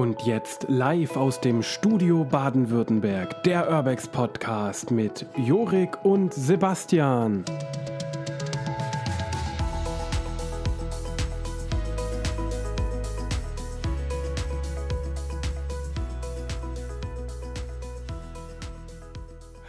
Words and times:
Und 0.00 0.22
jetzt 0.22 0.64
live 0.66 1.14
aus 1.14 1.42
dem 1.42 1.62
Studio 1.62 2.24
Baden-Württemberg, 2.24 3.42
der 3.42 3.70
Urbex 3.70 4.08
Podcast 4.08 4.90
mit 4.90 5.26
Jorik 5.36 6.02
und 6.06 6.32
Sebastian. 6.32 7.44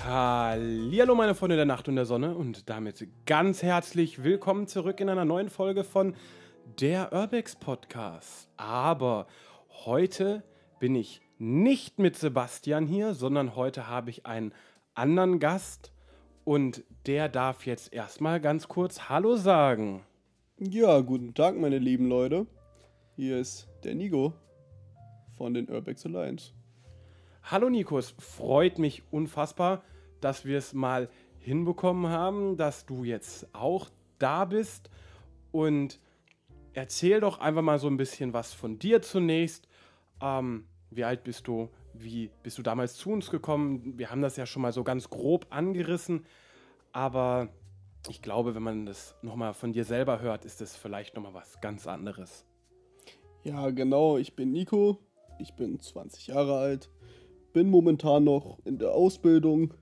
Hallo 0.06 1.14
meine 1.14 1.36
Freunde 1.36 1.58
der 1.58 1.66
Nacht 1.66 1.90
und 1.90 1.98
der 1.98 2.06
Sonne 2.06 2.36
und 2.36 2.70
damit 2.70 3.06
ganz 3.26 3.62
herzlich 3.64 4.24
willkommen 4.24 4.68
zurück 4.68 5.02
in 5.02 5.10
einer 5.10 5.26
neuen 5.26 5.50
Folge 5.50 5.84
von 5.84 6.16
der 6.80 7.12
Urbex 7.12 7.58
Podcast. 7.58 8.48
Aber 8.56 9.28
heute 9.86 10.44
bin 10.80 10.96
ich 10.96 11.22
nicht 11.38 12.00
mit 12.00 12.16
Sebastian 12.16 12.86
hier, 12.86 13.14
sondern 13.14 13.56
heute 13.56 13.88
habe 13.88 14.10
ich 14.10 14.26
einen 14.26 14.54
anderen 14.94 15.40
Gast 15.40 15.92
und 16.44 16.84
der 17.06 17.30
darf 17.30 17.66
jetzt 17.66 17.94
erstmal 17.94 18.40
ganz 18.40 18.68
kurz 18.68 19.10
Hallo 19.10 19.36
sagen. 19.36 20.04
Ja, 20.60 21.00
guten 21.00 21.34
Tag, 21.34 21.58
meine 21.58 21.80
lieben 21.80 22.08
Leute. 22.08 22.46
Hier 23.16 23.40
ist 23.40 23.68
der 23.84 23.96
Nico 23.96 24.34
von 25.38 25.54
den 25.54 25.70
Urbex 25.70 26.06
Alliance. 26.06 26.54
Hallo 27.44 27.70
Nico, 27.70 27.98
es 27.98 28.12
freut 28.20 28.78
mich 28.78 29.04
unfassbar, 29.12 29.84
dass 30.20 30.46
wir 30.46 30.58
es 30.58 30.74
mal 30.74 31.10
hinbekommen 31.40 32.12
haben, 32.12 32.58
dass 32.58 32.86
du 32.86 33.04
jetzt 33.04 33.48
auch 33.54 33.90
da 34.20 34.46
bist 34.46 34.92
und 35.52 36.00
erzähl 36.74 37.20
doch 37.20 37.40
einfach 37.40 37.62
mal 37.62 37.80
so 37.80 37.88
ein 37.88 37.98
bisschen 37.98 38.34
was 38.34 38.54
von 38.54 38.80
dir 38.80 39.02
zunächst. 39.02 39.68
Ähm, 40.22 40.66
wie 40.90 41.04
alt 41.04 41.24
bist 41.24 41.48
du? 41.48 41.70
Wie 41.94 42.30
bist 42.44 42.58
du 42.58 42.62
damals 42.62 42.96
zu 42.96 43.12
uns 43.12 43.30
gekommen? 43.30 43.98
Wir 43.98 44.12
haben 44.12 44.22
das 44.22 44.38
ja 44.38 44.46
schon 44.46 44.62
mal 44.62 44.72
so 44.72 44.84
ganz 44.84 45.10
grob 45.10 45.48
angerissen, 45.50 46.26
aber 46.94 47.50
ich 48.10 48.22
glaube, 48.22 48.56
wenn 48.56 48.64
man 48.64 48.86
das 48.86 49.16
nochmal 49.22 49.54
von 49.54 49.74
dir 49.74 49.86
selber 49.86 50.22
hört, 50.22 50.46
ist 50.46 50.62
das 50.62 50.76
vielleicht 50.76 51.16
nochmal 51.16 51.34
was 51.34 51.62
ganz 51.62 51.88
anderes. 51.88 52.46
Ja, 53.44 53.70
genau. 53.70 54.18
Ich 54.18 54.36
bin 54.36 54.52
Nico. 54.52 55.00
Ich 55.40 55.54
bin 55.56 55.80
20 55.80 56.28
Jahre 56.28 56.58
alt. 56.58 56.90
Bin 57.54 57.70
momentan 57.70 58.24
noch 58.24 58.60
in 58.66 58.78
der 58.78 58.92
Ausbildung. 58.92 59.74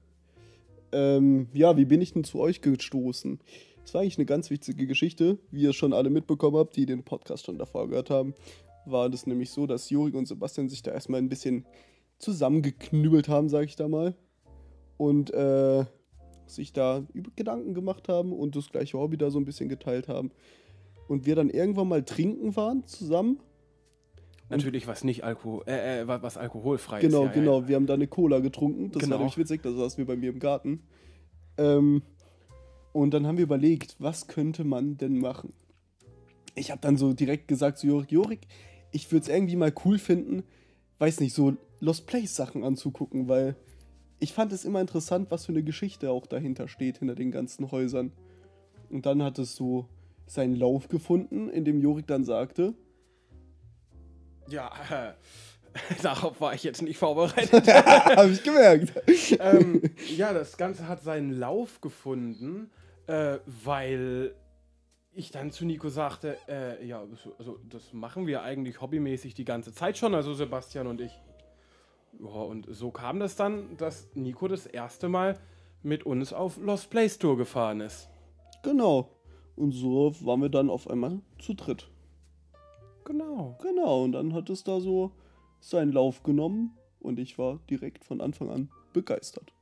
Ähm, 0.91 1.49
ja, 1.53 1.77
wie 1.77 1.85
bin 1.85 2.01
ich 2.01 2.13
denn 2.13 2.23
zu 2.23 2.39
euch 2.39 2.61
gestoßen? 2.61 3.39
Das 3.89 3.95
war 3.95 4.01
eigentlich 4.01 4.19
eine 4.19 4.27
ganz 4.27 4.51
witzige 4.51 4.85
Geschichte. 4.85 5.39
Wie 5.49 5.63
ihr 5.63 5.73
schon 5.73 5.93
alle 5.93 6.11
mitbekommen 6.11 6.57
habt, 6.57 6.75
die 6.75 6.85
den 6.85 7.01
Podcast 7.03 7.47
schon 7.47 7.57
davor 7.57 7.87
gehört 7.89 8.11
haben, 8.11 8.35
war 8.85 9.09
das 9.09 9.25
nämlich 9.25 9.49
so, 9.49 9.65
dass 9.65 9.89
Jurik 9.89 10.13
und 10.13 10.27
Sebastian 10.27 10.69
sich 10.69 10.83
da 10.83 10.91
erstmal 10.91 11.19
ein 11.19 11.27
bisschen 11.27 11.65
zusammengeknüppelt 12.19 13.29
haben, 13.29 13.49
sag 13.49 13.65
ich 13.65 13.75
da 13.75 13.87
mal. 13.87 14.13
Und 14.97 15.33
äh, 15.33 15.85
sich 16.45 16.71
da 16.71 17.03
über 17.13 17.31
Gedanken 17.35 17.73
gemacht 17.73 18.09
haben 18.09 18.31
und 18.31 18.55
das 18.55 18.69
gleiche 18.69 18.99
Hobby 18.99 19.17
da 19.17 19.31
so 19.31 19.39
ein 19.39 19.45
bisschen 19.45 19.69
geteilt 19.69 20.07
haben. 20.07 20.29
Und 21.07 21.25
wir 21.25 21.33
dann 21.33 21.49
irgendwann 21.49 21.87
mal 21.87 22.05
trinken 22.05 22.55
waren 22.55 22.85
zusammen. 22.85 23.39
Natürlich 24.49 24.85
was 24.85 25.03
nicht 25.03 25.23
Alkohol, 25.23 25.63
äh, 25.65 26.01
äh, 26.01 26.07
was 26.07 26.37
alkoholfrei 26.37 26.99
genau, 26.99 27.25
ist. 27.25 27.33
Genau, 27.33 27.53
genau. 27.53 27.61
Ja. 27.61 27.67
Wir 27.69 27.75
haben 27.75 27.87
da 27.87 27.95
eine 27.95 28.07
Cola 28.07 28.37
getrunken. 28.37 28.91
Das 28.91 29.01
Genau. 29.01 29.13
war 29.13 29.17
nämlich 29.17 29.39
witzig, 29.39 29.63
da 29.63 29.71
saßen 29.71 29.97
wir 29.97 30.05
bei 30.05 30.15
mir 30.15 30.29
im 30.29 30.37
Garten. 30.37 30.83
Ähm, 31.57 32.03
und 32.93 33.13
dann 33.13 33.27
haben 33.27 33.37
wir 33.37 33.43
überlegt, 33.43 33.95
was 33.99 34.27
könnte 34.27 34.63
man 34.63 34.97
denn 34.97 35.19
machen? 35.19 35.53
Ich 36.55 36.71
habe 36.71 36.81
dann 36.81 36.97
so 36.97 37.13
direkt 37.13 37.47
gesagt 37.47 37.77
zu 37.77 37.87
Jorik, 37.87 38.11
Jorik, 38.11 38.47
ich 38.91 39.11
würde 39.11 39.23
es 39.23 39.29
irgendwie 39.29 39.55
mal 39.55 39.73
cool 39.85 39.99
finden, 39.99 40.43
weiß 40.97 41.19
nicht, 41.19 41.33
so 41.33 41.55
Lost 41.79 42.07
Place 42.07 42.35
Sachen 42.35 42.63
anzugucken, 42.63 43.27
weil 43.27 43.55
ich 44.19 44.33
fand 44.33 44.51
es 44.51 44.65
immer 44.65 44.81
interessant, 44.81 45.31
was 45.31 45.45
für 45.45 45.53
eine 45.53 45.63
Geschichte 45.63 46.11
auch 46.11 46.27
dahinter 46.27 46.67
steht, 46.67 46.97
hinter 46.97 47.15
den 47.15 47.31
ganzen 47.31 47.71
Häusern. 47.71 48.11
Und 48.89 49.05
dann 49.05 49.23
hat 49.23 49.39
es 49.39 49.55
so 49.55 49.87
seinen 50.25 50.55
Lauf 50.55 50.89
gefunden, 50.89 51.49
in 51.49 51.63
dem 51.63 51.81
Jorik 51.81 52.07
dann 52.07 52.25
sagte, 52.25 52.73
Ja, 54.49 54.71
äh, 54.89 55.13
darauf 56.01 56.41
war 56.41 56.53
ich 56.53 56.63
jetzt 56.63 56.81
nicht 56.81 56.97
vorbereitet. 56.97 57.67
habe 57.67 58.31
ich 58.31 58.43
gemerkt. 58.43 58.91
ähm, 59.39 59.81
ja, 60.17 60.33
das 60.33 60.57
Ganze 60.57 60.87
hat 60.87 61.01
seinen 61.01 61.31
Lauf 61.31 61.79
gefunden, 61.79 62.69
äh, 63.09 63.39
weil 63.45 64.35
ich 65.11 65.31
dann 65.31 65.51
zu 65.51 65.65
Nico 65.65 65.89
sagte, 65.89 66.37
äh, 66.47 66.85
ja, 66.85 67.03
das- 67.05 67.27
also 67.39 67.59
das 67.67 67.91
machen 67.93 68.27
wir 68.27 68.43
eigentlich 68.43 68.79
hobbymäßig 68.81 69.33
die 69.33 69.45
ganze 69.45 69.73
Zeit 69.73 69.97
schon, 69.97 70.13
also 70.13 70.33
Sebastian 70.33 70.87
und 70.87 71.01
ich. 71.01 71.11
Ja, 72.19 72.27
und 72.27 72.67
so 72.69 72.91
kam 72.91 73.19
das 73.19 73.35
dann, 73.35 73.75
dass 73.77 74.15
Nico 74.15 74.47
das 74.47 74.65
erste 74.65 75.09
Mal 75.09 75.39
mit 75.81 76.05
uns 76.05 76.33
auf 76.33 76.57
Lost 76.57 76.89
Place 76.89 77.17
Tour 77.17 77.37
gefahren 77.37 77.81
ist. 77.81 78.09
Genau. 78.63 79.09
Und 79.55 79.71
so 79.71 80.13
waren 80.25 80.41
wir 80.41 80.49
dann 80.49 80.69
auf 80.69 80.89
einmal 80.89 81.19
zu 81.39 81.53
dritt. 81.53 81.89
Genau. 83.05 83.57
Genau, 83.61 84.03
und 84.03 84.11
dann 84.11 84.33
hat 84.33 84.49
es 84.49 84.63
da 84.63 84.79
so 84.79 85.11
seinen 85.59 85.91
Lauf 85.91 86.23
genommen 86.23 86.77
und 86.99 87.19
ich 87.19 87.37
war 87.37 87.59
direkt 87.69 88.05
von 88.05 88.21
Anfang 88.21 88.49
an 88.49 88.69
begeistert. 88.93 89.53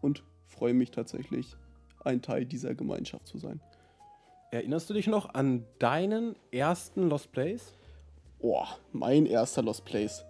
Und 0.00 0.22
freue 0.46 0.74
mich 0.74 0.90
tatsächlich, 0.90 1.56
ein 2.04 2.22
Teil 2.22 2.44
dieser 2.44 2.74
Gemeinschaft 2.74 3.26
zu 3.26 3.38
sein. 3.38 3.60
Erinnerst 4.50 4.88
du 4.88 4.94
dich 4.94 5.06
noch 5.06 5.34
an 5.34 5.64
deinen 5.78 6.34
ersten 6.50 7.08
Lost 7.08 7.32
Place? 7.32 7.74
Oh, 8.40 8.64
mein 8.92 9.26
erster 9.26 9.62
Lost 9.62 9.84
Place. 9.84 10.24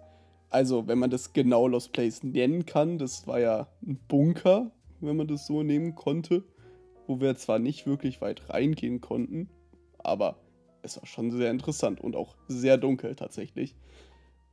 Also, 0.49 0.87
wenn 0.87 0.97
man 0.99 1.09
das 1.09 1.33
genau 1.33 1.67
Lost 1.67 1.93
Place 1.93 2.23
nennen 2.23 2.65
kann, 2.65 2.97
das 2.97 3.27
war 3.27 3.39
ja 3.39 3.67
ein 3.81 3.99
Bunker, 4.07 4.71
wenn 4.99 5.15
man 5.15 5.27
das 5.27 5.45
so 5.45 5.63
nehmen 5.63 5.95
konnte, 5.95 6.43
wo 7.07 7.21
wir 7.21 7.35
zwar 7.35 7.59
nicht 7.59 7.85
wirklich 7.85 8.19
weit 8.21 8.49
reingehen 8.49 8.99
konnten, 8.99 9.49
aber 9.99 10.37
es 10.81 10.97
war 10.97 11.05
schon 11.05 11.31
sehr 11.31 11.51
interessant 11.51 12.01
und 12.01 12.15
auch 12.15 12.35
sehr 12.47 12.77
dunkel 12.77 13.15
tatsächlich, 13.15 13.75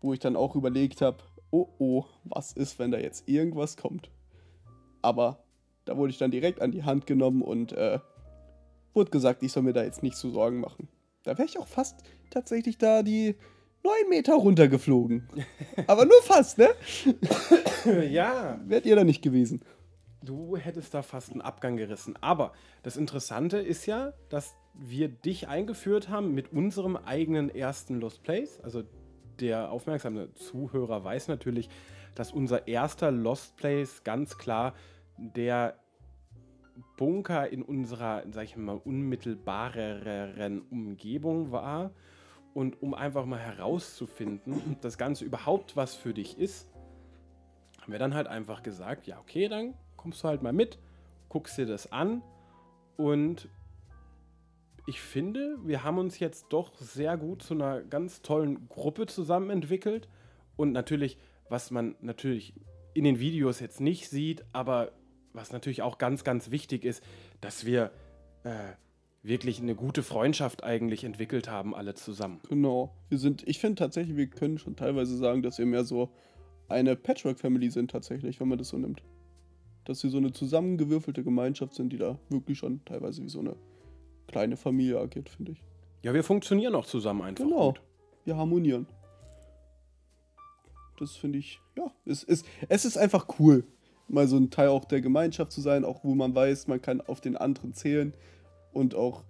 wo 0.00 0.12
ich 0.12 0.18
dann 0.18 0.36
auch 0.36 0.54
überlegt 0.54 1.00
habe, 1.00 1.18
oh 1.50 1.68
oh, 1.78 2.04
was 2.24 2.52
ist, 2.52 2.78
wenn 2.78 2.90
da 2.90 2.98
jetzt 2.98 3.28
irgendwas 3.28 3.76
kommt? 3.76 4.10
Aber 5.02 5.44
da 5.86 5.96
wurde 5.96 6.10
ich 6.10 6.18
dann 6.18 6.30
direkt 6.30 6.60
an 6.60 6.72
die 6.72 6.84
Hand 6.84 7.06
genommen 7.06 7.40
und 7.42 7.72
äh, 7.72 7.98
wurde 8.92 9.10
gesagt, 9.10 9.42
ich 9.42 9.52
soll 9.52 9.62
mir 9.62 9.72
da 9.72 9.84
jetzt 9.84 10.02
nicht 10.02 10.16
so 10.16 10.30
Sorgen 10.30 10.60
machen. 10.60 10.88
Da 11.22 11.38
wäre 11.38 11.46
ich 11.46 11.58
auch 11.58 11.66
fast 11.66 12.02
tatsächlich 12.30 12.76
da 12.76 13.02
die 13.02 13.36
9 13.84 14.08
Meter 14.10 14.34
runtergeflogen. 14.34 15.28
Aber 15.86 16.04
nur 16.04 16.20
fast, 16.22 16.58
ne? 16.58 16.68
ja. 18.10 18.60
Wärt 18.66 18.84
ihr 18.84 18.96
da 18.96 19.04
nicht 19.04 19.22
gewesen. 19.22 19.62
Du 20.22 20.56
hättest 20.56 20.92
da 20.92 21.02
fast 21.02 21.30
einen 21.32 21.40
Abgang 21.40 21.76
gerissen. 21.76 22.14
Aber 22.20 22.52
das 22.82 22.96
Interessante 22.96 23.58
ist 23.58 23.86
ja, 23.86 24.12
dass 24.28 24.54
wir 24.74 25.08
dich 25.08 25.46
eingeführt 25.46 26.08
haben 26.08 26.34
mit 26.34 26.52
unserem 26.52 26.96
eigenen 26.96 27.48
ersten 27.48 28.00
Lost 28.00 28.24
Place. 28.24 28.60
Also 28.60 28.82
der 29.38 29.70
aufmerksame 29.70 30.32
Zuhörer 30.34 31.04
weiß 31.04 31.28
natürlich, 31.28 31.68
dass 32.14 32.32
unser 32.32 32.66
erster 32.66 33.10
Lost 33.10 33.56
Place 33.56 34.02
ganz 34.02 34.36
klar 34.38 34.74
der 35.18 35.78
Bunker 36.96 37.48
in 37.48 37.62
unserer, 37.62 38.22
sag 38.30 38.44
ich 38.44 38.56
mal, 38.56 38.80
unmittelbareren 38.84 40.62
Umgebung 40.70 41.50
war. 41.50 41.90
Und 42.54 42.80
um 42.82 42.94
einfach 42.94 43.26
mal 43.26 43.38
herauszufinden, 43.38 44.54
ob 44.70 44.80
das 44.80 44.96
Ganze 44.96 45.24
überhaupt 45.24 45.76
was 45.76 45.94
für 45.94 46.14
dich 46.14 46.38
ist, 46.38 46.68
haben 47.80 47.92
wir 47.92 47.98
dann 47.98 48.14
halt 48.14 48.26
einfach 48.26 48.62
gesagt, 48.62 49.06
ja, 49.06 49.20
okay, 49.20 49.48
dann 49.48 49.74
kommst 49.96 50.22
du 50.24 50.28
halt 50.28 50.42
mal 50.42 50.52
mit, 50.52 50.78
guckst 51.28 51.58
dir 51.58 51.66
das 51.66 51.92
an 51.92 52.22
und 52.96 53.48
ich 54.86 55.00
finde, 55.00 55.58
wir 55.64 55.82
haben 55.82 55.98
uns 55.98 56.18
jetzt 56.18 56.46
doch 56.50 56.74
sehr 56.76 57.16
gut 57.16 57.42
zu 57.42 57.54
einer 57.54 57.82
ganz 57.82 58.22
tollen 58.22 58.68
Gruppe 58.68 59.06
zusammen 59.06 59.50
entwickelt 59.50 60.08
und 60.56 60.72
natürlich, 60.72 61.18
was 61.48 61.70
man 61.70 61.96
natürlich 62.00 62.54
in 62.94 63.04
den 63.04 63.18
Videos 63.18 63.60
jetzt 63.60 63.80
nicht 63.80 64.08
sieht, 64.08 64.44
aber 64.52 64.92
was 65.36 65.52
natürlich 65.52 65.82
auch 65.82 65.98
ganz, 65.98 66.24
ganz 66.24 66.50
wichtig 66.50 66.84
ist, 66.84 67.02
dass 67.40 67.64
wir 67.64 67.92
äh, 68.42 68.72
wirklich 69.22 69.60
eine 69.60 69.74
gute 69.74 70.02
Freundschaft 70.02 70.64
eigentlich 70.64 71.04
entwickelt 71.04 71.48
haben, 71.50 71.74
alle 71.74 71.94
zusammen. 71.94 72.40
Genau. 72.48 72.94
Wir 73.08 73.18
sind, 73.18 73.46
ich 73.46 73.58
finde 73.58 73.76
tatsächlich, 73.76 74.16
wir 74.16 74.28
können 74.28 74.58
schon 74.58 74.76
teilweise 74.76 75.16
sagen, 75.16 75.42
dass 75.42 75.58
wir 75.58 75.66
mehr 75.66 75.84
so 75.84 76.10
eine 76.68 76.96
Patchwork-Family 76.96 77.70
sind, 77.70 77.90
tatsächlich, 77.90 78.40
wenn 78.40 78.48
man 78.48 78.58
das 78.58 78.68
so 78.68 78.78
nimmt. 78.78 79.02
Dass 79.84 80.02
wir 80.02 80.10
so 80.10 80.16
eine 80.16 80.32
zusammengewürfelte 80.32 81.22
Gemeinschaft 81.22 81.74
sind, 81.74 81.92
die 81.92 81.98
da 81.98 82.18
wirklich 82.28 82.58
schon 82.58 82.84
teilweise 82.84 83.22
wie 83.22 83.28
so 83.28 83.40
eine 83.40 83.56
kleine 84.26 84.56
Familie 84.56 84.98
agiert, 84.98 85.28
finde 85.28 85.52
ich. 85.52 85.62
Ja, 86.02 86.14
wir 86.14 86.24
funktionieren 86.24 86.74
auch 86.74 86.86
zusammen 86.86 87.22
einfach. 87.22 87.44
Genau. 87.44 87.72
gut. 87.72 87.82
Wir 88.24 88.36
harmonieren. 88.36 88.86
Das 90.98 91.14
finde 91.14 91.38
ich, 91.38 91.60
ja, 91.76 91.92
es 92.06 92.22
ist, 92.22 92.46
es 92.68 92.84
ist 92.84 92.96
einfach 92.96 93.38
cool, 93.38 93.64
mal 94.08 94.28
so 94.28 94.36
ein 94.36 94.50
Teil 94.50 94.68
auch 94.68 94.84
der 94.84 95.00
Gemeinschaft 95.00 95.52
zu 95.52 95.60
sein, 95.60 95.84
auch 95.84 96.04
wo 96.04 96.14
man 96.14 96.34
weiß, 96.34 96.68
man 96.68 96.80
kann 96.80 97.00
auf 97.00 97.20
den 97.20 97.36
anderen 97.36 97.74
zählen 97.74 98.14
und 98.72 98.94
auch 98.94 99.24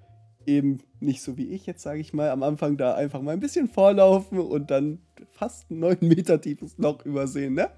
eben 0.46 0.78
nicht 1.00 1.22
so 1.22 1.36
wie 1.36 1.48
ich 1.48 1.66
jetzt, 1.66 1.82
sage 1.82 2.00
ich 2.00 2.12
mal, 2.12 2.30
am 2.30 2.42
Anfang 2.42 2.76
da 2.76 2.94
einfach 2.94 3.20
mal 3.20 3.32
ein 3.32 3.40
bisschen 3.40 3.68
vorlaufen 3.68 4.38
und 4.38 4.70
dann 4.70 5.00
fast 5.32 5.70
ein 5.70 5.80
9 5.80 5.98
Meter 6.00 6.40
tiefes 6.40 6.78
Loch 6.78 7.04
übersehen, 7.04 7.54
ne? 7.54 7.70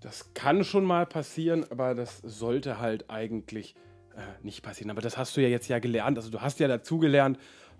Das 0.00 0.34
kann 0.34 0.64
schon 0.64 0.84
mal 0.84 1.06
passieren, 1.06 1.64
aber 1.70 1.94
das 1.94 2.18
sollte 2.18 2.80
halt 2.80 3.08
eigentlich 3.08 3.76
äh, 4.16 4.44
nicht 4.44 4.62
passieren. 4.62 4.90
Aber 4.90 5.00
das 5.00 5.16
hast 5.16 5.36
du 5.36 5.40
ja 5.40 5.48
jetzt 5.48 5.68
ja 5.68 5.78
gelernt. 5.78 6.18
Also 6.18 6.28
du 6.28 6.40
hast 6.40 6.58
ja 6.58 6.66
dazugelernt. 6.66 7.38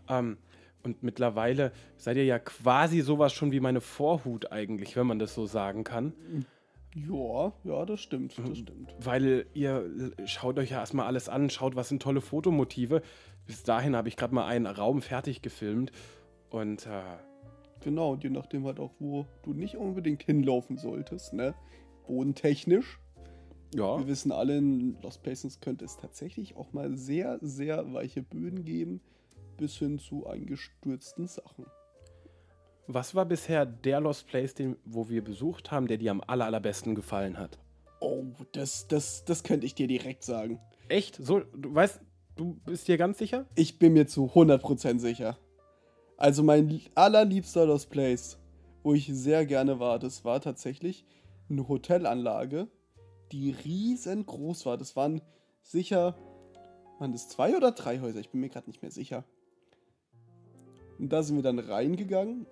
Ähm, 0.08 0.36
und 0.84 1.02
mittlerweile 1.02 1.72
seid 1.96 2.16
ihr 2.16 2.24
ja 2.24 2.38
quasi 2.38 3.00
sowas 3.00 3.32
schon 3.32 3.52
wie 3.52 3.60
meine 3.60 3.80
Vorhut 3.80 4.50
eigentlich, 4.50 4.96
wenn 4.96 5.06
man 5.06 5.18
das 5.18 5.34
so 5.34 5.46
sagen 5.46 5.84
kann. 5.84 6.12
Ja, 6.94 7.52
ja, 7.64 7.86
das 7.86 8.00
stimmt, 8.00 8.36
das 8.38 8.58
stimmt. 8.58 8.94
Weil 9.00 9.46
ihr 9.54 10.12
schaut 10.26 10.58
euch 10.58 10.70
ja 10.70 10.80
erstmal 10.80 11.06
alles 11.06 11.28
an, 11.28 11.48
schaut, 11.48 11.74
was 11.74 11.88
sind 11.88 12.02
tolle 12.02 12.20
Fotomotive. 12.20 13.02
Bis 13.46 13.62
dahin 13.62 13.96
habe 13.96 14.08
ich 14.08 14.16
gerade 14.16 14.34
mal 14.34 14.46
einen 14.46 14.66
Raum 14.66 15.00
fertig 15.02 15.42
gefilmt. 15.42 15.90
Und 16.50 16.86
äh, 16.86 17.02
Genau, 17.82 18.12
und 18.12 18.22
je 18.22 18.30
nachdem 18.30 18.64
halt 18.64 18.78
auch, 18.78 18.92
wo 19.00 19.26
du 19.42 19.54
nicht 19.54 19.76
unbedingt 19.76 20.22
hinlaufen 20.22 20.76
solltest, 20.76 21.32
ne? 21.32 21.54
Bodentechnisch. 22.06 23.00
ja, 23.74 23.98
Wir 23.98 24.06
wissen 24.06 24.30
alle, 24.30 24.58
in 24.58 24.96
Lost 25.02 25.22
Places 25.22 25.60
könnte 25.60 25.84
es 25.84 25.96
tatsächlich 25.96 26.56
auch 26.56 26.72
mal 26.72 26.96
sehr, 26.96 27.38
sehr 27.42 27.92
weiche 27.92 28.22
Böden 28.22 28.64
geben, 28.64 29.00
bis 29.56 29.76
hin 29.76 29.98
zu 29.98 30.26
eingestürzten 30.26 31.26
Sachen. 31.26 31.66
Was 32.86 33.14
war 33.14 33.24
bisher 33.24 33.64
der 33.66 34.00
Lost 34.00 34.26
Place, 34.26 34.54
den, 34.54 34.76
wo 34.84 35.08
wir 35.08 35.22
besucht 35.22 35.70
haben, 35.70 35.86
der 35.86 35.98
dir 35.98 36.10
am 36.10 36.22
aller, 36.26 36.46
allerbesten 36.46 36.94
gefallen 36.94 37.38
hat? 37.38 37.58
Oh, 38.00 38.24
das, 38.52 38.88
das, 38.88 39.24
das 39.24 39.44
könnte 39.44 39.66
ich 39.66 39.74
dir 39.74 39.86
direkt 39.86 40.24
sagen. 40.24 40.60
Echt? 40.88 41.16
So, 41.16 41.40
du 41.40 41.74
weißt, 41.74 42.00
du 42.36 42.54
bist 42.64 42.88
dir 42.88 42.98
ganz 42.98 43.18
sicher? 43.18 43.46
Ich 43.54 43.78
bin 43.78 43.92
mir 43.92 44.06
zu 44.06 44.26
100% 44.26 44.98
sicher. 44.98 45.38
Also 46.16 46.42
mein 46.42 46.80
allerliebster 46.94 47.66
Lost 47.66 47.90
Place, 47.90 48.38
wo 48.82 48.94
ich 48.94 49.06
sehr 49.12 49.46
gerne 49.46 49.78
war, 49.78 49.98
das 49.98 50.24
war 50.24 50.40
tatsächlich 50.40 51.04
eine 51.48 51.68
Hotelanlage, 51.68 52.68
die 53.30 53.50
riesengroß 53.50 54.66
war. 54.66 54.76
Das 54.76 54.96
waren 54.96 55.22
sicher, 55.62 56.16
waren 56.98 57.12
das 57.12 57.28
zwei 57.28 57.56
oder 57.56 57.72
drei 57.72 58.00
Häuser? 58.00 58.20
Ich 58.20 58.30
bin 58.30 58.40
mir 58.40 58.48
gerade 58.48 58.68
nicht 58.68 58.82
mehr 58.82 58.90
sicher. 58.90 59.24
Und 60.98 61.12
da 61.12 61.22
sind 61.22 61.36
wir 61.36 61.42
dann 61.42 61.58
reingegangen 61.58 62.46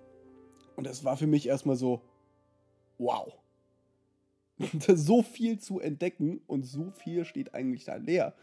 und 0.81 0.87
das 0.87 1.03
war 1.03 1.15
für 1.15 1.27
mich 1.27 1.47
erstmal 1.47 1.75
so, 1.75 2.01
wow. 2.97 3.37
so 4.87 5.21
viel 5.21 5.59
zu 5.59 5.79
entdecken 5.79 6.41
und 6.47 6.63
so 6.63 6.89
viel 6.89 7.23
steht 7.23 7.53
eigentlich 7.53 7.85
da 7.85 7.97
leer, 7.97 8.33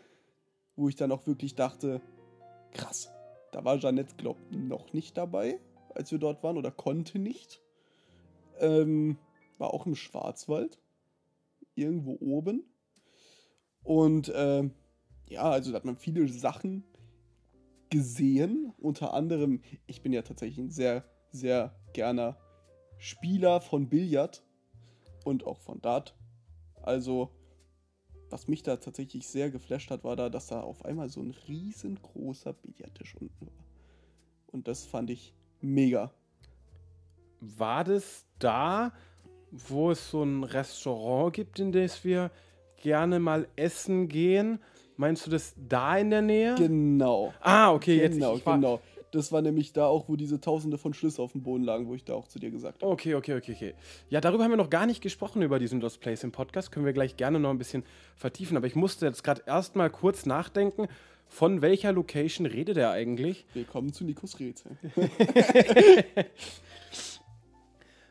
wo 0.76 0.88
ich 0.88 0.94
dann 0.94 1.10
auch 1.10 1.26
wirklich 1.26 1.56
dachte, 1.56 2.00
krass. 2.70 3.10
Da 3.50 3.64
war 3.64 3.76
Jeannette, 3.78 4.14
glaub 4.16 4.36
noch 4.52 4.92
nicht 4.92 5.16
dabei, 5.16 5.58
als 5.96 6.12
wir 6.12 6.20
dort 6.20 6.44
waren, 6.44 6.56
oder 6.56 6.70
konnte 6.70 7.18
nicht. 7.18 7.60
Ähm, 8.60 9.18
war 9.58 9.74
auch 9.74 9.84
im 9.84 9.96
Schwarzwald. 9.96 10.78
Irgendwo 11.74 12.18
oben. 12.20 12.62
Und 13.82 14.30
ähm, 14.32 14.76
ja, 15.26 15.42
also 15.42 15.72
da 15.72 15.78
hat 15.78 15.84
man 15.84 15.96
viele 15.96 16.28
Sachen 16.28 16.84
gesehen. 17.90 18.72
Unter 18.78 19.12
anderem, 19.12 19.60
ich 19.88 20.02
bin 20.02 20.12
ja 20.12 20.22
tatsächlich 20.22 20.58
ein 20.58 20.70
sehr, 20.70 21.04
sehr 21.32 21.74
gerner 21.98 22.36
Spieler 22.96 23.60
von 23.60 23.88
Billard 23.88 24.44
und 25.24 25.44
auch 25.44 25.58
von 25.58 25.80
Dart. 25.80 26.14
Also, 26.80 27.30
was 28.30 28.46
mich 28.46 28.62
da 28.62 28.76
tatsächlich 28.76 29.26
sehr 29.26 29.50
geflasht 29.50 29.90
hat, 29.90 30.04
war 30.04 30.14
da, 30.14 30.28
dass 30.28 30.46
da 30.46 30.60
auf 30.60 30.84
einmal 30.84 31.08
so 31.08 31.20
ein 31.20 31.34
riesengroßer 31.48 32.52
Billardtisch 32.52 33.16
unten 33.16 33.46
war. 33.46 33.64
Und 34.46 34.68
das 34.68 34.84
fand 34.84 35.10
ich 35.10 35.34
mega. 35.60 36.12
War 37.40 37.82
das 37.82 38.24
da, 38.38 38.92
wo 39.50 39.90
es 39.90 40.08
so 40.08 40.22
ein 40.22 40.44
Restaurant 40.44 41.34
gibt, 41.34 41.58
in 41.58 41.72
das 41.72 42.04
wir 42.04 42.30
gerne 42.76 43.18
mal 43.18 43.48
essen 43.56 44.06
gehen? 44.06 44.60
Meinst 44.96 45.26
du 45.26 45.30
das 45.30 45.52
da 45.56 45.98
in 45.98 46.10
der 46.10 46.22
Nähe? 46.22 46.54
Genau. 46.54 47.34
ah, 47.40 47.72
okay, 47.72 48.08
genau, 48.08 48.30
jetzt. 48.30 48.38
Ich 48.38 48.46
war, 48.46 48.54
genau. 48.54 48.80
Das 49.10 49.32
war 49.32 49.42
nämlich 49.42 49.72
da 49.72 49.86
auch, 49.86 50.08
wo 50.08 50.16
diese 50.16 50.40
Tausende 50.40 50.78
von 50.78 50.92
Schlüsse 50.94 51.22
auf 51.22 51.32
dem 51.32 51.42
Boden 51.42 51.64
lagen, 51.64 51.86
wo 51.88 51.94
ich 51.94 52.04
da 52.04 52.14
auch 52.14 52.28
zu 52.28 52.38
dir 52.38 52.50
gesagt 52.50 52.82
habe. 52.82 52.92
Okay, 52.92 53.14
okay, 53.14 53.34
okay, 53.34 53.52
okay. 53.54 53.74
Ja, 54.10 54.20
darüber 54.20 54.44
haben 54.44 54.50
wir 54.50 54.56
noch 54.56 54.70
gar 54.70 54.86
nicht 54.86 55.00
gesprochen, 55.00 55.42
über 55.42 55.58
diesen 55.58 55.80
Lost 55.80 56.00
Place 56.00 56.24
im 56.24 56.32
Podcast. 56.32 56.72
Können 56.72 56.86
wir 56.86 56.92
gleich 56.92 57.16
gerne 57.16 57.40
noch 57.40 57.50
ein 57.50 57.58
bisschen 57.58 57.84
vertiefen. 58.16 58.56
Aber 58.56 58.66
ich 58.66 58.76
musste 58.76 59.06
jetzt 59.06 59.24
gerade 59.24 59.42
erstmal 59.46 59.90
kurz 59.90 60.26
nachdenken, 60.26 60.88
von 61.26 61.62
welcher 61.62 61.92
Location 61.92 62.46
redet 62.46 62.76
er 62.76 62.90
eigentlich? 62.90 63.46
Willkommen 63.54 63.92
zu 63.92 64.04
Nikos 64.04 64.40
Rätsel. 64.40 64.72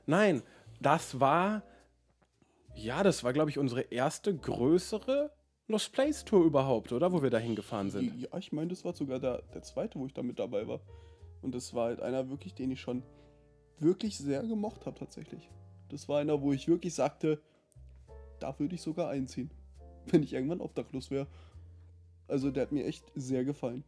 Nein, 0.06 0.44
das 0.80 1.20
war, 1.20 1.64
ja, 2.76 3.04
das 3.04 3.24
war, 3.24 3.34
glaube 3.34 3.50
ich, 3.50 3.58
unsere 3.58 3.82
erste 3.82 4.36
größere 4.36 5.32
Lost 5.70 5.92
Place 5.92 6.24
Tour 6.24 6.46
überhaupt, 6.46 6.94
oder? 6.94 7.12
Wo 7.12 7.22
wir 7.22 7.30
da 7.30 7.38
hingefahren 7.38 7.90
sind. 7.90 8.16
Ja, 8.22 8.38
ich 8.38 8.54
meine, 8.54 8.70
das 8.70 8.86
war 8.86 8.94
sogar 8.94 9.20
der, 9.20 9.42
der 9.54 9.64
zweite, 9.64 10.00
wo 10.00 10.06
ich 10.06 10.14
da 10.14 10.24
mit 10.24 10.40
dabei 10.40 10.68
war. 10.68 10.80
Und 11.42 11.54
das 11.54 11.74
war 11.74 11.88
halt 11.88 12.02
einer 12.02 12.30
wirklich, 12.30 12.54
den 12.54 12.72
ich 12.72 12.80
schon 12.80 13.04
wirklich 13.80 14.18
sehr 14.18 14.44
gemocht 14.44 14.86
habe 14.86 14.98
tatsächlich. 14.98 15.50
Das 15.90 16.08
war 16.08 16.20
einer, 16.20 16.42
wo 16.42 16.54
ich 16.54 16.68
wirklich 16.68 16.94
sagte, 16.94 17.42
da 18.40 18.58
würde 18.60 18.76
ich 18.76 18.82
sogar 18.82 19.10
einziehen, 19.10 19.52
wenn 20.08 20.24
ich 20.24 20.34
irgendwann 20.34 20.62
obdachlos 20.62 21.12
wäre. 21.12 21.28
Also 22.28 22.50
der 22.50 22.64
hat 22.64 22.72
mir 22.72 22.86
echt 22.86 23.06
sehr 23.16 23.44
gefallen. 23.44 23.84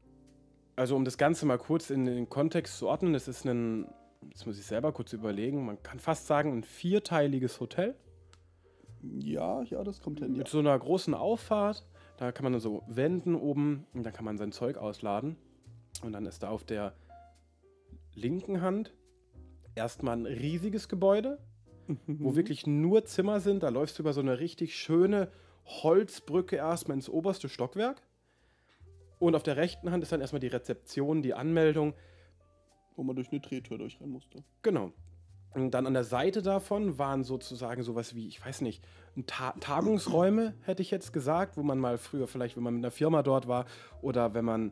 Also, 0.76 0.96
um 0.96 1.04
das 1.04 1.18
Ganze 1.18 1.46
mal 1.46 1.58
kurz 1.58 1.90
in 1.90 2.06
den 2.06 2.30
Kontext 2.30 2.78
zu 2.78 2.88
ordnen, 2.88 3.14
es 3.14 3.28
ist 3.28 3.46
ein, 3.46 3.86
jetzt 4.30 4.46
muss 4.46 4.58
ich 4.58 4.66
selber 4.66 4.94
kurz 4.94 5.12
überlegen, 5.12 5.66
man 5.66 5.81
kann 5.84 6.00
fast 6.00 6.28
sagen, 6.28 6.54
ein 6.54 6.64
vierteiliges 6.64 7.60
Hotel. 7.60 7.96
Ja, 9.01 9.63
ja, 9.63 9.84
das 9.84 10.01
kommt 10.01 10.19
hin. 10.19 10.34
Ja. 10.34 10.40
Mit 10.40 10.48
so 10.48 10.60
einer 10.60 10.78
großen 10.78 11.13
Auffahrt. 11.13 11.86
Da 12.18 12.31
kann 12.31 12.44
man 12.44 12.54
dann 12.54 12.62
so 12.62 12.84
wenden 12.88 13.36
oben 13.36 13.86
und 13.94 14.04
dann 14.04 14.13
kann 14.13 14.25
man 14.25 14.38
sein 14.38 14.51
Zeug 14.51 14.78
ausladen. 14.78 15.38
Und 16.04 16.12
dann 16.12 16.25
ist 16.25 16.44
da 16.44 16.50
auf 16.50 16.63
der 16.63 16.94
linken 18.13 18.62
Hand 18.62 18.94
erstmal 19.75 20.18
ein 20.18 20.25
riesiges 20.25 20.90
Gebäude, 20.90 21.40
wo 22.07 22.36
wirklich 22.36 22.68
nur 22.68 23.06
Zimmer 23.06 23.40
sind. 23.40 23.63
Da 23.63 23.69
läufst 23.69 23.98
du 23.98 24.04
über 24.04 24.13
so 24.13 24.22
eine 24.22 24.40
richtig 24.40 24.75
schöne 24.75 25.31
Holzbrücke 25.66 26.57
erstmal 26.57 26.98
ins 26.98 27.10
oberste 27.10 27.48
Stockwerk. 27.48 28.02
Und 29.19 29.36
auf 29.36 29.44
der 29.44 29.57
rechten 29.57 29.92
Hand 29.92 30.04
ist 30.04 30.12
dann 30.12 30.22
erstmal 30.22 30.40
die 30.40 30.48
Rezeption, 30.48 31.22
die 31.22 31.34
Anmeldung. 31.34 31.94
Wo 32.95 33.04
man 33.04 33.16
durch 33.16 33.31
eine 33.31 33.40
Drehtür 33.40 33.78
durchrennen 33.78 34.12
musste. 34.12 34.44
Genau. 34.62 34.92
Und 35.53 35.71
dann 35.71 35.87
an 35.87 35.94
der 35.94 36.03
Seite 36.03 36.41
davon 36.41 36.99
waren 36.99 37.23
sozusagen 37.23 37.83
sowas 37.83 38.13
wie, 38.15 38.27
ich 38.27 38.44
weiß 38.44 38.61
nicht, 38.61 38.83
Ta 39.25 39.53
Tagungsräume, 39.59 40.53
hätte 40.63 40.81
ich 40.81 40.91
jetzt 40.91 41.11
gesagt, 41.11 41.57
wo 41.57 41.63
man 41.63 41.79
mal 41.79 41.97
früher 41.97 42.27
vielleicht, 42.27 42.56
wenn 42.56 42.63
man 42.63 42.75
mit 42.75 42.85
einer 42.85 42.91
Firma 42.91 43.23
dort 43.23 43.47
war 43.47 43.65
oder 44.01 44.33
wenn 44.33 44.45
man, 44.45 44.71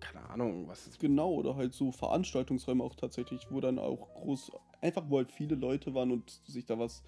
keine 0.00 0.28
Ahnung, 0.28 0.68
was 0.68 0.86
ist. 0.86 0.98
Genau, 0.98 1.30
oder 1.32 1.56
halt 1.56 1.72
so 1.72 1.92
Veranstaltungsräume 1.92 2.82
auch 2.82 2.94
tatsächlich, 2.94 3.46
wo 3.50 3.60
dann 3.60 3.78
auch 3.78 4.12
groß, 4.14 4.52
einfach 4.80 5.04
wo 5.08 5.18
halt 5.18 5.30
viele 5.30 5.54
Leute 5.54 5.94
waren 5.94 6.10
und 6.10 6.30
sich 6.44 6.66
da 6.66 6.78
was 6.78 7.02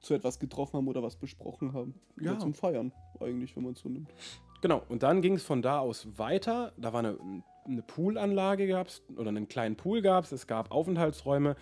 zu 0.00 0.14
etwas 0.14 0.38
getroffen 0.38 0.76
haben 0.76 0.88
oder 0.88 1.02
was 1.02 1.16
besprochen 1.16 1.72
haben. 1.72 1.94
Ja. 2.20 2.32
Oder 2.32 2.40
zum 2.40 2.54
Feiern, 2.54 2.92
eigentlich, 3.20 3.56
wenn 3.56 3.64
man 3.64 3.72
es 3.72 3.80
so 3.80 3.88
nimmt. 3.88 4.12
Genau, 4.60 4.82
und 4.88 5.02
dann 5.02 5.22
ging 5.22 5.34
es 5.34 5.42
von 5.42 5.62
da 5.62 5.78
aus 5.78 6.06
weiter. 6.16 6.72
Da 6.76 6.92
war 6.92 7.00
eine, 7.00 7.18
eine 7.64 7.82
Poolanlage 7.82 8.66
gab's 8.66 9.02
oder 9.16 9.28
einen 9.28 9.48
kleinen 9.48 9.76
Pool 9.76 10.02
gab 10.02 10.24
es. 10.24 10.32
Es 10.32 10.46
gab 10.46 10.70
Aufenthaltsräume, 10.70 11.56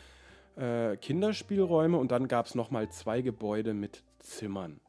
äh, 0.56 0.96
Kinderspielräume 0.96 1.96
und 1.96 2.12
dann 2.12 2.28
gab 2.28 2.46
es 2.46 2.54
nochmal 2.54 2.90
zwei 2.90 3.22
Gebäude 3.22 3.74
mit 3.74 4.04
Zimmern. 4.18 4.80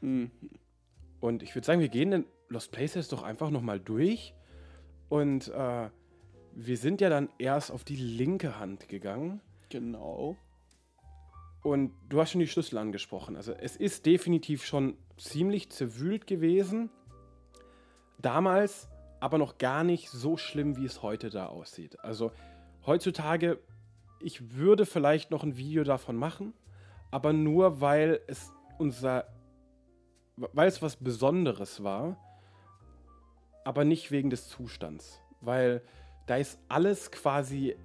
Mhm. 0.00 0.30
Und 1.20 1.42
ich 1.42 1.54
würde 1.54 1.66
sagen, 1.66 1.80
wir 1.80 1.88
gehen 1.88 2.10
den 2.10 2.24
Lost 2.48 2.72
Places 2.72 3.08
doch 3.08 3.22
einfach 3.22 3.50
nochmal 3.50 3.80
durch. 3.80 4.34
Und 5.08 5.48
äh, 5.48 5.90
wir 6.52 6.76
sind 6.76 7.00
ja 7.00 7.08
dann 7.08 7.28
erst 7.38 7.70
auf 7.70 7.84
die 7.84 7.96
linke 7.96 8.58
Hand 8.58 8.88
gegangen. 8.88 9.40
Genau. 9.68 10.36
Und 11.62 11.92
du 12.08 12.20
hast 12.20 12.32
schon 12.32 12.40
die 12.40 12.46
Schlüssel 12.46 12.78
angesprochen. 12.78 13.36
Also 13.36 13.52
es 13.52 13.76
ist 13.76 14.06
definitiv 14.06 14.64
schon 14.64 14.96
ziemlich 15.16 15.70
zerwühlt 15.70 16.26
gewesen. 16.26 16.90
Damals 18.20 18.88
aber 19.20 19.38
noch 19.38 19.58
gar 19.58 19.84
nicht 19.84 20.10
so 20.10 20.36
schlimm, 20.36 20.76
wie 20.76 20.84
es 20.84 21.02
heute 21.02 21.30
da 21.30 21.46
aussieht. 21.46 21.98
Also 22.00 22.32
heutzutage, 22.86 23.58
ich 24.20 24.54
würde 24.54 24.86
vielleicht 24.86 25.30
noch 25.30 25.42
ein 25.42 25.56
Video 25.56 25.84
davon 25.84 26.16
machen, 26.16 26.52
aber 27.10 27.32
nur 27.32 27.80
weil 27.80 28.20
es 28.26 28.52
unser, 28.78 29.26
weil 30.36 30.68
es 30.68 30.82
was 30.82 30.96
Besonderes 30.96 31.82
war, 31.82 32.16
aber 33.64 33.84
nicht 33.84 34.10
wegen 34.10 34.30
des 34.30 34.48
Zustands. 34.48 35.20
Weil 35.40 35.82
da 36.26 36.36
ist 36.36 36.58
alles 36.68 37.10
quasi 37.10 37.76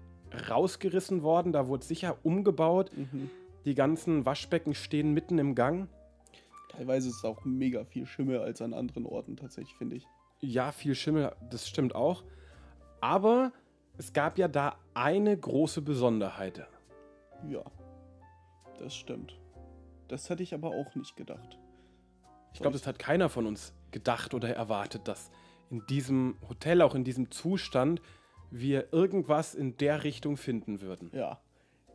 rausgerissen 0.49 1.23
worden, 1.23 1.51
da 1.51 1.67
wurde 1.67 1.85
sicher 1.85 2.17
umgebaut. 2.23 2.91
Mhm. 2.95 3.29
Die 3.65 3.75
ganzen 3.75 4.25
Waschbecken 4.25 4.73
stehen 4.73 5.13
mitten 5.13 5.37
im 5.39 5.55
Gang. 5.55 5.87
Teilweise 6.69 7.09
ist 7.09 7.17
es 7.17 7.25
auch 7.25 7.45
mega 7.45 7.85
viel 7.85 8.05
Schimmel 8.05 8.39
als 8.39 8.61
an 8.61 8.73
anderen 8.73 9.05
Orten 9.05 9.37
tatsächlich, 9.37 9.75
finde 9.75 9.97
ich. 9.97 10.07
Ja, 10.39 10.71
viel 10.71 10.95
Schimmel, 10.95 11.33
das 11.49 11.67
stimmt 11.67 11.95
auch. 11.95 12.23
Aber 12.99 13.51
es 13.97 14.13
gab 14.13 14.37
ja 14.37 14.47
da 14.47 14.77
eine 14.93 15.37
große 15.37 15.81
Besonderheit. 15.81 16.65
Ja, 17.47 17.63
das 18.79 18.95
stimmt. 18.95 19.39
Das 20.07 20.29
hätte 20.29 20.43
ich 20.43 20.53
aber 20.53 20.69
auch 20.69 20.95
nicht 20.95 21.15
gedacht. 21.15 21.57
Ich 22.53 22.59
glaube, 22.59 22.77
das 22.77 22.85
hat 22.85 22.99
keiner 22.99 23.29
von 23.29 23.47
uns 23.47 23.73
gedacht 23.91 24.33
oder 24.33 24.55
erwartet, 24.55 25.07
dass 25.07 25.31
in 25.69 25.85
diesem 25.87 26.37
Hotel, 26.47 26.81
auch 26.81 26.93
in 26.93 27.03
diesem 27.03 27.31
Zustand, 27.31 28.01
wir 28.51 28.93
irgendwas 28.93 29.55
in 29.55 29.77
der 29.77 30.03
Richtung 30.03 30.37
finden 30.37 30.81
würden. 30.81 31.09
Ja. 31.13 31.41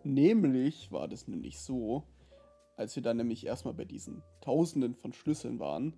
Nämlich 0.03 0.91
war 0.91 1.07
das 1.07 1.29
nämlich 1.29 1.61
so, 1.61 2.05
als 2.77 2.97
wir 2.97 3.03
dann 3.03 3.19
nämlich 3.19 3.47
erstmal 3.47 3.75
bei 3.75 3.85
diesen 3.85 4.23
Tausenden 4.41 4.95
von 4.95 5.13
Schlüsseln 5.13 5.61
waren, 5.61 5.95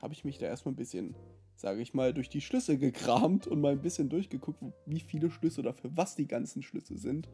habe 0.00 0.14
ich 0.14 0.24
mich 0.24 0.38
da 0.38 0.46
erstmal 0.46 0.72
ein 0.72 0.76
bisschen, 0.76 1.14
sage 1.58 1.82
ich 1.82 1.92
mal, 1.92 2.14
durch 2.14 2.28
die 2.28 2.40
Schlüssel 2.40 2.78
gekramt 2.78 3.48
und 3.48 3.60
mal 3.60 3.72
ein 3.72 3.82
bisschen 3.82 4.08
durchgeguckt, 4.08 4.62
wie 4.86 5.00
viele 5.00 5.28
Schlüssel 5.28 5.62
oder 5.62 5.74
für 5.74 5.94
was 5.96 6.14
die 6.14 6.28
ganzen 6.28 6.62
Schlüssel 6.62 6.98
sind. 6.98 7.28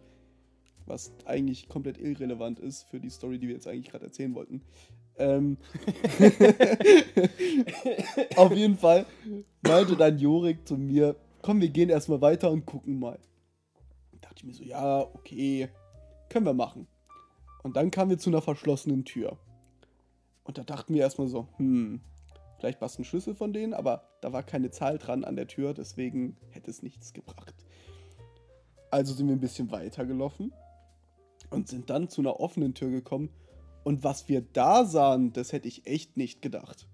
Was 0.87 1.13
eigentlich 1.27 1.69
komplett 1.69 1.99
irrelevant 1.99 2.59
ist 2.59 2.85
für 2.85 3.01
die 3.01 3.11
Story, 3.11 3.39
die 3.39 3.49
wir 3.49 3.55
jetzt 3.55 3.69
eigentlich 3.69 3.91
gerade 3.91 4.07
erzählen 4.07 4.35
wollten. 4.35 4.63
Ähm 5.19 5.59
Auf 8.37 8.55
jeden 8.55 8.79
Fall 8.79 9.05
meinte 9.63 9.95
dann 9.95 10.19
Jorik 10.19 10.67
zu 10.67 10.79
mir, 10.79 11.17
komm, 11.43 11.61
wir 11.61 11.69
gehen 11.69 11.91
erstmal 11.91 12.23
weiter 12.23 12.51
und 12.51 12.65
gucken 12.65 12.99
mal. 12.99 13.19
Da 14.13 14.19
dachte 14.23 14.37
ich 14.39 14.45
mir 14.45 14.55
so, 14.55 14.65
ja, 14.65 15.01
okay, 15.01 15.69
können 16.31 16.47
wir 16.47 16.55
machen. 16.55 16.87
Und 17.63 17.77
dann 17.77 17.91
kamen 17.91 18.11
wir 18.11 18.19
zu 18.19 18.31
einer 18.31 18.43
verschlossenen 18.43 19.05
Tür. 19.05 19.37
Und 20.45 20.57
da 20.57 20.65
dachten 20.65 20.95
wir 20.95 21.03
erstmal 21.03 21.29
so, 21.29 21.49
hm, 21.57 22.01
vielleicht 22.65 22.81
war 22.81 22.87
es 22.87 22.99
ein 22.99 23.05
Schlüssel 23.05 23.35
von 23.35 23.53
denen, 23.53 23.75
aber 23.75 24.09
da 24.23 24.33
war 24.33 24.43
keine 24.43 24.71
Zahl 24.71 24.97
dran 24.97 25.23
an 25.23 25.37
der 25.37 25.47
Tür, 25.47 25.75
deswegen 25.75 26.39
hätte 26.49 26.71
es 26.71 26.83
nichts 26.83 27.13
gebracht. 27.13 27.55
Also 28.91 29.13
sind 29.13 29.27
wir 29.27 29.37
ein 29.37 29.41
bisschen 29.41 29.71
weitergelaufen 29.71 30.51
und 31.51 31.69
sind 31.69 31.91
dann 31.91 32.09
zu 32.09 32.23
einer 32.23 32.41
offenen 32.41 32.73
Tür 32.73 32.89
gekommen. 32.89 33.29
Und 33.83 34.03
was 34.03 34.31
wir 34.31 34.41
da 34.41 34.87
sahen, 34.87 35.35
das 35.35 35.53
hätte 35.53 35.69
ich 35.69 35.87
echt 35.87 36.17
nicht 36.17 36.41
gedacht. 36.41 36.89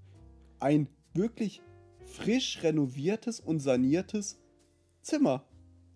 Ein 0.59 0.89
wirklich 1.15 1.63
frisch 2.05 2.65
renoviertes 2.65 3.39
und 3.39 3.61
saniertes 3.61 4.41
Zimmer. 5.03 5.45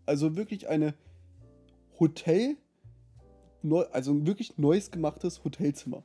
Also 0.07 0.37
wirklich 0.37 0.69
eine 0.69 0.95
Hotel, 1.99 2.59
also 3.91 4.13
ein 4.13 4.25
wirklich 4.25 4.57
neues 4.57 4.93
gemachtes 4.93 5.43
Hotelzimmer. 5.43 6.05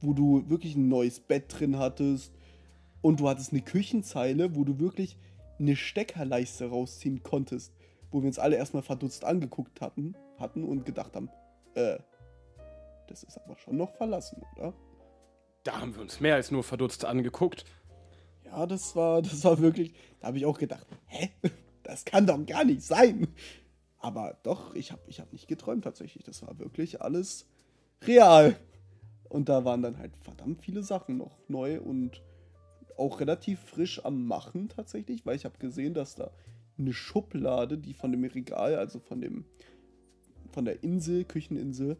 Wo 0.00 0.14
du 0.14 0.48
wirklich 0.48 0.74
ein 0.74 0.88
neues 0.88 1.20
Bett 1.20 1.44
drin 1.48 1.78
hattest 1.78 2.32
und 3.04 3.20
du 3.20 3.28
hattest 3.28 3.52
eine 3.52 3.60
Küchenzeile, 3.60 4.56
wo 4.56 4.64
du 4.64 4.80
wirklich 4.80 5.18
eine 5.58 5.76
Steckerleiste 5.76 6.70
rausziehen 6.70 7.22
konntest. 7.22 7.74
Wo 8.10 8.22
wir 8.22 8.26
uns 8.28 8.38
alle 8.38 8.56
erstmal 8.56 8.82
verdutzt 8.82 9.26
angeguckt 9.26 9.82
hatten, 9.82 10.16
hatten 10.38 10.64
und 10.64 10.86
gedacht 10.86 11.14
haben, 11.14 11.28
äh, 11.74 11.98
das 13.06 13.22
ist 13.22 13.36
aber 13.36 13.58
schon 13.58 13.76
noch 13.76 13.94
verlassen, 13.96 14.42
oder? 14.56 14.72
Da 15.64 15.82
haben 15.82 15.94
wir 15.94 16.00
uns 16.00 16.20
mehr 16.20 16.36
als 16.36 16.50
nur 16.50 16.64
verdutzt 16.64 17.04
angeguckt. 17.04 17.66
Ja, 18.46 18.64
das 18.64 18.96
war, 18.96 19.20
das 19.20 19.44
war 19.44 19.58
wirklich, 19.58 19.92
da 20.20 20.28
habe 20.28 20.38
ich 20.38 20.46
auch 20.46 20.58
gedacht, 20.58 20.86
hä? 21.06 21.30
Das 21.82 22.06
kann 22.06 22.26
doch 22.26 22.46
gar 22.46 22.64
nicht 22.64 22.80
sein. 22.80 23.28
Aber 23.98 24.38
doch, 24.44 24.74
ich 24.74 24.92
habe 24.92 25.02
ich 25.08 25.20
hab 25.20 25.30
nicht 25.30 25.46
geträumt 25.46 25.84
tatsächlich. 25.84 26.24
Das 26.24 26.40
war 26.40 26.58
wirklich 26.58 27.02
alles 27.02 27.46
real. 28.06 28.56
Und 29.28 29.50
da 29.50 29.66
waren 29.66 29.82
dann 29.82 29.98
halt 29.98 30.16
verdammt 30.16 30.62
viele 30.62 30.82
Sachen 30.82 31.18
noch 31.18 31.36
neu 31.48 31.78
und 31.78 32.22
auch 32.96 33.20
relativ 33.20 33.60
frisch 33.60 34.04
am 34.04 34.26
Machen 34.26 34.68
tatsächlich, 34.68 35.24
weil 35.26 35.36
ich 35.36 35.44
habe 35.44 35.58
gesehen, 35.58 35.94
dass 35.94 36.14
da 36.14 36.30
eine 36.78 36.92
Schublade, 36.92 37.78
die 37.78 37.94
von 37.94 38.12
dem 38.12 38.24
Regal, 38.24 38.76
also 38.76 38.98
von 38.98 39.20
dem 39.20 39.44
von 40.50 40.64
der 40.64 40.84
Insel, 40.84 41.24
Kücheninsel, 41.24 41.96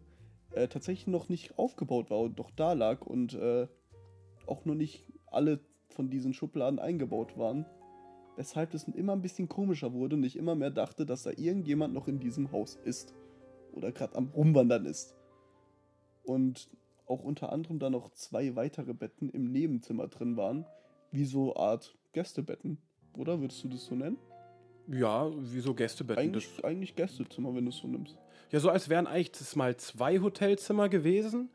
äh, 0.53 0.69
tatsächlich 0.69 1.09
noch 1.09 1.29
nicht 1.29 1.59
aufgebaut 1.59 2.11
war 2.11 2.21
und 2.21 2.39
doch 2.39 2.51
da 2.53 2.73
lag 2.73 3.03
und 3.03 3.35
äh, 3.35 3.67
auch 4.47 4.65
noch 4.65 4.77
nicht 4.77 5.05
alle 5.27 5.61
von 5.89 6.09
diesen 6.09 6.35
Schubladen 6.35 6.79
eingebaut 6.79 7.37
waren. 7.37 7.67
Weshalb 8.37 8.75
es 8.75 8.85
immer 8.85 9.13
ein 9.13 9.23
bisschen 9.23 9.49
komischer 9.49 9.93
wurde 9.93 10.17
und 10.17 10.25
ich 10.25 10.37
immer 10.37 10.55
mehr 10.55 10.71
dachte, 10.71 11.07
dass 11.07 11.23
da 11.23 11.31
irgendjemand 11.31 11.95
noch 11.95 12.09
in 12.09 12.19
diesem 12.21 12.51
Haus 12.53 12.77
ist. 12.85 13.15
Oder 13.73 13.93
gerade 13.93 14.17
am 14.17 14.29
Rumwandern 14.29 14.87
ist. 14.87 15.15
Und 16.25 16.69
auch 17.07 17.23
unter 17.23 17.53
anderem 17.53 17.79
da 17.79 17.91
noch 17.91 18.11
zwei 18.11 18.57
weitere 18.57 18.95
Betten 18.95 19.29
im 19.29 19.51
Nebenzimmer 19.53 20.09
drin 20.09 20.37
waren, 20.37 20.65
wie 21.15 21.25
so 21.25 21.55
Art 21.57 21.97
Gästebetten. 22.13 22.79
Oder 23.17 23.41
würdest 23.41 23.63
du 23.63 23.69
das 23.69 23.85
so 23.85 23.95
nennen? 23.95 24.19
Ja, 24.89 25.31
wie 25.37 25.61
so 25.61 25.73
Gästebetten. 25.73 26.23
Eigentlich, 26.23 26.65
eigentlich 26.65 26.95
Gästezimmer, 26.97 27.55
wenn 27.55 27.65
du 27.65 27.71
es 27.71 27.79
so 27.79 27.87
nimmst. 27.87 28.17
Ja, 28.51 28.61
so 28.61 28.69
als 28.69 28.89
wären 28.89 29.07
eigentlich 29.07 29.33
das 29.33 29.57
mal 29.57 29.77
zwei 29.77 30.21
Hotelzimmer 30.21 30.89
gewesen, 30.89 31.51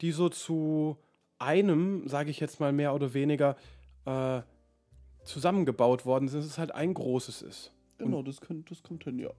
die 0.00 0.12
so 0.12 0.28
zu 0.28 0.96
einem, 1.38 2.08
sage 2.08 2.30
ich 2.30 2.40
jetzt 2.40 2.60
mal 2.60 2.72
mehr 2.72 2.94
oder 2.94 3.14
weniger, 3.14 3.56
äh, 4.04 4.42
zusammengebaut 5.24 6.04
worden 6.04 6.28
sind, 6.28 6.40
dass 6.40 6.46
es 6.46 6.58
halt 6.58 6.72
ein 6.72 6.92
großes 6.92 7.42
ist. 7.42 7.72
Genau, 7.98 8.22
das, 8.22 8.40
könnt, 8.40 8.70
das 8.70 8.82
kommt 8.82 9.04
hin, 9.04 9.18
ja. 9.18 9.30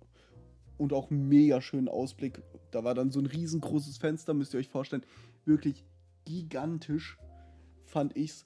Und 0.78 0.94
auch 0.94 1.10
mega 1.10 1.62
schönen 1.62 1.90
Ausblick. 1.90 2.42
Da 2.72 2.84
war 2.84 2.96
dann 2.96 3.12
so 3.12 3.20
ein 3.20 3.26
riesengroßes 3.26 3.98
Fenster, 3.98 4.34
müsst 4.34 4.54
ihr 4.54 4.60
euch 4.60 4.70
vorstellen. 4.70 5.04
Wirklich 5.46 5.84
gigantisch, 6.26 7.18
fand 7.86 8.16
ich's. 8.16 8.46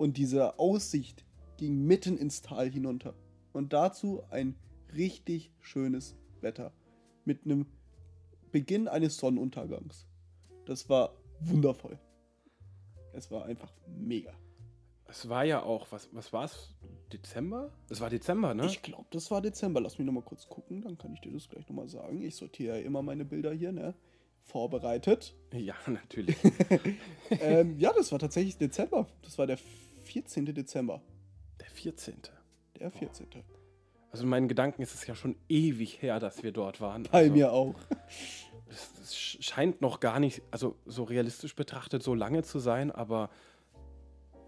Und 0.00 0.16
diese 0.16 0.58
Aussicht 0.58 1.26
ging 1.58 1.86
mitten 1.86 2.16
ins 2.16 2.40
Tal 2.40 2.70
hinunter. 2.70 3.12
Und 3.52 3.74
dazu 3.74 4.22
ein 4.30 4.56
richtig 4.94 5.52
schönes 5.58 6.16
Wetter. 6.40 6.72
Mit 7.26 7.44
einem 7.44 7.66
Beginn 8.50 8.88
eines 8.88 9.18
Sonnenuntergangs. 9.18 10.06
Das 10.64 10.88
war 10.88 11.18
wundervoll. 11.40 11.98
Es 13.12 13.30
war 13.30 13.44
einfach 13.44 13.74
mega. 13.86 14.32
Es 15.06 15.28
war 15.28 15.44
ja 15.44 15.62
auch, 15.62 15.86
was, 15.90 16.08
was 16.12 16.32
war 16.32 16.46
es? 16.46 16.74
Dezember? 17.12 17.70
Es 17.90 18.00
war 18.00 18.08
Dezember, 18.08 18.54
ne? 18.54 18.64
Ich 18.64 18.80
glaube, 18.80 19.04
das 19.10 19.30
war 19.30 19.42
Dezember. 19.42 19.82
Lass 19.82 19.98
mich 19.98 20.06
nochmal 20.06 20.24
kurz 20.24 20.48
gucken, 20.48 20.80
dann 20.80 20.96
kann 20.96 21.12
ich 21.12 21.20
dir 21.20 21.30
das 21.30 21.46
gleich 21.50 21.68
nochmal 21.68 21.88
sagen. 21.88 22.22
Ich 22.22 22.36
sortiere 22.36 22.78
ja 22.78 22.86
immer 22.86 23.02
meine 23.02 23.26
Bilder 23.26 23.52
hier, 23.52 23.70
ne? 23.70 23.92
Vorbereitet. 24.44 25.36
Ja, 25.52 25.74
natürlich. 25.86 26.38
ähm, 27.30 27.78
ja, 27.78 27.92
das 27.92 28.10
war 28.12 28.18
tatsächlich 28.18 28.56
Dezember. 28.56 29.06
Das 29.20 29.36
war 29.36 29.46
der 29.46 29.58
14. 30.10 30.46
Dezember. 30.46 31.02
Der 31.60 31.70
14. 31.70 32.14
Der 32.78 32.90
14. 32.90 33.26
Oh. 33.36 33.38
Also 34.10 34.24
in 34.24 34.30
meinen 34.30 34.48
Gedanken 34.48 34.82
ist 34.82 34.94
es 34.94 35.06
ja 35.06 35.14
schon 35.14 35.36
ewig 35.48 36.02
her, 36.02 36.18
dass 36.18 36.42
wir 36.42 36.50
dort 36.50 36.80
waren. 36.80 37.04
Bei 37.04 37.18
also, 37.18 37.32
mir 37.32 37.52
auch. 37.52 37.76
Es, 38.68 38.90
es 39.02 39.14
scheint 39.16 39.80
noch 39.80 40.00
gar 40.00 40.18
nicht, 40.18 40.42
also 40.50 40.76
so 40.84 41.04
realistisch 41.04 41.54
betrachtet, 41.54 42.02
so 42.02 42.14
lange 42.14 42.42
zu 42.42 42.58
sein, 42.58 42.90
aber 42.90 43.30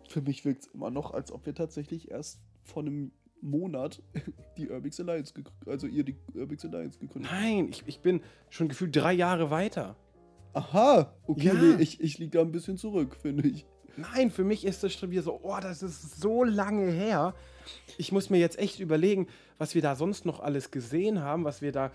für 0.08 0.20
mich 0.20 0.44
wirkt 0.44 0.62
es 0.62 0.68
immer 0.68 0.90
noch, 0.90 1.12
als 1.12 1.30
ob 1.30 1.46
wir 1.46 1.54
tatsächlich 1.54 2.10
erst 2.10 2.40
vor 2.64 2.82
einem 2.82 3.12
Monat 3.40 4.02
die 4.56 4.68
Urbix 4.68 5.00
Alliance 5.00 5.32
also 5.66 5.86
ihr 5.86 6.04
die 6.04 6.16
Urbix 6.34 6.64
Alliance 6.64 6.98
gegründet 6.98 7.30
Nein, 7.30 7.68
ich, 7.70 7.82
ich 7.86 8.00
bin 8.00 8.20
schon 8.50 8.68
gefühlt 8.68 8.94
drei 8.94 9.12
Jahre 9.12 9.50
weiter. 9.50 9.96
Aha, 10.54 11.14
okay, 11.26 11.46
ja. 11.46 11.54
nee, 11.54 11.82
ich, 11.82 12.00
ich 12.00 12.18
liege 12.18 12.38
da 12.38 12.40
ein 12.40 12.52
bisschen 12.52 12.76
zurück, 12.76 13.16
finde 13.16 13.48
ich. 13.48 13.66
Nein, 13.96 14.30
für 14.30 14.44
mich 14.44 14.64
ist 14.64 14.82
das 14.82 14.94
schon 14.94 15.10
wieder 15.10 15.22
so, 15.22 15.40
oh, 15.42 15.58
das 15.60 15.82
ist 15.82 16.20
so 16.20 16.44
lange 16.44 16.90
her. 16.90 17.34
Ich 17.98 18.12
muss 18.12 18.30
mir 18.30 18.38
jetzt 18.38 18.58
echt 18.58 18.80
überlegen, 18.80 19.28
was 19.58 19.74
wir 19.74 19.82
da 19.82 19.94
sonst 19.96 20.24
noch 20.24 20.40
alles 20.40 20.70
gesehen 20.70 21.20
haben, 21.20 21.44
was 21.44 21.62
wir 21.62 21.72
da 21.72 21.90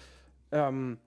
ähm, 0.52 0.98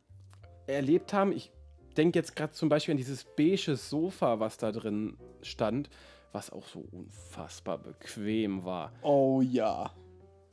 erlebt 0.66 1.12
haben. 1.12 1.32
Ich 1.32 1.50
denke 1.96 2.18
jetzt 2.18 2.36
gerade 2.36 2.52
zum 2.52 2.68
Beispiel 2.68 2.92
an 2.92 2.98
dieses 2.98 3.24
beige 3.24 3.76
Sofa, 3.76 4.40
was 4.40 4.58
da 4.58 4.72
drin 4.72 5.16
stand 5.42 5.88
was 6.32 6.50
auch 6.50 6.66
so 6.66 6.84
unfassbar 6.92 7.78
bequem 7.78 8.64
war. 8.64 8.92
Oh 9.02 9.40
ja. 9.42 9.90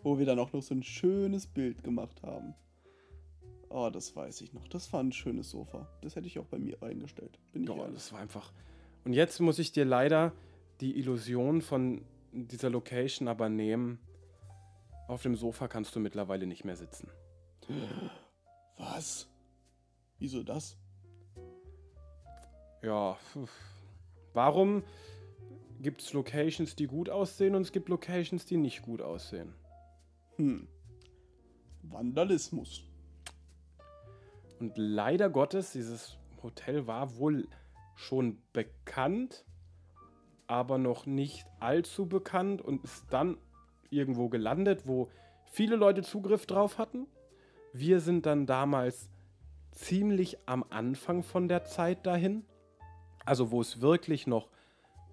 Wo 0.03 0.17
wir 0.17 0.25
dann 0.25 0.39
auch 0.39 0.51
noch 0.53 0.61
so 0.61 0.73
ein 0.73 0.83
schönes 0.83 1.47
Bild 1.47 1.83
gemacht 1.83 2.21
haben. 2.23 2.55
Oh, 3.69 3.89
das 3.91 4.15
weiß 4.15 4.41
ich 4.41 4.53
noch. 4.53 4.67
Das 4.69 4.91
war 4.93 5.01
ein 5.01 5.11
schönes 5.11 5.49
Sofa. 5.49 5.87
Das 6.01 6.15
hätte 6.15 6.27
ich 6.27 6.39
auch 6.39 6.45
bei 6.45 6.57
mir 6.57 6.81
eingestellt. 6.81 7.37
Bin 7.51 7.63
ich 7.63 7.69
oh, 7.69 7.77
ehrlich. 7.77 7.95
das 7.95 8.13
war 8.13 8.19
einfach. 8.19 8.51
Und 9.03 9.13
jetzt 9.13 9.39
muss 9.39 9.59
ich 9.59 9.71
dir 9.71 9.85
leider 9.85 10.33
die 10.81 10.97
Illusion 10.99 11.61
von 11.61 12.03
dieser 12.31 12.69
Location 12.69 13.27
aber 13.27 13.49
nehmen. 13.49 13.99
Auf 15.07 15.23
dem 15.23 15.35
Sofa 15.35 15.67
kannst 15.67 15.95
du 15.95 15.99
mittlerweile 15.99 16.45
nicht 16.45 16.65
mehr 16.65 16.75
sitzen. 16.75 17.09
Was? 18.77 19.29
Wieso 20.19 20.43
das? 20.43 20.77
Ja. 22.81 23.17
Warum 24.33 24.83
gibt 25.81 26.01
es 26.01 26.13
Locations, 26.13 26.75
die 26.75 26.87
gut 26.87 27.09
aussehen 27.09 27.55
und 27.55 27.61
es 27.61 27.71
gibt 27.71 27.89
Locations, 27.89 28.45
die 28.45 28.57
nicht 28.57 28.81
gut 28.81 29.01
aussehen. 29.01 29.53
Hm. 30.37 30.67
Vandalismus. 31.83 32.83
Und 34.59 34.77
leider 34.77 35.29
Gottes, 35.29 35.71
dieses 35.71 36.17
Hotel 36.41 36.87
war 36.87 37.17
wohl 37.17 37.47
schon 37.97 38.41
bekannt, 38.53 39.43
aber 40.45 40.77
noch 40.77 41.05
nicht 41.05 41.45
allzu 41.59 42.07
bekannt 42.07 42.61
und 42.61 42.83
ist 42.83 43.05
dann 43.09 43.37
irgendwo 43.89 44.29
gelandet, 44.29 44.83
wo 44.85 45.09
viele 45.45 45.75
Leute 45.75 46.03
Zugriff 46.03 46.45
drauf 46.45 46.77
hatten. 46.77 47.07
Wir 47.73 47.99
sind 47.99 48.25
dann 48.25 48.45
damals 48.45 49.09
ziemlich 49.71 50.37
am 50.45 50.63
Anfang 50.69 51.23
von 51.23 51.47
der 51.47 51.65
Zeit 51.65 52.05
dahin. 52.05 52.45
Also 53.25 53.51
wo 53.51 53.59
es 53.59 53.81
wirklich 53.81 54.25
noch 54.25 54.49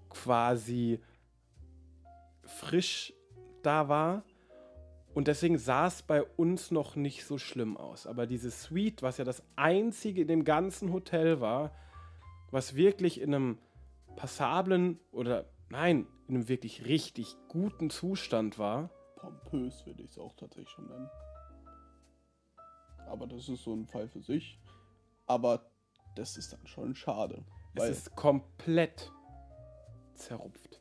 quasi 0.08 1.00
frisch 2.42 3.12
da 3.62 3.88
war. 3.88 4.22
Und 5.14 5.28
deswegen 5.28 5.58
sah 5.58 5.86
es 5.86 6.02
bei 6.02 6.22
uns 6.22 6.70
noch 6.70 6.96
nicht 6.96 7.24
so 7.24 7.38
schlimm 7.38 7.76
aus. 7.76 8.06
Aber 8.06 8.26
diese 8.26 8.50
Suite, 8.50 9.02
was 9.02 9.16
ja 9.18 9.24
das 9.24 9.42
einzige 9.56 10.22
in 10.22 10.28
dem 10.28 10.44
ganzen 10.44 10.92
Hotel 10.92 11.40
war, 11.40 11.72
was 12.54 12.76
wirklich 12.76 13.20
in 13.20 13.34
einem 13.34 13.58
passablen 14.14 15.00
oder 15.10 15.44
nein, 15.70 16.06
in 16.28 16.36
einem 16.36 16.48
wirklich 16.48 16.86
richtig 16.86 17.36
guten 17.48 17.90
Zustand 17.90 18.60
war. 18.60 18.90
Pompös 19.16 19.84
würde 19.86 20.04
ich 20.04 20.12
es 20.12 20.18
auch 20.18 20.34
tatsächlich 20.34 20.70
schon 20.70 20.86
nennen. 20.86 21.10
Aber 23.08 23.26
das 23.26 23.48
ist 23.48 23.64
so 23.64 23.74
ein 23.74 23.86
Fall 23.86 24.06
für 24.06 24.22
sich. 24.22 24.60
Aber 25.26 25.68
das 26.14 26.36
ist 26.36 26.52
dann 26.52 26.64
schon 26.68 26.94
schade. 26.94 27.44
Es 27.74 27.88
ist 27.88 28.14
komplett 28.14 29.10
zerrupft. 30.14 30.80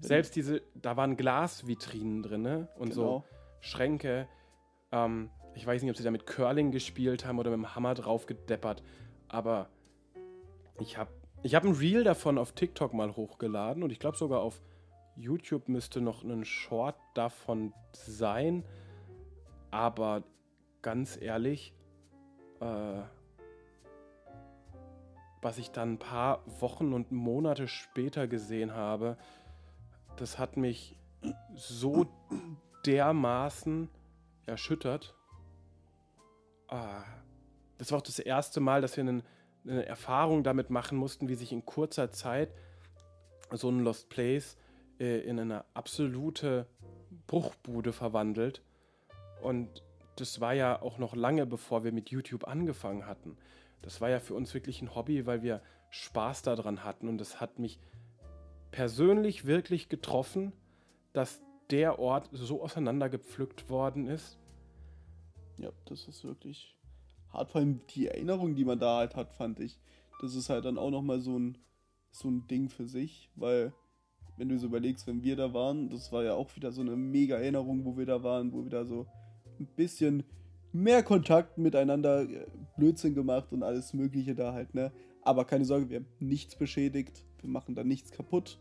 Selbst 0.00 0.34
diese, 0.36 0.62
da 0.74 0.96
waren 0.96 1.18
Glasvitrinen 1.18 2.22
drin 2.22 2.66
und 2.76 2.90
genau. 2.90 2.94
so 2.94 3.24
Schränke. 3.60 4.26
Ähm, 4.90 5.30
ich 5.54 5.66
weiß 5.66 5.82
nicht, 5.82 5.90
ob 5.90 5.98
sie 5.98 6.02
da 6.02 6.10
mit 6.10 6.26
Curling 6.26 6.70
gespielt 6.70 7.26
haben 7.26 7.38
oder 7.38 7.50
mit 7.50 7.58
dem 7.58 7.74
Hammer 7.74 7.92
drauf 7.92 8.24
gedeppert, 8.24 8.82
aber 9.28 9.68
ich 10.78 10.98
habe 10.98 11.10
ich 11.42 11.54
hab 11.54 11.64
ein 11.64 11.72
Reel 11.72 12.04
davon 12.04 12.38
auf 12.38 12.52
TikTok 12.52 12.94
mal 12.94 13.16
hochgeladen 13.16 13.82
und 13.82 13.90
ich 13.90 13.98
glaube 13.98 14.16
sogar 14.16 14.40
auf 14.40 14.62
YouTube 15.16 15.68
müsste 15.68 16.00
noch 16.00 16.24
ein 16.24 16.44
Short 16.44 16.96
davon 17.14 17.72
sein. 17.92 18.64
Aber 19.70 20.24
ganz 20.82 21.20
ehrlich, 21.20 21.74
äh, 22.60 23.02
was 25.42 25.58
ich 25.58 25.70
dann 25.70 25.94
ein 25.94 25.98
paar 25.98 26.42
Wochen 26.60 26.92
und 26.94 27.12
Monate 27.12 27.68
später 27.68 28.26
gesehen 28.26 28.72
habe, 28.72 29.18
das 30.16 30.38
hat 30.38 30.56
mich 30.56 30.96
so 31.54 32.06
dermaßen 32.86 33.90
erschüttert. 34.46 35.14
Ah, 36.68 37.02
das 37.78 37.90
war 37.90 37.98
auch 37.98 38.02
das 38.02 38.18
erste 38.18 38.60
Mal, 38.60 38.80
dass 38.80 38.96
wir 38.96 39.02
einen, 39.02 39.22
eine 39.66 39.86
Erfahrung 39.86 40.42
damit 40.42 40.70
machen 40.70 40.98
mussten, 40.98 41.28
wie 41.28 41.34
sich 41.34 41.52
in 41.52 41.64
kurzer 41.64 42.10
Zeit 42.10 42.50
so 43.50 43.68
ein 43.70 43.80
Lost 43.80 44.08
Place 44.08 44.56
äh, 44.98 45.20
in 45.20 45.38
eine 45.38 45.64
absolute 45.74 46.66
Bruchbude 47.26 47.92
verwandelt. 47.92 48.62
Und 49.42 49.82
das 50.16 50.40
war 50.40 50.54
ja 50.54 50.80
auch 50.80 50.98
noch 50.98 51.14
lange 51.16 51.46
bevor 51.46 51.84
wir 51.84 51.92
mit 51.92 52.10
YouTube 52.10 52.46
angefangen 52.46 53.06
hatten. 53.06 53.36
Das 53.82 54.00
war 54.00 54.08
ja 54.08 54.20
für 54.20 54.34
uns 54.34 54.54
wirklich 54.54 54.80
ein 54.80 54.94
Hobby, 54.94 55.26
weil 55.26 55.42
wir 55.42 55.60
Spaß 55.90 56.42
daran 56.42 56.84
hatten 56.84 57.08
und 57.08 57.18
das 57.18 57.40
hat 57.40 57.58
mich 57.58 57.78
persönlich 58.70 59.46
wirklich 59.46 59.88
getroffen, 59.88 60.52
dass 61.12 61.40
der 61.70 61.98
Ort 61.98 62.28
so 62.32 62.62
auseinandergepflückt 62.62 63.68
worden 63.70 64.08
ist. 64.08 64.38
Ja, 65.58 65.70
das 65.84 66.08
ist 66.08 66.24
wirklich 66.24 66.76
hart. 67.34 67.50
Vor 67.50 67.60
allem 67.60 67.80
die 67.90 68.08
Erinnerung, 68.08 68.54
die 68.54 68.64
man 68.64 68.78
da 68.78 68.98
halt 68.98 69.16
hat, 69.16 69.32
fand 69.32 69.60
ich. 69.60 69.78
Das 70.20 70.34
ist 70.34 70.48
halt 70.48 70.64
dann 70.64 70.78
auch 70.78 70.90
nochmal 70.90 71.20
so 71.20 71.38
ein, 71.38 71.58
so 72.10 72.28
ein 72.28 72.46
Ding 72.46 72.68
für 72.70 72.86
sich, 72.86 73.30
weil 73.34 73.72
wenn 74.36 74.48
du 74.48 74.58
so 74.58 74.66
überlegst, 74.66 75.06
wenn 75.06 75.22
wir 75.22 75.36
da 75.36 75.52
waren, 75.52 75.90
das 75.90 76.12
war 76.12 76.24
ja 76.24 76.34
auch 76.34 76.54
wieder 76.56 76.72
so 76.72 76.80
eine 76.80 76.96
mega 76.96 77.36
Erinnerung, 77.36 77.84
wo 77.84 77.96
wir 77.96 78.06
da 78.06 78.22
waren, 78.22 78.52
wo 78.52 78.64
wir 78.64 78.70
da 78.70 78.84
so 78.84 79.06
ein 79.60 79.66
bisschen 79.66 80.24
mehr 80.72 81.02
Kontakt 81.02 81.56
miteinander, 81.56 82.22
äh, 82.22 82.46
Blödsinn 82.76 83.14
gemacht 83.14 83.52
und 83.52 83.62
alles 83.62 83.94
Mögliche 83.94 84.34
da 84.34 84.52
halt, 84.52 84.74
ne? 84.74 84.92
Aber 85.22 85.44
keine 85.44 85.64
Sorge, 85.64 85.88
wir 85.88 85.96
haben 85.98 86.08
nichts 86.18 86.56
beschädigt, 86.56 87.24
wir 87.40 87.48
machen 87.48 87.74
da 87.74 87.84
nichts 87.84 88.10
kaputt. 88.10 88.58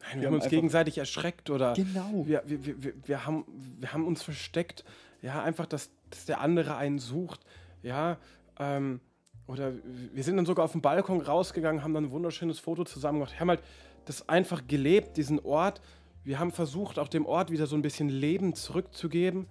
Nein, 0.00 0.16
wir, 0.16 0.20
wir 0.20 0.26
haben 0.28 0.34
uns 0.34 0.48
gegenseitig 0.48 0.98
erschreckt 0.98 1.50
oder 1.50 1.74
genau. 1.74 2.26
wir, 2.26 2.42
wir, 2.46 2.82
wir, 2.82 2.94
wir, 3.04 3.26
haben, 3.26 3.44
wir 3.78 3.92
haben 3.92 4.06
uns 4.06 4.22
versteckt. 4.22 4.84
Ja, 5.22 5.42
einfach, 5.42 5.66
dass, 5.66 5.90
dass 6.08 6.24
der 6.24 6.40
andere 6.40 6.76
einen 6.76 6.98
sucht. 6.98 7.44
Ja, 7.82 8.18
ähm, 8.58 9.00
oder 9.46 9.72
wir 10.12 10.22
sind 10.22 10.36
dann 10.36 10.46
sogar 10.46 10.64
auf 10.64 10.72
den 10.72 10.80
Balkon 10.80 11.20
rausgegangen, 11.20 11.82
haben 11.82 11.94
dann 11.94 12.04
ein 12.04 12.10
wunderschönes 12.12 12.60
Foto 12.60 12.84
zusammen 12.84 13.18
gemacht. 13.18 13.32
Wir 13.32 13.40
haben 13.40 13.48
halt 13.48 13.62
das 14.04 14.28
einfach 14.28 14.66
gelebt, 14.66 15.16
diesen 15.16 15.40
Ort. 15.40 15.80
Wir 16.22 16.38
haben 16.38 16.52
versucht, 16.52 16.98
auch 16.98 17.08
dem 17.08 17.26
Ort 17.26 17.50
wieder 17.50 17.66
so 17.66 17.74
ein 17.76 17.82
bisschen 17.82 18.08
Leben 18.08 18.54
zurückzugeben. 18.54 19.46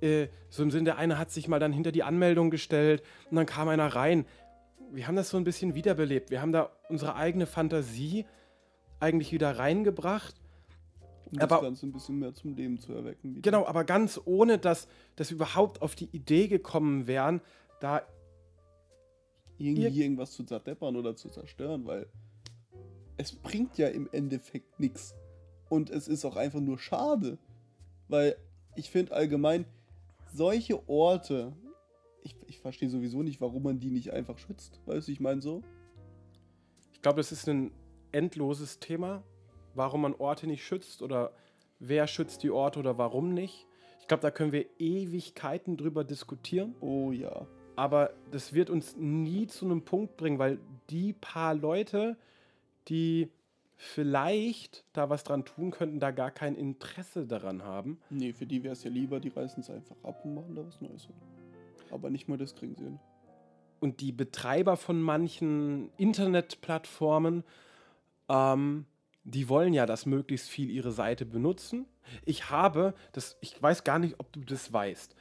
Äh, 0.00 0.28
so 0.48 0.62
im 0.62 0.70
Sinne, 0.70 0.84
der 0.84 0.98
eine 0.98 1.18
hat 1.18 1.30
sich 1.30 1.48
mal 1.48 1.58
dann 1.58 1.72
hinter 1.72 1.92
die 1.92 2.02
Anmeldung 2.02 2.50
gestellt 2.50 3.02
und 3.30 3.36
dann 3.36 3.46
kam 3.46 3.68
einer 3.68 3.88
rein. 3.88 4.26
Wir 4.92 5.06
haben 5.06 5.16
das 5.16 5.30
so 5.30 5.38
ein 5.38 5.44
bisschen 5.44 5.74
wiederbelebt. 5.74 6.30
Wir 6.30 6.42
haben 6.42 6.52
da 6.52 6.70
unsere 6.88 7.16
eigene 7.16 7.46
Fantasie 7.46 8.26
eigentlich 9.00 9.32
wieder 9.32 9.58
reingebracht. 9.58 10.34
Um 11.32 11.38
das 11.38 11.50
aber, 11.50 11.62
Ganze 11.62 11.86
ein 11.86 11.92
bisschen 11.92 12.18
mehr 12.18 12.34
zum 12.34 12.54
Leben 12.54 12.78
zu 12.78 12.92
erwecken. 12.92 13.36
Wieder. 13.36 13.42
Genau, 13.42 13.66
aber 13.66 13.84
ganz 13.84 14.20
ohne, 14.24 14.58
dass, 14.58 14.86
dass 15.16 15.30
wir 15.30 15.36
überhaupt 15.36 15.80
auf 15.80 15.94
die 15.94 16.08
Idee 16.12 16.46
gekommen 16.46 17.06
wären, 17.06 17.40
da 17.82 18.02
irgendwie 19.58 20.02
irgendwas 20.02 20.32
zu 20.32 20.44
zerdeppern 20.44 20.96
oder 20.96 21.16
zu 21.16 21.28
zerstören, 21.28 21.86
weil 21.86 22.06
es 23.16 23.32
bringt 23.32 23.78
ja 23.78 23.88
im 23.88 24.08
Endeffekt 24.12 24.80
nichts. 24.80 25.14
Und 25.68 25.90
es 25.90 26.08
ist 26.08 26.24
auch 26.24 26.36
einfach 26.36 26.60
nur 26.60 26.78
schade. 26.78 27.38
Weil 28.08 28.36
ich 28.76 28.90
finde 28.90 29.12
allgemein, 29.12 29.64
solche 30.32 30.88
Orte, 30.88 31.52
ich, 32.22 32.36
ich 32.46 32.58
verstehe 32.58 32.90
sowieso 32.90 33.22
nicht, 33.22 33.40
warum 33.40 33.62
man 33.62 33.80
die 33.80 33.90
nicht 33.90 34.12
einfach 34.12 34.38
schützt. 34.38 34.80
Weißt 34.86 35.08
du, 35.08 35.12
ich 35.12 35.20
meine 35.20 35.40
so? 35.40 35.62
Ich 36.92 37.02
glaube, 37.02 37.18
das 37.18 37.32
ist 37.32 37.48
ein 37.48 37.72
endloses 38.12 38.78
Thema, 38.78 39.22
warum 39.74 40.02
man 40.02 40.14
Orte 40.14 40.46
nicht 40.46 40.64
schützt 40.64 41.02
oder 41.02 41.32
wer 41.78 42.06
schützt 42.06 42.42
die 42.42 42.50
Orte 42.50 42.78
oder 42.80 42.98
warum 42.98 43.32
nicht. 43.34 43.66
Ich 44.00 44.08
glaube, 44.08 44.20
da 44.20 44.30
können 44.30 44.52
wir 44.52 44.66
Ewigkeiten 44.78 45.76
drüber 45.76 46.04
diskutieren. 46.04 46.74
Oh 46.80 47.12
ja. 47.12 47.46
Aber 47.76 48.10
das 48.30 48.52
wird 48.52 48.70
uns 48.70 48.96
nie 48.96 49.46
zu 49.46 49.64
einem 49.64 49.82
Punkt 49.82 50.16
bringen, 50.16 50.38
weil 50.38 50.58
die 50.90 51.12
paar 51.12 51.54
Leute, 51.54 52.16
die 52.88 53.30
vielleicht 53.76 54.84
da 54.92 55.10
was 55.10 55.24
dran 55.24 55.44
tun 55.44 55.70
könnten, 55.70 55.98
da 55.98 56.10
gar 56.10 56.30
kein 56.30 56.54
Interesse 56.54 57.26
daran 57.26 57.64
haben. 57.64 57.98
Nee, 58.10 58.32
für 58.32 58.46
die 58.46 58.62
wäre 58.62 58.72
es 58.72 58.84
ja 58.84 58.90
lieber, 58.90 59.18
die 59.20 59.30
reißen 59.30 59.62
es 59.62 59.70
einfach 59.70 59.96
ab 60.02 60.24
und 60.24 60.34
machen 60.34 60.54
da 60.54 60.64
was 60.64 60.80
Neues. 60.80 61.08
Aber 61.90 62.10
nicht 62.10 62.28
mal 62.28 62.38
das 62.38 62.54
kriegen 62.54 62.74
sie 62.76 62.84
hin. 62.84 62.98
Und 63.80 64.00
die 64.00 64.12
Betreiber 64.12 64.76
von 64.76 65.02
manchen 65.02 65.90
Internetplattformen 65.96 67.42
ähm, 68.28 68.86
die 69.24 69.48
wollen 69.48 69.72
ja, 69.72 69.86
dass 69.86 70.06
möglichst 70.06 70.48
viel 70.48 70.70
ihre 70.70 70.92
Seite 70.92 71.24
benutzen. 71.24 71.86
Ich 72.24 72.50
habe, 72.50 72.94
das, 73.12 73.36
ich 73.40 73.60
weiß 73.60 73.84
gar 73.84 73.98
nicht, 73.98 74.16
ob 74.18 74.32
du 74.32 74.40
das 74.40 74.72
weißt, 74.72 75.14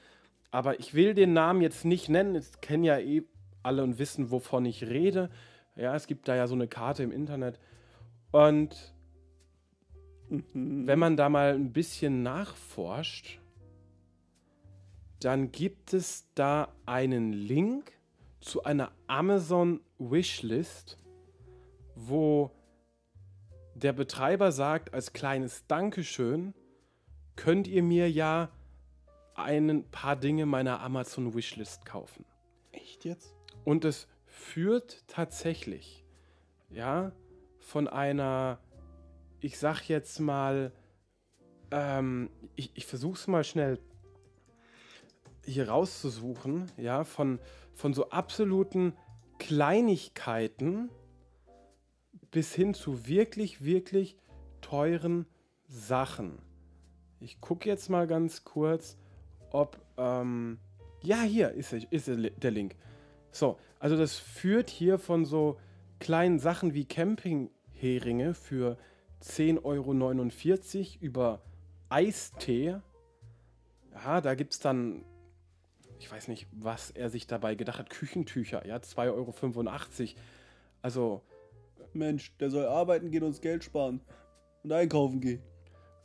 aber 0.52 0.80
ich 0.80 0.94
will 0.94 1.14
den 1.14 1.34
Namen 1.34 1.62
jetzt 1.62 1.86
nicht 1.86 2.10
nennen. 2.10 2.36
Jetzt 2.36 2.62
kennen 2.62 2.84
ja 2.84 3.00
eh 3.00 3.24
alle 3.64 3.84
und 3.84 4.00
wissen, 4.00 4.32
wovon 4.32 4.66
ich 4.66 4.84
rede. 4.84 5.30
Ja, 5.76 5.96
es 5.96 6.08
gibt 6.08 6.28
da 6.28 6.36
ja 6.36 6.48
so 6.48 6.56
eine 6.56 6.68
Karte 6.68 7.04
im 7.04 7.12
Internet. 7.12 7.60
Und 8.32 8.94
mhm. 10.30 10.88
wenn 10.88 11.00
man 11.00 11.16
da 11.16 11.30
mal 11.30 11.54
ein 11.54 11.72
bisschen 11.72 12.22
nachforscht, 12.24 13.40
dann 15.22 15.52
gibt 15.52 15.94
es 15.94 16.28
da 16.36 16.74
einen 16.86 17.32
Link 17.32 17.94
zu 18.42 18.64
einer 18.64 18.92
Amazon 19.08 19.80
Wishlist, 20.00 20.98
wo 21.96 22.52
der 23.76 23.94
Betreiber 23.94 24.52
sagt 24.52 24.94
als 24.94 25.14
kleines 25.14 25.66
Dankeschön, 25.68 26.54
könnt 27.36 27.68
ihr 27.68 27.84
mir 27.84 28.10
ja 28.10 28.50
ein 29.44 29.84
paar 29.92 30.16
Dinge 30.16 30.46
meiner 30.46 30.82
Amazon 30.82 31.34
Wishlist 31.34 31.86
kaufen. 31.86 32.26
Echt 32.72 33.06
jetzt? 33.06 33.36
Und 33.64 33.86
es 33.86 34.08
führt 34.26 35.04
tatsächlich, 35.08 36.06
ja, 36.70 37.12
von 37.60 37.88
einer, 37.88 38.60
ich 39.40 39.60
sag 39.60 39.88
jetzt 39.88 40.20
mal, 40.20 40.72
ähm, 41.70 42.30
ich, 42.56 42.72
ich 42.76 42.86
versuch's 42.86 43.28
mal 43.28 43.44
schnell 43.44 43.80
hier 45.46 45.70
rauszusuchen, 45.70 46.72
ja, 46.78 47.04
von, 47.04 47.40
von 47.74 47.94
so 47.94 48.10
absoluten 48.10 48.94
Kleinigkeiten, 49.40 50.90
bis 52.30 52.54
hin 52.54 52.74
zu 52.74 53.08
wirklich, 53.08 53.64
wirklich 53.64 54.16
teuren 54.62 55.26
Sachen. 55.68 56.40
Ich 57.20 57.42
gucke 57.42 57.68
jetzt 57.68 57.90
mal 57.90 58.08
ganz 58.08 58.44
kurz, 58.44 58.98
ob... 59.52 59.80
Ähm, 59.98 60.60
ja, 61.04 61.22
hier 61.24 61.52
ist, 61.52 61.74
ist 61.74 62.08
der 62.08 62.52
Link. 62.52 62.76
So, 63.32 63.58
also 63.80 63.98
das 63.98 64.16
führt 64.18 64.70
hier 64.70 65.00
von 65.00 65.26
so 65.26 65.58
kleinen 66.00 66.38
Sachen 66.38 66.76
wie 66.76 66.86
Campingheringe 66.86 68.36
für 68.36 68.78
10,49 69.24 69.64
Euro 69.64 70.98
über 71.00 71.42
Eistee. 71.90 72.78
Ja, 73.94 74.22
da 74.22 74.36
gibt 74.36 74.54
es 74.54 74.60
dann 74.60 75.06
ich 76.02 76.12
weiß 76.12 76.30
nicht, 76.30 76.48
was 76.52 76.90
er 76.90 77.10
sich 77.12 77.28
dabei 77.28 77.54
gedacht 77.54 77.78
hat. 77.78 77.90
Küchentücher, 77.92 78.66
ja, 78.66 78.78
2,85 78.78 79.12
Euro. 79.14 80.16
Also, 80.82 81.22
Mensch, 81.94 82.36
der 82.38 82.50
soll 82.50 82.66
arbeiten 82.66 83.12
gehen 83.12 83.22
und 83.22 83.30
uns 83.30 83.42
Geld 83.42 83.64
sparen. 83.64 84.02
Und 84.64 84.72
einkaufen 84.72 85.22
gehen. 85.22 85.44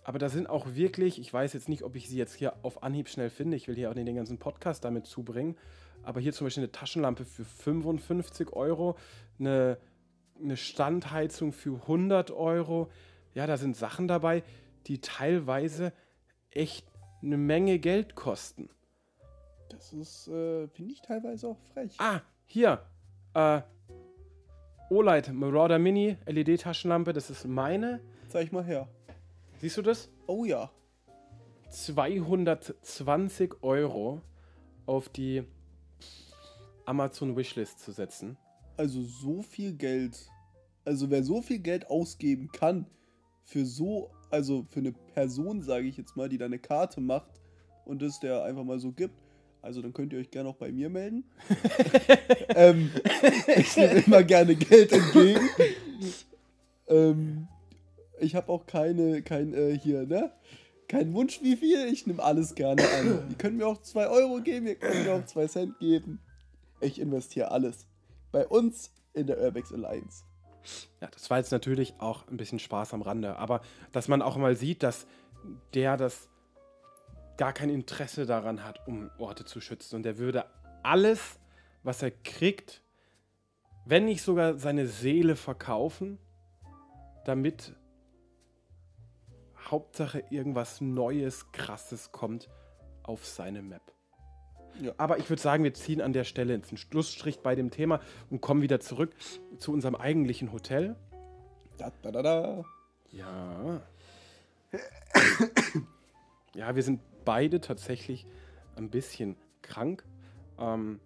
Aber 0.06 0.20
da 0.20 0.28
sind 0.28 0.48
auch 0.48 0.76
wirklich, 0.76 1.18
ich 1.20 1.34
weiß 1.34 1.52
jetzt 1.52 1.68
nicht, 1.68 1.82
ob 1.82 1.96
ich 1.96 2.08
sie 2.08 2.16
jetzt 2.16 2.34
hier 2.34 2.54
auf 2.62 2.84
Anhieb 2.84 3.08
schnell 3.08 3.28
finde. 3.28 3.56
Ich 3.56 3.66
will 3.66 3.74
hier 3.74 3.90
auch 3.90 3.94
nicht 3.94 4.06
den 4.06 4.14
ganzen 4.14 4.38
Podcast 4.38 4.84
damit 4.84 5.04
zubringen. 5.04 5.56
Aber 6.04 6.20
hier 6.20 6.32
zum 6.32 6.46
Beispiel 6.46 6.62
eine 6.62 6.70
Taschenlampe 6.70 7.24
für 7.24 7.44
55 7.44 8.52
Euro, 8.52 8.96
eine, 9.40 9.78
eine 10.40 10.56
Standheizung 10.56 11.52
für 11.52 11.80
100 11.80 12.30
Euro. 12.30 12.88
Ja, 13.34 13.48
da 13.48 13.56
sind 13.56 13.76
Sachen 13.76 14.06
dabei, 14.06 14.44
die 14.86 15.00
teilweise 15.00 15.92
echt 16.52 16.86
eine 17.20 17.36
Menge 17.36 17.80
Geld 17.80 18.14
kosten. 18.14 18.70
Das 19.70 19.92
ist, 19.92 20.28
äh, 20.28 20.68
finde 20.68 20.92
ich 20.92 21.02
teilweise 21.02 21.48
auch 21.48 21.58
frech. 21.72 21.96
Ah, 21.98 22.20
hier. 22.44 22.80
Äh, 23.34 23.62
Olight 24.88 25.32
Marauder 25.32 25.80
Mini 25.80 26.16
LED-Taschenlampe, 26.26 27.12
das 27.12 27.28
ist 27.28 27.44
meine. 27.44 27.98
Zeig 28.28 28.52
mal 28.52 28.62
her. 28.62 28.88
Siehst 29.58 29.76
du 29.78 29.82
das? 29.82 30.10
Oh 30.26 30.44
ja. 30.44 30.70
220 31.70 33.62
Euro 33.62 34.20
auf 34.86 35.08
die 35.08 35.44
Amazon 36.84 37.36
Wishlist 37.36 37.80
zu 37.80 37.92
setzen. 37.92 38.36
Also 38.76 39.02
so 39.02 39.42
viel 39.42 39.72
Geld. 39.72 40.30
Also 40.84 41.10
wer 41.10 41.24
so 41.24 41.42
viel 41.42 41.58
Geld 41.58 41.90
ausgeben 41.90 42.50
kann 42.52 42.86
für 43.44 43.64
so, 43.64 44.10
also 44.30 44.66
für 44.70 44.80
eine 44.80 44.92
Person, 44.92 45.62
sage 45.62 45.88
ich 45.88 45.96
jetzt 45.96 46.16
mal, 46.16 46.28
die 46.28 46.38
da 46.38 46.44
eine 46.44 46.58
Karte 46.58 47.00
macht 47.00 47.40
und 47.84 48.02
das 48.02 48.20
der 48.20 48.44
einfach 48.44 48.64
mal 48.64 48.78
so 48.78 48.92
gibt. 48.92 49.14
Also 49.62 49.82
dann 49.82 49.92
könnt 49.92 50.12
ihr 50.12 50.20
euch 50.20 50.30
gerne 50.30 50.48
auch 50.50 50.56
bei 50.56 50.70
mir 50.70 50.90
melden. 50.90 51.24
ähm, 52.54 52.90
ich 53.56 53.76
nehme 53.76 54.04
immer 54.06 54.22
gerne 54.22 54.54
Geld 54.54 54.92
entgegen. 54.92 55.48
ähm, 56.86 57.48
ich 58.20 58.34
habe 58.34 58.50
auch 58.50 58.66
keine, 58.66 59.22
kein 59.22 59.54
äh, 59.54 59.78
hier, 59.78 60.06
ne? 60.06 60.32
Kein 60.88 61.12
Wunsch 61.14 61.42
wie 61.42 61.56
viel, 61.56 61.86
ich 61.86 62.06
nehme 62.06 62.22
alles 62.22 62.54
gerne 62.54 62.82
an. 62.88 63.26
ihr 63.30 63.36
könnt 63.36 63.56
mir 63.56 63.66
auch 63.66 63.82
2 63.82 64.08
Euro 64.08 64.40
geben, 64.40 64.66
ihr 64.66 64.76
könnt 64.76 65.04
mir 65.04 65.14
auch 65.14 65.24
2 65.24 65.46
Cent 65.48 65.78
geben. 65.78 66.20
Ich 66.80 67.00
investiere 67.00 67.50
alles. 67.50 67.86
Bei 68.32 68.46
uns 68.46 68.92
in 69.12 69.26
der 69.26 69.40
Urbex 69.40 69.72
Alliance. 69.72 70.24
Ja, 71.00 71.08
das 71.08 71.30
war 71.30 71.38
jetzt 71.38 71.52
natürlich 71.52 71.94
auch 71.98 72.26
ein 72.28 72.36
bisschen 72.36 72.58
Spaß 72.58 72.92
am 72.94 73.02
Rande, 73.02 73.36
aber 73.36 73.62
dass 73.92 74.08
man 74.08 74.22
auch 74.22 74.36
mal 74.36 74.56
sieht, 74.56 74.82
dass 74.82 75.06
der 75.74 75.96
das 75.96 76.28
gar 77.36 77.52
kein 77.52 77.70
Interesse 77.70 78.26
daran 78.26 78.64
hat, 78.64 78.86
um 78.86 79.10
Orte 79.18 79.44
zu 79.44 79.60
schützen 79.60 79.96
und 79.96 80.02
der 80.02 80.18
würde 80.18 80.44
alles, 80.82 81.38
was 81.82 82.02
er 82.02 82.10
kriegt, 82.10 82.82
wenn 83.84 84.06
nicht 84.06 84.22
sogar 84.22 84.58
seine 84.58 84.86
Seele 84.86 85.36
verkaufen, 85.36 86.18
damit 87.24 87.74
Hauptsache 89.70 90.24
irgendwas 90.30 90.80
Neues, 90.80 91.52
Krasses 91.52 92.12
kommt 92.12 92.48
auf 93.02 93.24
seine 93.26 93.62
Map. 93.62 93.82
Ja. 94.80 94.92
Aber 94.98 95.18
ich 95.18 95.30
würde 95.30 95.40
sagen, 95.40 95.64
wir 95.64 95.74
ziehen 95.74 96.00
an 96.00 96.12
der 96.12 96.24
Stelle 96.24 96.54
jetzt 96.54 96.70
einen 96.70 96.78
Schlussstrich 96.78 97.40
bei 97.40 97.54
dem 97.54 97.70
Thema 97.70 98.00
und 98.30 98.40
kommen 98.40 98.62
wieder 98.62 98.80
zurück 98.80 99.14
zu 99.58 99.72
unserem 99.72 99.94
eigentlichen 99.94 100.52
Hotel. 100.52 100.96
Da, 101.78 101.92
da, 102.02 102.10
da, 102.12 102.22
da. 102.22 102.64
Ja. 103.10 103.80
Ja, 106.54 106.74
wir 106.74 106.82
sind 106.82 107.00
beide 107.24 107.60
tatsächlich 107.60 108.26
ein 108.76 108.90
bisschen 108.90 109.36
krank. 109.60 110.04
Ähm, 110.58 111.00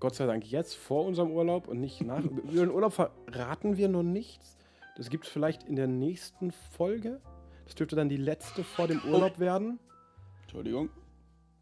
Gott 0.00 0.14
sei 0.14 0.26
Dank 0.26 0.50
jetzt 0.50 0.74
vor 0.74 1.04
unserem 1.04 1.30
Urlaub 1.30 1.68
und 1.68 1.80
nicht 1.80 2.00
nach. 2.02 2.24
Über 2.24 2.64
den 2.64 2.70
Urlaub 2.70 2.92
verraten 2.92 3.76
wir 3.76 3.88
noch 3.88 4.02
nichts. 4.02 4.56
Das 4.96 5.10
gibt 5.10 5.26
es 5.26 5.30
vielleicht 5.30 5.64
in 5.64 5.76
der 5.76 5.86
nächsten 5.86 6.52
Folge. 6.52 7.20
Das 7.66 7.74
dürfte 7.74 7.96
dann 7.96 8.08
die 8.08 8.16
letzte 8.16 8.64
vor 8.64 8.86
dem 8.86 9.02
Urlaub 9.04 9.38
werden. 9.38 9.78
Entschuldigung. 10.42 10.88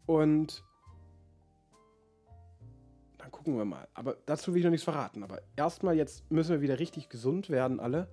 Und 0.05 0.63
dann 3.17 3.31
gucken 3.31 3.57
wir 3.57 3.65
mal. 3.65 3.87
Aber 3.95 4.15
dazu 4.27 4.53
will 4.53 4.59
ich 4.59 4.63
noch 4.63 4.71
nichts 4.71 4.83
verraten. 4.83 5.23
Aber 5.23 5.41
erstmal 5.55 5.95
jetzt 5.95 6.29
müssen 6.31 6.51
wir 6.51 6.61
wieder 6.61 6.79
richtig 6.79 7.09
gesund 7.09 7.49
werden, 7.49 7.79
alle. 7.79 8.07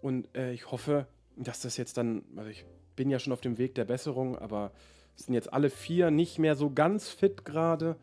Und 0.00 0.34
äh, 0.34 0.52
ich 0.52 0.70
hoffe, 0.70 1.06
dass 1.36 1.60
das 1.60 1.76
jetzt 1.76 1.98
dann, 1.98 2.24
also 2.36 2.48
ich 2.48 2.64
bin 2.96 3.10
ja 3.10 3.18
schon 3.18 3.32
auf 3.32 3.42
dem 3.42 3.58
Weg 3.58 3.74
der 3.74 3.84
Besserung, 3.84 4.36
aber 4.38 4.72
es 5.16 5.26
sind 5.26 5.34
jetzt 5.34 5.52
alle 5.52 5.68
vier 5.70 6.10
nicht 6.10 6.38
mehr 6.38 6.56
so 6.56 6.70
ganz 6.70 7.10
fit 7.10 7.44
gerade. 7.44 7.96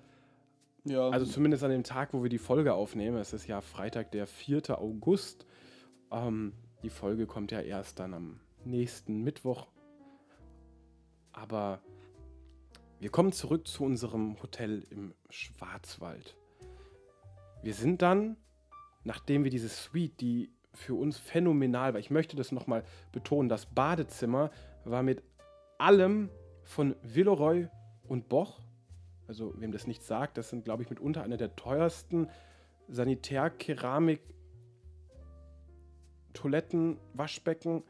Ja, 0.85 1.09
Also 1.09 1.25
zumindest 1.25 1.63
an 1.63 1.71
dem 1.71 1.83
Tag, 1.83 2.13
wo 2.13 2.21
wir 2.21 2.29
die 2.29 2.37
Folge 2.37 2.73
aufnehmen. 2.73 3.17
Es 3.17 3.33
ist 3.33 3.47
ja 3.47 3.61
Freitag, 3.61 4.11
der 4.11 4.27
4. 4.27 4.79
August. 4.79 5.47
Ähm, 6.11 6.53
die 6.83 6.89
Folge 6.89 7.25
kommt 7.25 7.51
ja 7.51 7.59
erst 7.59 7.99
dann 7.99 8.13
am 8.13 8.39
nächsten 8.65 9.23
Mittwoch. 9.23 9.67
Aber 11.31 11.81
wir 12.99 13.09
kommen 13.09 13.31
zurück 13.31 13.67
zu 13.67 13.83
unserem 13.83 14.41
Hotel 14.41 14.85
im 14.89 15.13
Schwarzwald. 15.29 16.35
Wir 17.61 17.73
sind 17.73 18.01
dann, 18.01 18.37
nachdem 19.03 19.43
wir 19.43 19.51
diese 19.51 19.69
Suite, 19.69 20.19
die 20.19 20.51
für 20.73 20.95
uns 20.95 21.17
phänomenal 21.17 21.93
war, 21.93 21.99
ich 21.99 22.11
möchte 22.11 22.35
das 22.35 22.51
nochmal 22.51 22.83
betonen, 23.11 23.49
das 23.49 23.65
Badezimmer 23.65 24.51
war 24.85 25.03
mit 25.03 25.23
allem 25.77 26.29
von 26.63 26.95
Villeroy 27.01 27.67
und 28.07 28.29
Boch 28.29 28.61
also 29.29 29.53
wem 29.61 29.71
das 29.71 29.85
nicht 29.85 30.03
sagt, 30.03 30.37
das 30.37 30.49
sind, 30.49 30.65
glaube 30.65 30.81
ich, 30.81 30.89
mitunter 30.89 31.21
eine 31.21 31.37
der 31.37 31.55
teuersten 31.55 32.27
Sanitärkeramik 32.87 34.21
Toiletten, 36.33 36.97
Waschbecken, 37.13 37.83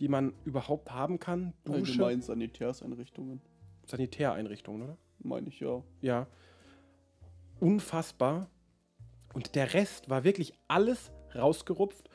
die 0.00 0.08
man 0.08 0.32
überhaupt 0.44 0.90
haben 0.90 1.18
kann. 1.18 1.52
Dusche, 1.64 1.92
allgemein 1.92 2.22
Sanitärseinrichtungen. 2.22 3.40
Sanitäreinrichtungen, 3.86 4.82
oder? 4.82 4.96
Meine 5.18 5.48
ich 5.48 5.60
ja. 5.60 5.82
Ja. 6.00 6.26
Unfassbar. 7.60 8.48
Und 9.34 9.54
der 9.54 9.74
Rest 9.74 10.10
war 10.10 10.24
wirklich 10.24 10.52
alles 10.68 11.12
rausgerupft. 11.34 12.08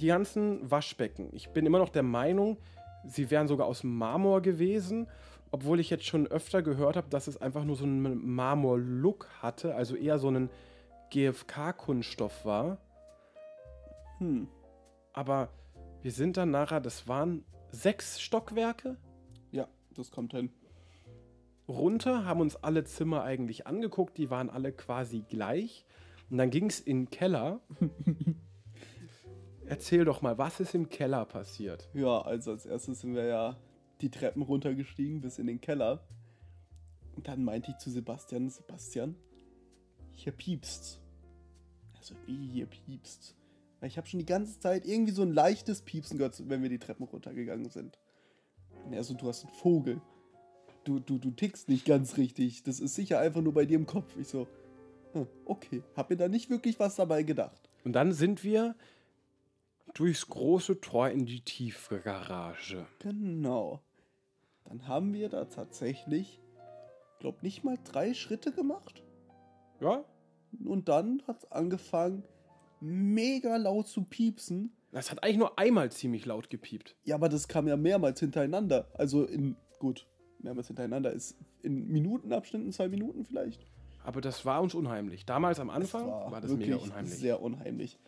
Die 0.00 0.06
ganzen 0.06 0.70
Waschbecken. 0.70 1.28
Ich 1.32 1.50
bin 1.50 1.66
immer 1.66 1.78
noch 1.78 1.90
der 1.90 2.02
Meinung, 2.02 2.56
sie 3.04 3.30
wären 3.30 3.48
sogar 3.48 3.66
aus 3.66 3.84
Marmor 3.84 4.40
gewesen, 4.40 5.06
obwohl 5.50 5.80
ich 5.80 5.90
jetzt 5.90 6.06
schon 6.06 6.26
öfter 6.26 6.62
gehört 6.62 6.96
habe, 6.96 7.08
dass 7.10 7.26
es 7.26 7.36
einfach 7.36 7.64
nur 7.64 7.76
so 7.76 7.84
einen 7.84 8.26
Marmor-Look 8.34 9.28
hatte, 9.42 9.74
also 9.74 9.96
eher 9.96 10.18
so 10.18 10.28
einen 10.28 10.48
GFK-Kunststoff 11.10 12.44
war. 12.44 12.78
Hm. 14.18 14.48
Aber 15.12 15.50
wir 16.02 16.12
sind 16.12 16.36
dann 16.36 16.50
nachher, 16.50 16.80
das 16.80 17.08
waren 17.08 17.44
sechs 17.70 18.20
Stockwerke 18.20 18.96
Ja, 19.52 19.68
das 19.94 20.10
kommt 20.10 20.32
hin. 20.32 20.50
runter, 21.68 22.24
haben 22.24 22.40
uns 22.40 22.56
alle 22.56 22.84
Zimmer 22.84 23.22
eigentlich 23.22 23.66
angeguckt, 23.66 24.18
die 24.18 24.30
waren 24.30 24.50
alle 24.50 24.72
quasi 24.72 25.24
gleich. 25.28 25.84
Und 26.30 26.38
dann 26.38 26.50
ging 26.50 26.66
es 26.66 26.80
in 26.80 27.04
den 27.04 27.10
Keller. 27.10 27.60
Erzähl 29.66 30.04
doch 30.04 30.20
mal, 30.22 30.38
was 30.38 30.58
ist 30.60 30.74
im 30.74 30.88
Keller 30.88 31.24
passiert? 31.26 31.88
Ja, 31.94 32.22
also 32.22 32.52
als 32.52 32.66
erstes 32.66 33.00
sind 33.00 33.14
wir 33.14 33.24
ja 33.24 33.56
die 34.00 34.10
Treppen 34.10 34.42
runtergestiegen 34.42 35.20
bis 35.20 35.38
in 35.38 35.46
den 35.46 35.60
Keller. 35.60 36.04
Und 37.14 37.28
dann 37.28 37.44
meinte 37.44 37.70
ich 37.70 37.78
zu 37.78 37.90
Sebastian, 37.90 38.48
Sebastian, 38.48 39.14
hier 40.12 40.32
piepst. 40.32 41.00
Also 41.98 42.14
wie 42.26 42.48
hier 42.48 42.66
piepst. 42.66 43.36
Ich 43.82 43.96
habe 43.96 44.06
schon 44.06 44.18
die 44.18 44.26
ganze 44.26 44.58
Zeit 44.60 44.86
irgendwie 44.86 45.12
so 45.12 45.22
ein 45.22 45.32
leichtes 45.32 45.82
Piepsen 45.82 46.18
gehört, 46.18 46.48
wenn 46.48 46.62
wir 46.62 46.68
die 46.68 46.78
Treppen 46.78 47.06
runtergegangen 47.06 47.70
sind. 47.70 47.98
Und 48.84 48.92
er 48.92 49.04
so, 49.04 49.14
du 49.14 49.28
hast 49.28 49.44
einen 49.44 49.54
Vogel. 49.54 50.00
Du, 50.84 50.98
du, 50.98 51.18
du 51.18 51.30
tickst 51.30 51.68
nicht 51.68 51.86
ganz 51.86 52.16
richtig. 52.16 52.62
Das 52.62 52.80
ist 52.80 52.94
sicher 52.94 53.18
einfach 53.18 53.40
nur 53.40 53.54
bei 53.54 53.64
dir 53.64 53.76
im 53.76 53.86
Kopf. 53.86 54.16
Ich 54.18 54.28
so, 54.28 54.46
hm, 55.12 55.26
okay. 55.44 55.82
Hab 55.96 56.10
mir 56.10 56.16
da 56.16 56.28
nicht 56.28 56.50
wirklich 56.50 56.78
was 56.78 56.96
dabei 56.96 57.22
gedacht. 57.22 57.68
Und 57.84 57.92
dann 57.92 58.12
sind 58.12 58.44
wir 58.44 58.74
durchs 59.94 60.28
große 60.28 60.80
Tor 60.80 61.08
in 61.08 61.26
die 61.26 61.40
Tiefgarage. 61.40 62.86
Genau. 63.00 63.80
Dann 64.64 64.86
haben 64.86 65.14
wir 65.14 65.28
da 65.28 65.46
tatsächlich, 65.46 66.40
glaub 67.18 67.42
nicht 67.42 67.64
mal 67.64 67.78
drei 67.82 68.14
Schritte 68.14 68.52
gemacht. 68.52 69.02
Ja, 69.80 70.04
Und 70.64 70.88
dann 70.88 71.22
hat 71.26 71.38
es 71.38 71.52
angefangen, 71.52 72.22
mega 72.80 73.56
laut 73.56 73.88
zu 73.88 74.02
piepsen. 74.02 74.72
das 74.92 75.10
hat 75.10 75.22
eigentlich 75.22 75.38
nur 75.38 75.58
einmal 75.58 75.90
ziemlich 75.92 76.26
laut 76.26 76.50
gepiept. 76.50 76.96
Ja, 77.04 77.14
aber 77.14 77.28
das 77.28 77.48
kam 77.48 77.68
ja 77.68 77.76
mehrmals 77.76 78.20
hintereinander. 78.20 78.88
Also 78.94 79.24
in, 79.24 79.56
gut, 79.78 80.06
mehrmals 80.40 80.68
hintereinander 80.68 81.12
ist 81.12 81.36
in 81.62 81.88
Minutenabständen, 81.88 82.72
zwei 82.72 82.88
Minuten 82.88 83.24
vielleicht. 83.24 83.60
Aber 84.04 84.20
das 84.20 84.44
war 84.46 84.62
uns 84.62 84.74
unheimlich. 84.74 85.26
Damals 85.26 85.60
am 85.60 85.70
Anfang 85.70 86.04
Es 86.04 86.32
war, 86.32 86.40
das 86.40 86.52
mega 86.52 86.76
unheimlich. 86.76 87.14
Sehr 87.14 87.42
unheimlich. 87.42 87.98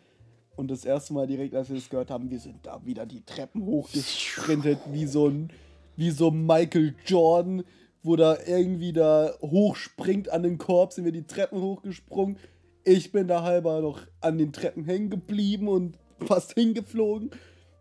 Und 0.55 0.69
das 0.69 0.85
erste 0.85 1.13
Mal 1.13 1.27
direkt, 1.27 1.55
als 1.55 1.69
wir 1.69 1.75
das 1.75 1.89
gehört 1.89 2.11
haben, 2.11 2.29
wir 2.29 2.39
sind 2.39 2.65
da 2.65 2.83
wieder 2.85 3.05
die 3.05 3.21
Treppen 3.21 3.65
hochgesprintet, 3.65 4.79
wie 4.91 5.05
so 5.05 5.27
ein, 5.27 5.51
wie 5.95 6.11
so 6.11 6.31
Michael 6.31 6.95
Jordan, 7.05 7.63
wo 8.03 8.15
da 8.15 8.37
irgendwie 8.45 8.93
da 8.93 9.33
hochspringt 9.41 10.29
an 10.29 10.43
den 10.43 10.57
Korb, 10.57 10.93
sind 10.93 11.05
wir 11.05 11.11
die 11.11 11.25
Treppen 11.25 11.59
hochgesprungen. 11.59 12.37
Ich 12.85 13.11
bin 13.11 13.27
da 13.27 13.43
halber 13.43 13.81
noch 13.81 14.01
an 14.19 14.37
den 14.37 14.51
Treppen 14.51 14.85
hängen 14.85 15.09
geblieben 15.09 15.67
und 15.67 15.97
fast 16.25 16.53
hingeflogen, 16.53 17.31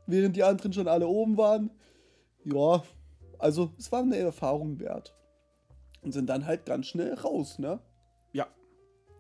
während 0.07 0.37
die 0.37 0.45
anderen 0.45 0.73
schon 0.73 0.89
alle 0.89 1.07
oben 1.07 1.37
waren. 1.37 1.71
Ja, 2.45 2.83
also 3.39 3.73
es 3.79 3.91
war 3.91 4.03
eine 4.03 4.17
Erfahrung 4.17 4.79
wert. 4.81 5.15
Und 6.03 6.13
sind 6.13 6.29
dann 6.29 6.47
halt 6.47 6.67
ganz 6.67 6.87
schnell 6.87 7.15
raus, 7.15 7.59
ne? 7.59 7.81
Ja. 8.33 8.49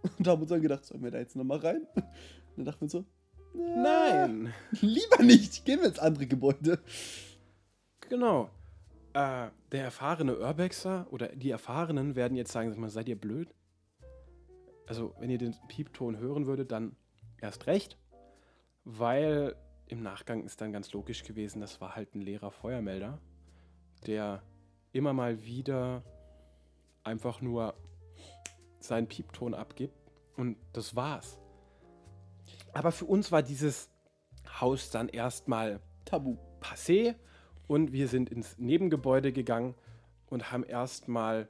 Und 0.19 0.27
haben 0.27 0.41
uns 0.43 0.51
dann 0.51 0.63
gedacht, 0.63 0.85
sollen 0.85 1.03
wir 1.03 1.13
da 1.13 1.19
jetzt 1.19 1.37
nochmal 1.37 1.59
rein? 1.59 1.87
Und 1.95 2.05
dann 2.57 2.65
dachten 2.65 2.81
wir 2.83 2.89
so, 2.89 3.05
Nein. 3.55 4.53
lieber 4.81 5.23
nicht, 5.23 5.65
gehen 5.65 5.81
wir 5.81 5.89
ins 5.89 5.99
andere 5.99 6.27
Gebäude. 6.27 6.81
Genau. 8.09 8.51
Äh, 9.15 9.49
der 9.73 9.85
erfahrene 9.85 10.39
Urbexer 10.39 11.07
oder 11.11 11.29
die 11.29 11.51
Erfahrenen 11.51 12.17
werden 12.17 12.37
jetzt 12.37 12.53
sagen, 12.53 12.71
sag 12.71 12.79
mal, 12.79 12.91
seid 12.91 13.09
ihr 13.09 13.19
blöd? 13.19 13.55
Also, 14.87 15.15
wenn 15.19 15.31
ihr 15.31 15.39
den 15.39 15.55
Piepton 15.69 16.19
hören 16.19 16.47
würdet, 16.47 16.73
dann 16.73 16.97
erst 17.41 17.67
recht, 17.67 17.99
weil 18.85 19.55
im 19.87 20.03
Nachgang 20.03 20.45
ist 20.45 20.61
dann 20.61 20.73
ganz 20.73 20.93
logisch 20.93 21.23
gewesen, 21.23 21.61
das 21.61 21.81
war 21.81 21.95
halt 21.95 22.15
ein 22.15 22.21
leerer 22.21 22.51
Feuermelder, 22.51 23.21
der 24.07 24.43
immer 24.93 25.13
mal 25.13 25.45
wieder 25.45 26.03
einfach 27.05 27.41
nur 27.41 27.75
seinen 28.81 29.07
Piepton 29.07 29.55
abgibt 29.55 29.95
und 30.37 30.57
das 30.73 30.97
war's. 30.97 31.39
Aber 32.73 32.91
für 32.93 33.05
uns 33.05 33.31
war 33.31 33.43
dieses 33.43 33.91
Haus 34.61 34.91
dann 34.91 35.09
erstmal 35.09 35.81
Tabu. 36.05 36.37
passé 36.61 37.17
und 37.67 37.93
wir 37.93 38.09
sind 38.09 38.31
ins 38.31 38.59
Nebengebäude 38.59 39.33
gegangen 39.33 39.75
und 40.31 40.53
haben 40.53 40.65
erstmal 40.65 41.49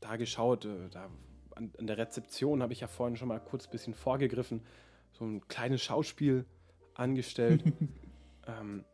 da 0.00 0.16
geschaut. 0.16 0.64
äh, 0.64 0.88
Da 0.90 1.08
an, 1.54 1.72
an 1.78 1.86
der 1.86 1.98
Rezeption 1.98 2.62
habe 2.62 2.72
ich 2.72 2.80
ja 2.80 2.86
vorhin 2.86 3.16
schon 3.16 3.28
mal 3.28 3.40
kurz 3.40 3.66
ein 3.66 3.70
bisschen 3.70 3.94
vorgegriffen, 3.94 4.62
so 5.12 5.24
ein 5.24 5.46
kleines 5.48 5.82
Schauspiel 5.82 6.46
angestellt. 6.94 7.64
ähm, 8.46 8.84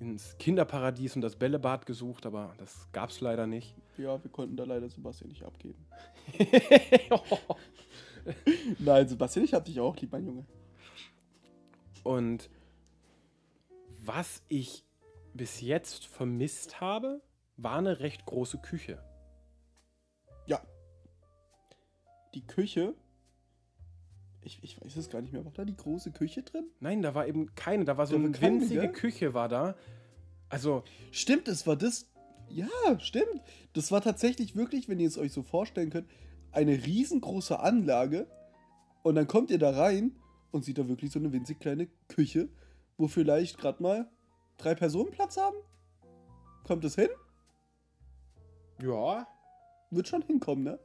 ins 0.00 0.36
Kinderparadies 0.38 1.14
und 1.14 1.20
das 1.20 1.36
Bällebad 1.36 1.84
gesucht, 1.84 2.24
aber 2.24 2.54
das 2.56 2.88
gab 2.92 3.10
es 3.10 3.20
leider 3.20 3.46
nicht. 3.46 3.74
Ja, 3.98 4.22
wir 4.22 4.30
konnten 4.30 4.56
da 4.56 4.64
leider 4.64 4.88
Sebastian 4.88 5.28
nicht 5.28 5.44
abgeben. 5.44 5.86
Nein, 8.78 9.08
Sebastian, 9.08 9.44
ich 9.44 9.52
hab 9.52 9.66
dich 9.66 9.78
auch 9.78 9.94
lieb, 9.98 10.10
mein 10.10 10.24
Junge. 10.24 10.46
Und 12.02 12.48
was 13.98 14.42
ich 14.48 14.84
bis 15.34 15.60
jetzt 15.60 16.06
vermisst 16.06 16.80
habe, 16.80 17.20
war 17.58 17.76
eine 17.76 18.00
recht 18.00 18.24
große 18.24 18.58
Küche. 18.58 19.02
Die 22.34 22.46
Küche. 22.46 22.94
Ich, 24.42 24.62
ich 24.62 24.80
weiß 24.80 24.96
es 24.96 25.10
gar 25.10 25.20
nicht 25.20 25.32
mehr. 25.32 25.44
War 25.44 25.52
da 25.52 25.64
die 25.64 25.76
große 25.76 26.12
Küche 26.12 26.42
drin? 26.42 26.66
Nein, 26.80 27.02
da 27.02 27.14
war 27.14 27.26
eben 27.26 27.54
keine, 27.54 27.84
da 27.84 27.96
war 27.98 28.06
so 28.06 28.16
Da 28.16 28.24
eine 28.24 28.32
keine, 28.32 28.60
winzige 28.60 28.80
gell? 28.80 28.92
Küche 28.92 29.34
war 29.34 29.48
da. 29.48 29.74
Also, 30.48 30.82
Stimmt, 31.12 31.48
es 31.48 31.66
war 31.66 31.76
das. 31.76 32.10
Ja, 32.48 32.66
stimmt. 32.98 33.42
Das 33.74 33.92
war 33.92 34.00
tatsächlich 34.00 34.56
wirklich, 34.56 34.88
wenn 34.88 34.98
ihr 34.98 35.06
es 35.08 35.18
euch 35.18 35.32
so 35.32 35.42
vorstellen 35.42 35.90
könnt, 35.90 36.10
eine 36.52 36.72
riesengroße 36.84 37.60
Anlage. 37.60 38.26
Und 39.02 39.14
dann 39.14 39.26
kommt 39.28 39.50
ihr 39.50 39.58
da 39.58 39.70
rein 39.70 40.16
und 40.50 40.64
sieht 40.64 40.78
da 40.78 40.88
wirklich 40.88 41.12
so 41.12 41.18
eine 41.18 41.32
winzig 41.32 41.60
kleine 41.60 41.86
Küche, 42.08 42.48
wo 42.98 43.06
vielleicht 43.08 43.58
gerade 43.58 43.82
mal 43.82 44.10
drei 44.56 44.74
Personen 44.74 45.10
Platz 45.10 45.36
haben. 45.36 45.56
Kommt 46.64 46.84
es 46.84 46.94
hin? 46.96 47.08
ja, 48.82 49.26
Wird 49.90 50.08
schon 50.08 50.22
hinkommen, 50.22 50.64
ne? 50.64 50.78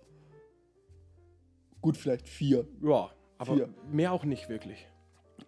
Gut, 1.86 1.98
vielleicht 1.98 2.28
vier. 2.28 2.68
ja, 2.82 3.12
aber 3.38 3.58
Vier. 3.58 3.70
mehr 3.92 4.12
auch 4.12 4.24
nicht 4.24 4.50
wirklich. 4.50 4.88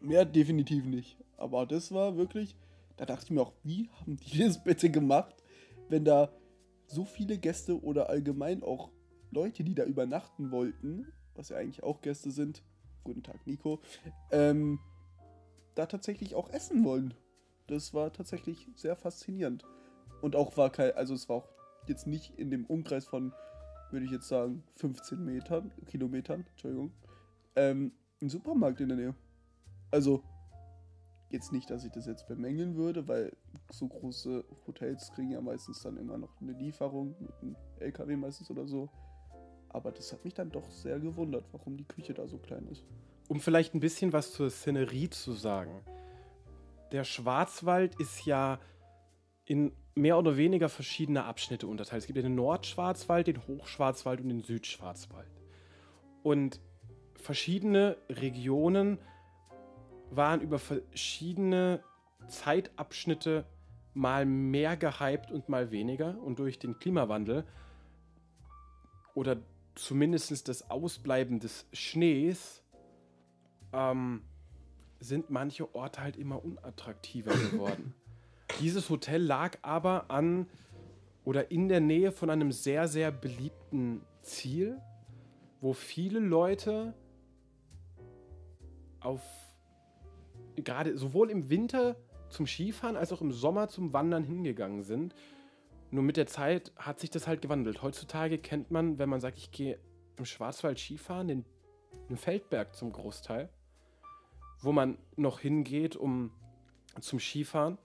Mehr 0.02 0.24
definitiv 0.24 0.86
nicht. 0.86 1.18
Aber 1.36 1.66
das 1.66 1.92
war 1.92 2.16
wirklich, 2.16 2.56
da 2.96 3.08
dachte 3.08 3.26
ich 3.26 3.32
mir 3.32 3.42
auch, 3.42 3.54
wie 3.64 3.90
haben 3.90 4.18
die 4.18 4.38
das 4.46 4.64
bitte 4.64 4.92
gemacht, 4.92 5.44
wenn 5.90 6.06
da 6.06 6.32
so 6.86 7.06
viele 7.06 7.40
Gäste 7.40 7.82
oder 7.82 8.10
allgemein 8.10 8.62
auch 8.62 8.92
Leute, 9.32 9.64
die 9.64 9.74
da 9.74 9.84
übernachten 9.86 10.52
wollten, 10.52 11.12
was 11.34 11.50
ja 11.50 11.58
eigentlich 11.58 11.82
auch 11.82 12.02
Gäste 12.02 12.30
sind, 12.30 12.62
guten 13.04 13.24
Tag 13.24 13.48
Nico, 13.48 13.80
ähm, 14.30 14.78
da 15.74 15.88
tatsächlich 15.88 16.36
auch 16.36 16.52
essen 16.52 16.84
wollen. 16.84 17.16
Das 17.66 17.96
war 17.96 18.14
tatsächlich 18.14 18.68
sehr 18.76 18.96
faszinierend. 18.96 19.66
Und 20.22 20.36
auch 20.36 20.56
war 20.56 20.70
kein, 20.70 20.92
also 20.92 21.16
es 21.16 21.30
war 21.30 21.38
auch 21.38 21.50
jetzt 21.88 22.06
nicht 22.06 22.38
in 22.38 22.52
dem 22.52 22.68
Umkreis 22.68 23.08
von, 23.08 23.34
würde 23.92 24.06
ich 24.06 24.12
jetzt 24.12 24.28
sagen, 24.28 24.64
15 24.76 25.24
Metern, 25.24 25.72
Kilometern, 25.86 26.46
Entschuldigung, 26.52 26.92
ähm, 27.56 27.92
ein 28.22 28.30
Supermarkt 28.30 28.82
in 28.82 28.90
der 28.90 28.98
Nähe. 28.98 29.16
Also, 29.92 30.24
jetzt 31.30 31.52
nicht, 31.52 31.70
dass 31.70 31.84
ich 31.84 31.92
das 31.92 32.06
jetzt 32.06 32.28
bemängeln 32.28 32.76
würde, 32.76 33.08
weil 33.08 33.36
so 33.72 33.88
große 33.88 34.46
Hotels 34.66 35.12
kriegen 35.12 35.32
ja 35.32 35.42
meistens 35.42 35.82
dann 35.82 35.98
immer 35.98 36.18
noch 36.18 36.42
eine 36.42 36.54
Lieferung 36.54 37.16
mit 37.20 37.32
einem 37.42 37.56
LKW 37.80 38.16
meistens 38.16 38.50
oder 38.50 38.66
so. 38.66 38.90
Aber 39.70 39.92
das 39.92 40.12
hat 40.14 40.24
mich 40.24 40.34
dann 40.34 40.50
doch 40.50 40.70
sehr 40.70 41.00
gewundert, 41.00 41.46
warum 41.52 41.78
die 41.78 41.86
Küche 41.86 42.14
da 42.14 42.28
so 42.28 42.38
klein 42.38 42.68
ist. 42.68 42.86
Um 43.28 43.42
vielleicht 43.42 43.76
ein 43.76 43.82
bisschen 43.82 44.14
was 44.14 44.32
zur 44.32 44.50
Szenerie 44.50 45.10
zu 45.10 45.34
sagen. 45.34 45.82
Der 46.94 47.04
Schwarzwald 47.04 47.96
ist 48.00 48.26
ja 48.26 48.60
in 49.44 49.74
mehr 49.98 50.18
oder 50.18 50.38
weniger 50.38 50.70
verschiedene 50.70 51.24
Abschnitte 51.24 51.68
unterteilt. 51.68 52.02
Es 52.02 52.08
gibt 52.08 52.18
den 52.18 52.36
Nordschwarzwald, 52.36 53.28
den 53.28 53.46
Hochschwarzwald 53.48 54.22
und 54.22 54.30
den 54.30 54.44
Südschwarzwald. 54.44 55.30
Und 56.24 56.60
verschiedene 57.16 57.98
Regionen 58.10 59.00
waren 60.10 60.42
über 60.42 60.60
verschiedene 60.60 61.84
Zeitabschnitte 62.28 63.46
mal 63.94 64.26
mehr 64.26 64.78
gehypt 64.78 65.32
und 65.32 65.50
mal 65.50 65.72
weniger. 65.72 66.22
Und 66.22 66.40
durch 66.40 66.60
den 66.60 66.80
Klimawandel 66.80 67.46
oder 69.14 69.38
zumindest 69.76 70.48
das 70.48 70.70
Ausbleiben 70.70 71.40
des 71.40 71.66
Schnees 71.74 72.64
ähm, 73.74 74.22
sind 75.00 75.30
manche 75.30 75.74
Orte 75.76 76.02
halt 76.02 76.18
immer 76.18 76.44
unattraktiver 76.44 77.32
geworden. 77.32 77.94
Dieses 78.60 78.90
Hotel 78.90 79.22
lag 79.22 79.58
aber 79.62 80.10
an 80.10 80.48
oder 81.26 81.52
in 81.52 81.68
der 81.68 81.82
Nähe 81.82 82.12
von 82.12 82.30
einem 82.30 82.52
sehr, 82.52 82.88
sehr 82.88 83.12
beliebten 83.12 84.02
Ziel, 84.22 84.82
wo 85.62 85.74
viele 85.74 86.20
Leute 86.20 86.94
auf 89.00 89.22
gerade 90.56 90.98
sowohl 90.98 91.30
im 91.30 91.50
Winter 91.50 91.96
zum 92.30 92.48
Skifahren 92.48 92.96
als 92.96 93.14
auch 93.14 93.22
im 93.22 93.32
Sommer 93.32 93.68
zum 93.68 93.94
Wandern 93.94 94.24
hingegangen 94.24 94.84
sind. 94.84 95.16
Nur 95.92 96.04
mit 96.04 96.18
der 96.18 96.28
Zeit 96.28 96.72
hat 96.76 97.00
sich 97.00 97.10
das 97.10 97.28
halt 97.28 97.42
gewandelt. 97.42 97.82
Heutzutage 97.82 98.38
kennt 98.38 98.72
man, 98.72 98.98
wenn 98.98 99.10
man 99.10 99.22
sagt, 99.22 99.38
ich 99.38 99.52
gehe 99.52 99.80
im 100.18 100.26
Schwarzwald 100.26 100.80
Skifahren, 100.80 101.28
den, 101.28 101.46
den 102.10 102.18
Feldberg 102.18 102.76
zum 102.76 102.92
Großteil, 102.92 103.50
wo 104.62 104.72
man 104.72 104.98
noch 105.16 105.40
hingeht, 105.40 105.96
um 105.96 106.32
zum 107.00 107.20
Skifahren. 107.20 107.78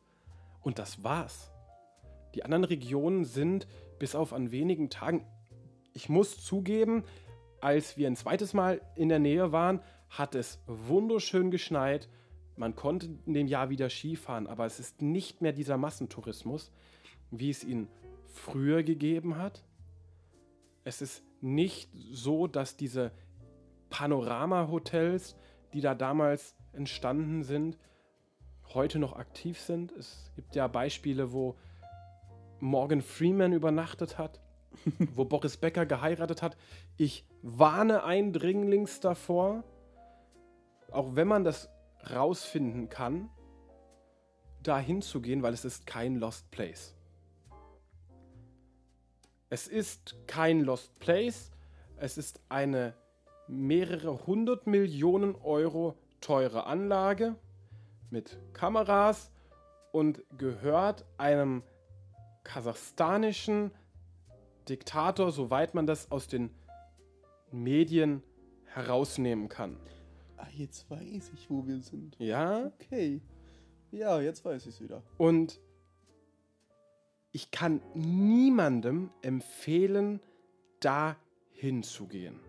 Und 0.62 0.79
das 0.79 1.05
war's. 1.05 1.51
Die 2.35 2.44
anderen 2.44 2.64
Regionen 2.64 3.25
sind 3.25 3.66
bis 3.98 4.14
auf 4.14 4.33
an 4.33 4.51
wenigen 4.51 4.90
Tagen, 4.90 5.27
ich 5.92 6.09
muss 6.09 6.42
zugeben, 6.42 7.05
als 7.61 7.96
wir 7.96 8.07
ein 8.07 8.16
zweites 8.16 8.55
Mal 8.55 8.81
in 8.96 9.09
der 9.09 9.18
Nähe 9.18 9.53
waren, 9.53 9.81
hat 10.09 10.35
es 10.35 10.59
wunderschön 10.66 11.51
geschneit. 11.51 12.09
Man 12.57 12.75
konnte 12.75 13.07
in 13.27 13.35
dem 13.35 13.46
Jahr 13.46 13.70
wieder 13.70 13.88
Skifahren, 13.88 14.46
aber 14.46 14.66
es 14.66 14.81
ist 14.81 15.03
nicht 15.03 15.42
mehr 15.42 15.53
dieser 15.53 15.77
Massentourismus, 15.77 16.72
wie 17.31 17.51
es 17.51 17.64
ihn 17.64 17.88
früher 18.27 18.83
gegeben 18.83 19.37
hat. 19.37 19.64
Es 20.85 21.03
ist 21.03 21.22
nicht 21.40 21.90
so, 22.11 22.46
dass 22.46 22.77
diese 22.77 23.12
Panorama-Hotels, 23.90 25.37
die 25.72 25.81
da 25.81 25.94
damals 25.94 26.55
entstanden 26.72 27.42
sind, 27.42 27.79
heute 28.75 28.99
noch 28.99 29.17
aktiv 29.17 29.59
sind. 29.61 29.93
Es 29.93 30.31
gibt 30.37 30.55
ja 30.55 30.67
Beispiele, 30.67 31.33
wo 31.33 31.57
Morgan 32.61 33.03
Freeman 33.03 33.53
übernachtet 33.53 34.19
hat, 34.19 34.41
wo 35.15 35.25
Boris 35.25 35.57
Becker 35.57 35.87
geheiratet 35.87 36.43
hat. 36.43 36.57
Ich 36.97 37.25
warne 37.43 38.05
eindringlichst 38.05 39.05
davor, 39.05 39.65
auch 40.91 41.17
wenn 41.17 41.29
man 41.29 41.45
das 41.45 41.69
rausfinden 42.11 42.89
kann, 42.89 43.31
da 44.63 44.79
hinzugehen, 44.79 45.43
weil 45.43 45.55
es 45.55 45.65
ist 45.65 45.87
kein 45.87 46.17
Lost 46.17 46.51
Place. 46.51 46.95
Es 49.51 49.69
ist 49.69 50.17
kein 50.27 50.61
Lost 50.61 50.99
Place, 50.99 51.51
es 51.97 52.17
ist 52.17 52.41
eine 52.49 52.95
mehrere 53.49 54.27
hundert 54.27 54.67
Millionen 54.67 55.35
Euro 55.35 55.97
teure 56.21 56.67
Anlage 56.67 57.37
mit 58.12 58.38
Kameras 58.53 59.31
und 59.90 60.22
gehört 60.38 61.05
einem 61.18 61.62
kasachstanischen 62.44 63.72
Diktator, 64.68 65.33
soweit 65.33 65.75
man 65.75 65.87
das 65.87 66.11
aus 66.11 66.29
den 66.29 66.51
Medien 67.51 68.22
herausnehmen 68.66 69.48
kann. 69.48 69.77
Ah, 70.37 70.46
jetzt 70.53 70.88
weiß 70.90 71.33
ich, 71.35 71.51
wo 71.51 71.66
wir 71.66 71.81
sind. 71.81 72.16
Ja? 72.18 72.66
Okay. 72.66 73.20
Ja, 73.90 74.20
jetzt 74.20 74.44
weiß 74.44 74.66
ich 74.66 74.75
es 74.75 74.81
wieder. 74.81 75.03
Und 75.18 75.61
ich 77.33 77.51
kann 77.51 77.81
niemandem 77.94 79.11
empfehlen, 79.22 80.20
da 80.81 81.16
hinzugehen. 81.51 82.40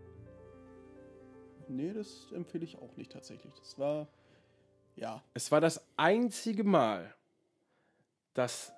Nee, 1.67 1.93
das 1.93 2.31
empfehle 2.33 2.65
ich 2.65 2.77
auch 2.77 2.95
nicht 2.97 3.11
tatsächlich. 3.11 3.53
Das 3.59 3.77
war. 3.79 4.07
Ja. 4.95 5.23
Es 5.33 5.51
war 5.51 5.61
das 5.61 5.81
einzige 5.97 6.63
Mal, 6.63 7.13
dass 8.33 8.71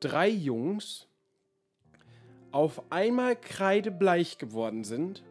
drei 0.00 0.28
Jungs 0.28 1.06
auf 2.52 2.90
einmal 2.90 3.36
kreidebleich 3.36 4.38
geworden 4.38 4.84
sind, 4.84 5.22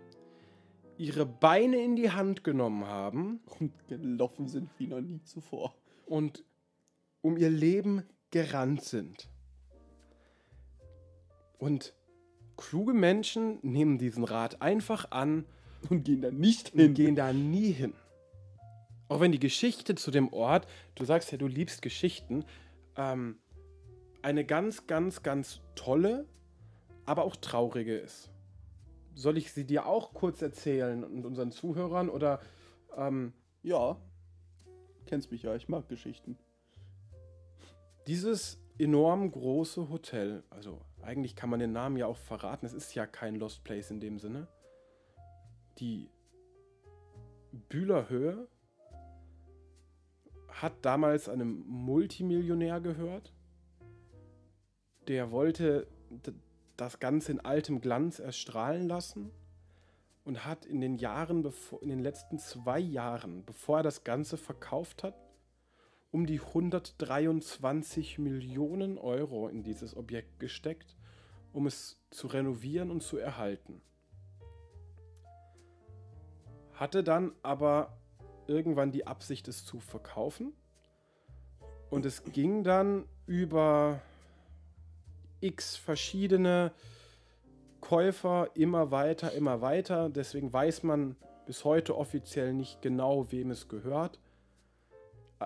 ihre 0.97 1.25
Beine 1.25 1.83
in 1.83 1.95
die 1.95 2.11
Hand 2.11 2.43
genommen 2.43 2.85
haben 2.85 3.41
Und 3.59 3.71
gelaufen 3.87 4.47
sind 4.47 4.69
wie 4.77 4.87
noch 4.87 5.01
nie 5.01 5.21
zuvor. 5.23 5.73
und 6.05 6.43
um 7.21 7.37
ihr 7.37 7.49
Leben 7.49 8.03
gerannt 8.31 8.83
sind. 8.83 9.29
Und 11.57 11.93
kluge 12.57 12.93
Menschen 12.93 13.59
nehmen 13.61 13.97
diesen 13.97 14.23
Rat 14.23 14.61
einfach 14.61 15.11
an 15.11 15.45
Und 15.89 16.03
gehen 16.03 16.21
da 16.21 16.31
nicht 16.31 16.73
und 16.73 16.79
hin. 16.79 16.93
gehen 16.93 17.15
da 17.15 17.33
nie 17.33 17.71
hin. 17.71 17.93
Auch 19.07 19.19
wenn 19.19 19.31
die 19.31 19.39
Geschichte 19.39 19.95
zu 19.95 20.11
dem 20.11 20.33
Ort, 20.33 20.67
du 20.95 21.05
sagst 21.05 21.31
ja, 21.31 21.37
du 21.37 21.47
liebst 21.47 21.81
Geschichten, 21.81 22.45
ähm, 22.97 23.39
eine 24.21 24.45
ganz, 24.45 24.87
ganz, 24.87 25.21
ganz 25.21 25.61
tolle, 25.75 26.25
aber 27.05 27.23
auch 27.23 27.35
traurige 27.35 27.95
ist. 27.95 28.31
Soll 29.13 29.37
ich 29.37 29.51
sie 29.51 29.65
dir 29.65 29.85
auch 29.85 30.13
kurz 30.13 30.41
erzählen 30.41 31.03
und 31.03 31.25
unseren 31.25 31.51
Zuhörern 31.51 32.09
oder 32.09 32.41
ähm, 32.97 33.33
Ja. 33.61 33.97
Kennst 35.05 35.31
mich 35.31 35.43
ja, 35.43 35.55
ich 35.55 35.69
mag 35.69 35.87
Geschichten. 35.87 36.37
dieses 38.07 38.59
enorm 38.77 39.31
große 39.31 39.89
Hotel, 39.89 40.43
also 40.49 40.81
eigentlich 41.01 41.35
kann 41.35 41.49
man 41.49 41.59
den 41.59 41.71
Namen 41.71 41.97
ja 41.97 42.07
auch 42.07 42.17
verraten, 42.17 42.65
es 42.65 42.73
ist 42.73 42.93
ja 42.95 43.05
kein 43.05 43.35
Lost 43.35 43.63
Place 43.63 43.91
in 43.91 43.99
dem 43.99 44.19
Sinne. 44.19 44.47
Die 45.77 46.09
Bühlerhöhe 47.69 48.47
hat 50.61 50.85
damals 50.85 51.27
einem 51.27 51.63
Multimillionär 51.67 52.79
gehört. 52.79 53.33
Der 55.07 55.31
wollte 55.31 55.87
das 56.77 56.99
Ganze 56.99 57.33
in 57.33 57.39
altem 57.39 57.81
Glanz 57.81 58.19
erstrahlen 58.19 58.87
lassen 58.87 59.31
und 60.23 60.45
hat 60.45 60.65
in 60.65 60.81
den 60.81 60.95
Jahren, 60.95 61.43
bevor, 61.43 61.81
in 61.83 61.89
den 61.89 61.99
letzten 61.99 62.39
zwei 62.39 62.79
Jahren, 62.79 63.43
bevor 63.45 63.77
er 63.77 63.83
das 63.83 64.03
Ganze 64.03 64.37
verkauft 64.37 65.03
hat, 65.03 65.15
um 66.11 66.25
die 66.25 66.39
123 66.39 68.17
Millionen 68.19 68.97
Euro 68.97 69.49
in 69.49 69.61
dieses 69.61 69.95
Objekt 69.95 70.39
gesteckt, 70.39 70.95
um 71.51 71.67
es 71.67 72.01
zu 72.09 72.27
renovieren 72.27 72.91
und 72.91 73.03
zu 73.03 73.17
erhalten. 73.17 73.81
Hatte 76.73 77.03
dann 77.03 77.33
aber 77.43 77.97
irgendwann 78.47 78.91
die 78.91 79.07
Absicht, 79.07 79.47
es 79.47 79.65
zu 79.65 79.79
verkaufen. 79.79 80.53
Und 81.89 82.05
es 82.05 82.23
ging 82.23 82.63
dann 82.63 83.05
über 83.25 84.01
x 85.39 85.75
verschiedene 85.75 86.71
Käufer 87.81 88.49
immer 88.55 88.91
weiter, 88.91 89.31
immer 89.33 89.61
weiter. 89.61 90.09
Deswegen 90.09 90.51
weiß 90.51 90.83
man 90.83 91.15
bis 91.45 91.63
heute 91.63 91.95
offiziell 91.95 92.53
nicht 92.53 92.81
genau, 92.81 93.31
wem 93.31 93.51
es 93.51 93.67
gehört. 93.67 94.19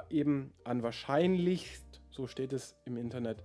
Eben 0.10 0.54
an 0.64 0.82
wahrscheinlichst, 0.82 2.02
so 2.10 2.28
steht 2.28 2.54
es 2.54 2.78
im 2.86 2.96
Internet, 2.96 3.44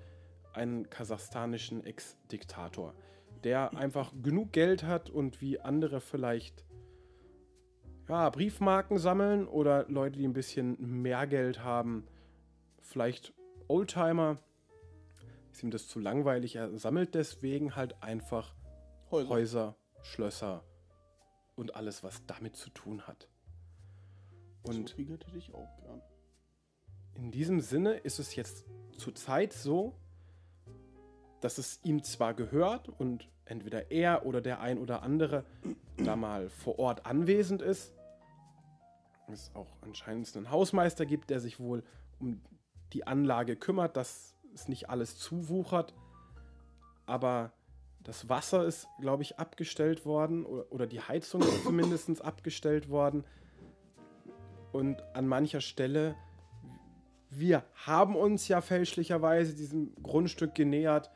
einen 0.53 0.89
kasachstanischen 0.89 1.85
Ex-Diktator, 1.85 2.95
der 3.43 3.77
einfach 3.77 4.13
genug 4.23 4.53
Geld 4.53 4.85
hat 4.85 5.11
und 5.11 5.41
wie 5.41 5.61
andere 5.61 6.01
vielleicht 6.01 6.65
ja, 8.09 8.31
Briefmarken 8.31 8.99
sammeln 8.99 9.47
oder 9.47 9.87
Leute, 9.89 10.19
die 10.19 10.27
ein 10.27 10.33
bisschen 10.33 10.77
mehr 11.03 11.27
Geld 11.27 11.63
haben, 11.63 12.07
vielleicht 12.81 13.33
Oldtimer, 13.69 14.39
ist 15.53 15.63
ihm 15.63 15.71
das 15.71 15.89
zu 15.89 16.01
langweilig, 16.01 16.57
er 16.57 16.77
sammelt 16.79 17.15
deswegen 17.15 17.77
halt 17.77 18.03
einfach 18.03 18.55
Häuser. 19.11 19.29
Häuser, 19.31 19.77
Schlösser 20.03 20.65
und 21.57 21.77
alles, 21.77 22.03
was 22.03 22.27
damit 22.27 22.57
zu 22.57 22.71
tun 22.71 23.07
hat. 23.07 23.29
Und 24.65 24.89
so 24.91 24.97
viel 24.97 25.07
Geld 25.07 25.27
hätte 25.27 25.39
ich 25.39 25.55
auch 25.55 25.77
gern. 25.77 26.03
in 27.15 27.31
diesem 27.31 27.61
Sinne 27.61 27.95
ist 27.95 28.19
es 28.19 28.35
jetzt 28.35 28.65
zurzeit 28.97 29.53
so, 29.53 29.95
dass 31.41 31.59
es 31.59 31.81
ihm 31.85 32.03
zwar 32.03 32.35
gehört 32.35 32.89
und 32.89 33.29
entweder 33.45 33.91
er 33.91 34.27
oder 34.27 34.41
der 34.41 34.61
ein 34.61 34.79
oder 34.79 35.03
andere 35.03 35.45
da 35.99 36.17
mal 36.17 36.49
vor 36.49 36.79
Ort 36.79 37.07
anwesend 37.07 37.63
ist. 37.63 37.94
Es 39.33 39.51
auch 39.55 39.77
anscheinend 39.83 40.35
einen 40.37 40.51
Hausmeister 40.51 41.07
gibt, 41.07 41.31
der 41.31 41.41
sich 41.41 41.59
wohl 41.59 41.83
um 42.19 42.41
die 42.93 43.07
Anlage 43.07 43.57
kümmert, 43.57 43.97
dass 43.97 44.35
es 44.55 44.69
nicht 44.69 44.91
alles 44.91 45.19
zuwuchert. 45.19 45.95
Aber 47.07 47.53
das 48.03 48.29
Wasser 48.29 48.65
ist, 48.65 48.87
glaube 49.01 49.23
ich, 49.23 49.39
abgestellt 49.39 50.05
worden 50.05 50.45
oder, 50.45 50.71
oder 50.71 50.87
die 50.87 51.01
Heizung 51.01 51.41
ist 51.43 51.63
zumindest 51.65 52.23
abgestellt 52.23 52.89
worden. 52.89 53.25
Und 54.73 55.03
an 55.15 55.27
mancher 55.27 55.61
Stelle 55.61 56.15
wir 57.39 57.65
haben 57.75 58.17
uns 58.17 58.49
ja 58.49 58.61
fälschlicherweise 58.61 59.55
diesem 59.55 59.95
Grundstück 60.03 60.55
genähert, 60.55 61.11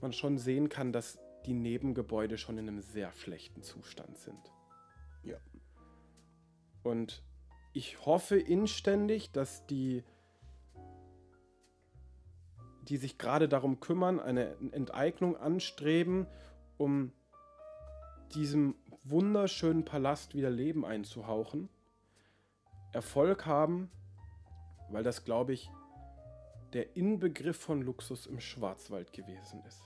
man 0.00 0.12
schon 0.12 0.38
sehen 0.38 0.68
kann, 0.68 0.92
dass 0.92 1.18
die 1.44 1.52
Nebengebäude 1.52 2.38
schon 2.38 2.58
in 2.58 2.68
einem 2.68 2.80
sehr 2.80 3.12
schlechten 3.12 3.62
Zustand 3.62 4.16
sind. 4.16 4.52
Ja. 5.22 5.36
Und 6.82 7.22
ich 7.72 8.04
hoffe 8.04 8.36
inständig, 8.36 9.30
dass 9.32 9.66
die, 9.66 10.02
die 12.88 12.96
sich 12.96 13.18
gerade 13.18 13.48
darum 13.48 13.80
kümmern, 13.80 14.18
eine 14.20 14.56
Enteignung 14.72 15.36
anstreben, 15.36 16.26
um 16.78 17.12
diesem 18.34 18.74
wunderschönen 19.04 19.84
Palast 19.84 20.34
wieder 20.34 20.50
Leben 20.50 20.84
einzuhauchen, 20.84 21.68
Erfolg 22.92 23.46
haben, 23.46 23.90
weil 24.90 25.02
das, 25.02 25.24
glaube 25.24 25.52
ich, 25.52 25.70
der 26.72 26.96
Inbegriff 26.96 27.56
von 27.56 27.82
Luxus 27.82 28.26
im 28.26 28.40
Schwarzwald 28.40 29.12
gewesen 29.12 29.62
ist. 29.66 29.82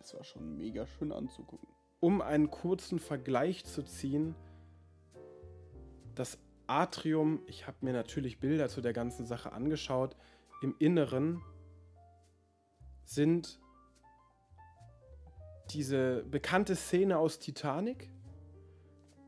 Es 0.00 0.14
war 0.14 0.24
schon 0.24 0.56
mega 0.56 0.86
schön 0.86 1.12
anzugucken. 1.12 1.68
Um 2.00 2.20
einen 2.20 2.50
kurzen 2.50 3.00
Vergleich 3.00 3.64
zu 3.64 3.82
ziehen, 3.82 4.36
das 6.14 6.38
Atrium, 6.68 7.40
ich 7.46 7.66
habe 7.66 7.78
mir 7.80 7.92
natürlich 7.92 8.40
Bilder 8.40 8.68
zu 8.68 8.80
der 8.80 8.92
ganzen 8.92 9.26
Sache 9.26 9.52
angeschaut, 9.52 10.16
im 10.62 10.74
Inneren 10.78 11.42
sind 13.04 13.60
diese 15.70 16.24
bekannte 16.24 16.76
Szene 16.76 17.18
aus 17.18 17.38
Titanic 17.38 18.10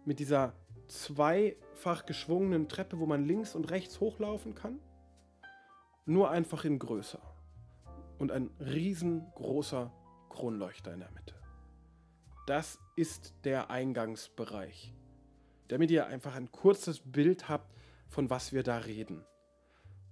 mit 0.05 0.18
dieser 0.18 0.55
zweifach 0.88 2.05
geschwungenen 2.05 2.68
Treppe, 2.68 2.98
wo 2.98 3.07
man 3.07 3.24
links 3.24 3.55
und 3.55 3.70
rechts 3.70 4.00
hochlaufen 4.00 4.55
kann, 4.55 4.81
nur 6.05 6.31
einfach 6.31 6.64
in 6.64 6.79
größer. 6.79 7.22
Und 8.18 8.32
ein 8.32 8.51
riesengroßer 8.59 9.93
Kronleuchter 10.28 10.93
in 10.93 11.01
der 11.01 11.11
Mitte. 11.12 11.34
Das 12.47 12.78
ist 12.97 13.34
der 13.45 13.70
Eingangsbereich, 13.70 14.93
damit 15.71 15.91
ihr 15.93 16.09
einfach 16.09 16.35
ein 16.35 16.51
kurzes 16.51 17.01
Bild 17.01 17.49
habt, 17.49 17.73
von 18.09 18.29
was 18.29 18.53
wir 18.53 18.64
da 18.64 18.79
reden. 18.79 19.25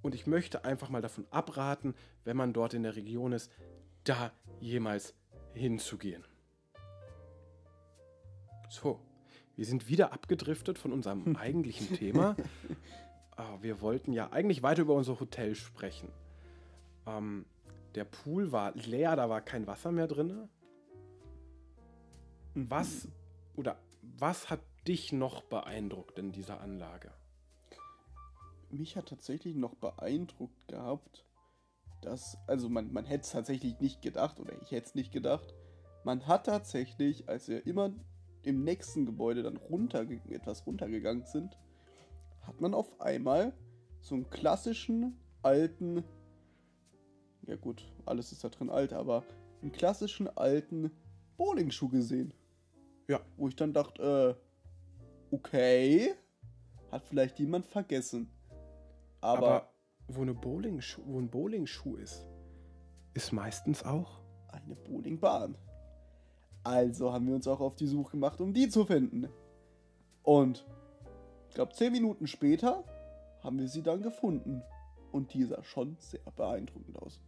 Und 0.03 0.15
ich 0.15 0.29
möchte 0.29 0.65
einfach 0.65 0.89
mal 0.89 1.03
davon 1.03 1.27
abraten, 1.33 1.95
wenn 2.25 2.37
man 2.37 2.53
dort 2.53 2.75
in 2.75 2.85
der 2.85 2.95
Region 2.95 3.33
ist, 3.33 3.51
da 4.05 4.31
jemals 4.61 5.15
hinzugehen. 5.55 6.25
So, 8.71 9.01
wir 9.57 9.67
sind 9.67 9.89
wieder 9.89 10.13
abgedriftet 10.13 10.79
von 10.79 10.93
unserem 10.93 11.35
eigentlichen 11.41 11.93
Thema. 11.97 12.37
Ah, 13.37 13.59
wir 13.61 13.81
wollten 13.81 14.13
ja 14.13 14.31
eigentlich 14.31 14.63
weiter 14.63 14.83
über 14.83 14.95
unser 14.95 15.19
Hotel 15.19 15.57
sprechen. 15.57 16.09
Ähm, 17.05 17.47
der 17.97 18.05
Pool 18.05 18.53
war 18.53 18.75
leer, 18.77 19.17
da 19.17 19.29
war 19.29 19.41
kein 19.41 19.67
Wasser 19.67 19.91
mehr 19.91 20.07
drin. 20.07 20.49
Was 22.55 23.09
oder 23.57 23.77
was 24.03 24.51
hat 24.51 24.61
dich 24.89 25.13
noch 25.13 25.43
beeindruckt 25.43 26.19
in 26.19 26.33
dieser 26.33 26.61
Anlage? 26.61 27.13
Mich 28.71 28.97
hat 28.97 29.11
tatsächlich 29.11 29.55
noch 29.55 29.75
beeindruckt 29.75 30.67
gehabt, 30.69 31.27
dass, 32.01 32.39
also 32.47 32.69
man, 32.69 32.93
man 32.93 33.05
hätte 33.05 33.25
es 33.25 33.31
tatsächlich 33.31 33.79
nicht 33.81 34.01
gedacht, 34.01 34.41
oder 34.41 34.55
ich 34.63 34.71
hätte 34.71 34.87
es 34.87 34.95
nicht 34.95 35.13
gedacht, 35.13 35.55
man 36.05 36.27
hat 36.27 36.47
tatsächlich, 36.47 37.29
als 37.29 37.49
wir 37.49 37.67
immer 37.67 37.93
im 38.43 38.65
nächsten 38.65 39.05
Gebäude 39.05 39.43
dann 39.43 39.59
runter, 39.59 40.07
etwas 40.31 40.67
runtergegangen 40.67 41.27
sind, 41.27 41.59
hat 42.43 42.61
man 42.61 42.73
auf 42.73 43.01
einmal 43.01 43.53
so 44.01 44.15
einen 44.15 44.31
klassischen 44.31 45.19
alten, 45.43 46.03
ja 47.47 47.57
gut, 47.57 47.93
alles 48.07 48.33
ist 48.33 48.43
da 48.43 48.49
drin 48.49 48.71
alt, 48.71 48.95
aber 48.95 49.25
einen 49.61 49.73
klassischen 49.73 50.29
alten 50.29 50.91
Bowlingschuh 51.37 51.89
gesehen. 51.89 52.33
Ja. 53.09 53.21
Wo 53.37 53.49
ich 53.49 53.57
dann 53.57 53.73
dachte, 53.73 54.39
äh, 54.39 54.48
okay, 55.31 56.15
hat 56.91 57.05
vielleicht 57.05 57.39
jemand 57.39 57.67
vergessen. 57.67 58.31
Aber, 59.21 59.47
Aber 59.47 59.73
wo, 60.09 60.23
eine 60.23 60.35
Bowlingschuh, 60.35 61.03
wo 61.05 61.19
ein 61.19 61.29
Bowlingschuh 61.29 61.97
ist, 61.97 62.27
ist 63.15 63.33
meistens 63.33 63.85
auch. 63.85 64.21
eine 64.49 64.75
Bowlingbahn. 64.77 65.57
Also 66.65 67.13
haben 67.13 67.27
wir 67.27 67.35
uns 67.35 67.47
auch 67.47 67.61
auf 67.61 67.77
die 67.77 67.87
Suche 67.87 68.13
gemacht, 68.13 68.41
um 68.41 68.53
die 68.53 68.69
zu 68.69 68.85
finden. 68.85 69.29
Und 70.23 70.67
ich 71.49 71.55
glaube, 71.55 71.73
zehn 71.73 71.93
Minuten 71.93 72.27
später 72.27 72.85
haben 73.43 73.59
wir 73.59 73.69
sie 73.69 73.83
dann 73.83 74.03
gefunden. 74.03 74.63
Und 75.13 75.33
die 75.33 75.45
sah 75.45 75.63
schon 75.63 75.97
sehr 75.99 76.21
beeindruckend 76.37 76.99
aus. 76.99 77.21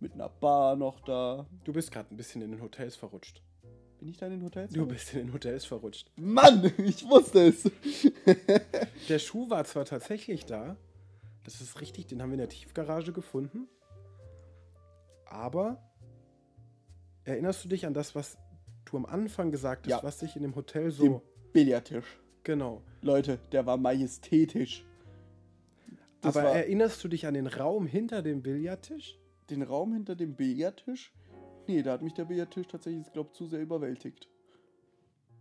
Mit 0.00 0.14
einer 0.14 0.28
Bar 0.28 0.76
noch 0.76 1.00
da. 1.00 1.46
Du 1.64 1.72
bist 1.72 1.90
gerade 1.90 2.14
ein 2.14 2.16
bisschen 2.16 2.42
in 2.42 2.50
den 2.50 2.62
Hotels 2.62 2.96
verrutscht. 2.96 3.42
Bin 4.00 4.08
ich 4.08 4.16
da 4.16 4.26
in 4.26 4.32
den 4.32 4.42
Hotels? 4.44 4.72
Du 4.72 4.86
bist 4.86 5.12
in 5.12 5.18
den 5.26 5.32
Hotels 5.34 5.64
verrutscht. 5.66 6.10
Mann, 6.16 6.72
ich 6.78 7.06
wusste 7.08 7.48
es. 7.48 7.70
Der 9.08 9.18
Schuh 9.18 9.48
war 9.50 9.64
zwar 9.64 9.84
tatsächlich 9.84 10.46
da, 10.46 10.76
das 11.44 11.60
ist 11.60 11.80
richtig, 11.80 12.06
den 12.06 12.22
haben 12.22 12.30
wir 12.30 12.34
in 12.34 12.38
der 12.40 12.48
Tiefgarage 12.48 13.12
gefunden. 13.12 13.68
Aber 15.26 15.82
erinnerst 17.24 17.64
du 17.64 17.68
dich 17.68 17.86
an 17.86 17.94
das, 17.94 18.14
was 18.14 18.38
du 18.86 18.96
am 18.96 19.06
Anfang 19.06 19.50
gesagt 19.50 19.86
hast, 19.86 19.90
Ja. 19.90 20.02
was 20.02 20.18
sich 20.18 20.34
in 20.34 20.42
dem 20.42 20.54
Hotel 20.56 20.84
Dem 20.84 20.90
so. 20.92 21.22
Billardtisch. 21.52 22.18
Genau. 22.42 22.82
Leute, 23.02 23.38
der 23.52 23.66
war 23.66 23.76
majestätisch. 23.76 24.84
Das 26.22 26.36
Aber 26.36 26.48
war 26.48 26.54
erinnerst 26.56 27.02
du 27.04 27.08
dich 27.08 27.26
an 27.26 27.34
den 27.34 27.46
Raum 27.46 27.86
hinter 27.86 28.22
dem 28.22 28.42
Billardtisch? 28.42 29.16
den 29.50 29.62
Raum 29.62 29.92
hinter 29.92 30.14
dem 30.14 30.36
Billardtisch. 30.36 31.12
Nee, 31.70 31.84
da 31.84 31.92
hat 31.92 32.02
mich 32.02 32.14
der 32.14 32.24
Billardtisch 32.24 32.66
tatsächlich, 32.66 33.12
glaube 33.12 33.30
zu 33.30 33.46
sehr 33.46 33.60
überwältigt. 33.60 34.28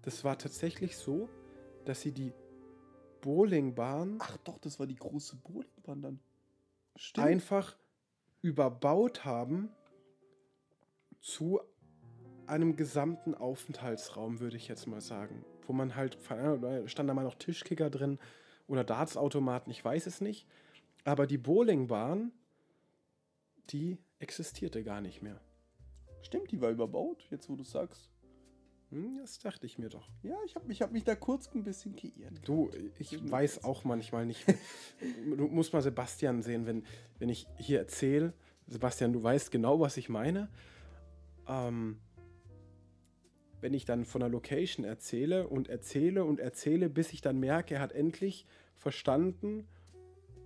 Das 0.04 0.24
war 0.24 0.38
tatsächlich 0.38 0.96
so, 0.96 1.28
dass 1.86 2.02
sie 2.02 2.12
die 2.12 2.34
Bowlingbahn 3.22 4.18
Ach 4.20 4.38
doch, 4.44 4.60
das 4.60 4.80
war 4.80 4.86
die 4.86 4.96
große 4.96 5.38
Bowlingbahn 5.38 6.02
dann. 6.04 6.20
Stimmt. 6.96 7.26
einfach 7.28 7.76
überbaut 8.44 9.26
haben 9.26 9.70
zu 11.20 11.62
einem 12.46 12.76
gesamten 12.76 13.34
Aufenthaltsraum, 13.34 14.40
würde 14.40 14.58
ich 14.58 14.68
jetzt 14.68 14.86
mal 14.86 15.02
sagen. 15.02 15.44
Wo 15.66 15.74
man 15.74 15.96
halt, 15.96 16.20
da 16.30 16.88
stand 16.88 17.10
da 17.10 17.16
mal 17.16 17.24
noch 17.24 17.36
Tischkicker 17.36 17.90
drin 17.90 18.20
oder 18.68 18.84
Dartsautomaten, 18.84 19.72
ich 19.72 19.84
weiß 19.84 20.06
es 20.06 20.22
nicht. 20.22 20.46
Aber 21.06 21.26
die 21.26 21.40
Bowlingbahn, 21.40 22.32
die 23.72 23.98
existierte 24.20 24.84
gar 24.84 25.02
nicht 25.02 25.24
mehr. 25.24 25.42
Stimmt, 26.22 26.52
die 26.52 26.62
war 26.62 26.70
überbaut, 26.70 27.26
jetzt 27.30 27.50
wo 27.50 27.56
du 27.56 27.64
sagst. 27.64 28.10
Hm, 28.92 29.20
das 29.20 29.38
dachte 29.40 29.66
ich 29.66 29.78
mir 29.78 29.90
doch. 29.90 30.10
Ja, 30.24 30.36
ich 30.46 30.56
habe 30.56 30.68
mich, 30.68 30.82
hab 30.82 30.92
mich 30.92 31.04
da 31.04 31.16
kurz 31.16 31.48
ein 31.54 31.64
bisschen 31.64 31.96
geirrt. 31.96 32.42
Du, 32.44 32.72
ich 32.98 33.30
weiß 33.30 33.64
auch 33.64 33.84
manchmal 33.84 34.26
nicht. 34.26 34.46
du 35.38 35.48
musst 35.48 35.74
mal 35.74 35.82
Sebastian 35.82 36.42
sehen, 36.42 36.66
wenn, 36.66 36.84
wenn 37.20 37.30
ich 37.30 37.48
hier 37.58 37.80
erzähle. 37.80 38.34
Sebastian, 38.68 39.14
du 39.14 39.22
weißt 39.22 39.52
genau, 39.52 39.80
was 39.80 39.98
ich 39.98 40.10
meine. 40.10 40.50
Ähm, 41.48 42.00
wenn 43.62 43.74
ich 43.74 43.86
dann 43.86 44.06
von 44.06 44.22
der 44.22 44.30
Location 44.30 44.86
erzähle 44.86 45.48
und 45.48 45.68
erzähle 45.68 46.24
und 46.24 46.40
erzähle, 46.40 46.90
bis 46.90 47.14
ich 47.14 47.22
dann 47.22 47.40
merke, 47.40 47.76
er 47.76 47.82
hat 47.82 47.92
endlich 47.92 48.46
verstanden, 48.76 49.68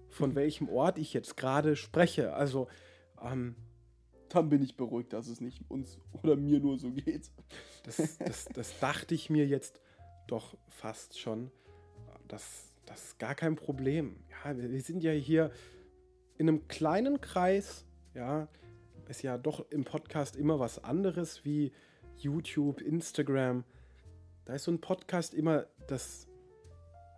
von 0.09 0.36
welchem 0.36 0.67
Ort 0.67 0.97
ich 0.97 1.13
jetzt 1.13 1.38
gerade 1.38 1.78
spreche. 1.78 2.34
Also, 2.34 2.67
ähm, 3.21 3.55
Dann 4.34 4.49
bin 4.49 4.63
ich 4.63 4.75
beruhigt, 4.75 5.13
dass 5.13 5.27
es 5.27 5.41
nicht 5.41 5.69
uns 5.69 5.99
oder 6.23 6.36
mir 6.36 6.59
nur 6.59 6.77
so 6.77 6.91
geht. 6.91 7.31
Das, 7.84 8.17
das, 8.17 8.45
das 8.45 8.79
dachte 8.79 9.13
ich 9.13 9.29
mir 9.29 9.45
jetzt 9.45 9.79
doch 10.27 10.57
fast 10.67 11.19
schon. 11.19 11.51
Das, 12.27 12.71
das 12.86 13.03
ist 13.03 13.19
gar 13.19 13.36
kein 13.36 13.55
Problem. 13.55 14.15
Ja, 14.29 14.57
wir 14.57 14.71
wir 14.71 14.81
sind 14.81 15.03
ja 15.03 15.11
hier 15.11 15.51
in 16.38 16.49
einem 16.49 16.67
kleinen 16.67 17.21
Kreis. 17.21 17.86
Ja, 18.15 18.47
ist 19.07 19.21
ja 19.21 19.38
doch 19.38 19.69
im 19.69 19.84
Podcast 19.84 20.36
immer 20.36 20.59
was 20.59 20.84
anderes 20.84 21.45
wie 21.45 21.71
YouTube, 22.17 22.81
Instagram. 22.81 23.63
Da 24.45 24.53
ist 24.55 24.63
so 24.63 24.71
ein 24.71 24.81
Podcast 24.81 25.34
immer 25.34 25.67
das 25.88 26.27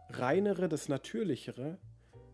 reinere, 0.10 0.70
das 0.70 0.90
natürlichere. 0.90 1.78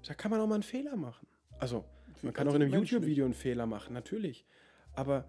Da 0.07 0.13
kann 0.13 0.32
man 0.32 0.39
auch 0.39 0.47
mal 0.47 0.55
einen 0.55 0.63
Fehler 0.63 0.95
machen. 0.95 1.27
Also, 1.59 1.86
man 2.21 2.34
kann 2.34 2.47
auch 2.47 2.55
in 2.55 2.63
einem. 2.63 2.73
YouTube-Video 2.73 3.25
einen 3.25 3.34
Fehler 3.34 3.65
machen, 3.65 3.93
natürlich. 3.93 4.45
Aber 4.93 5.25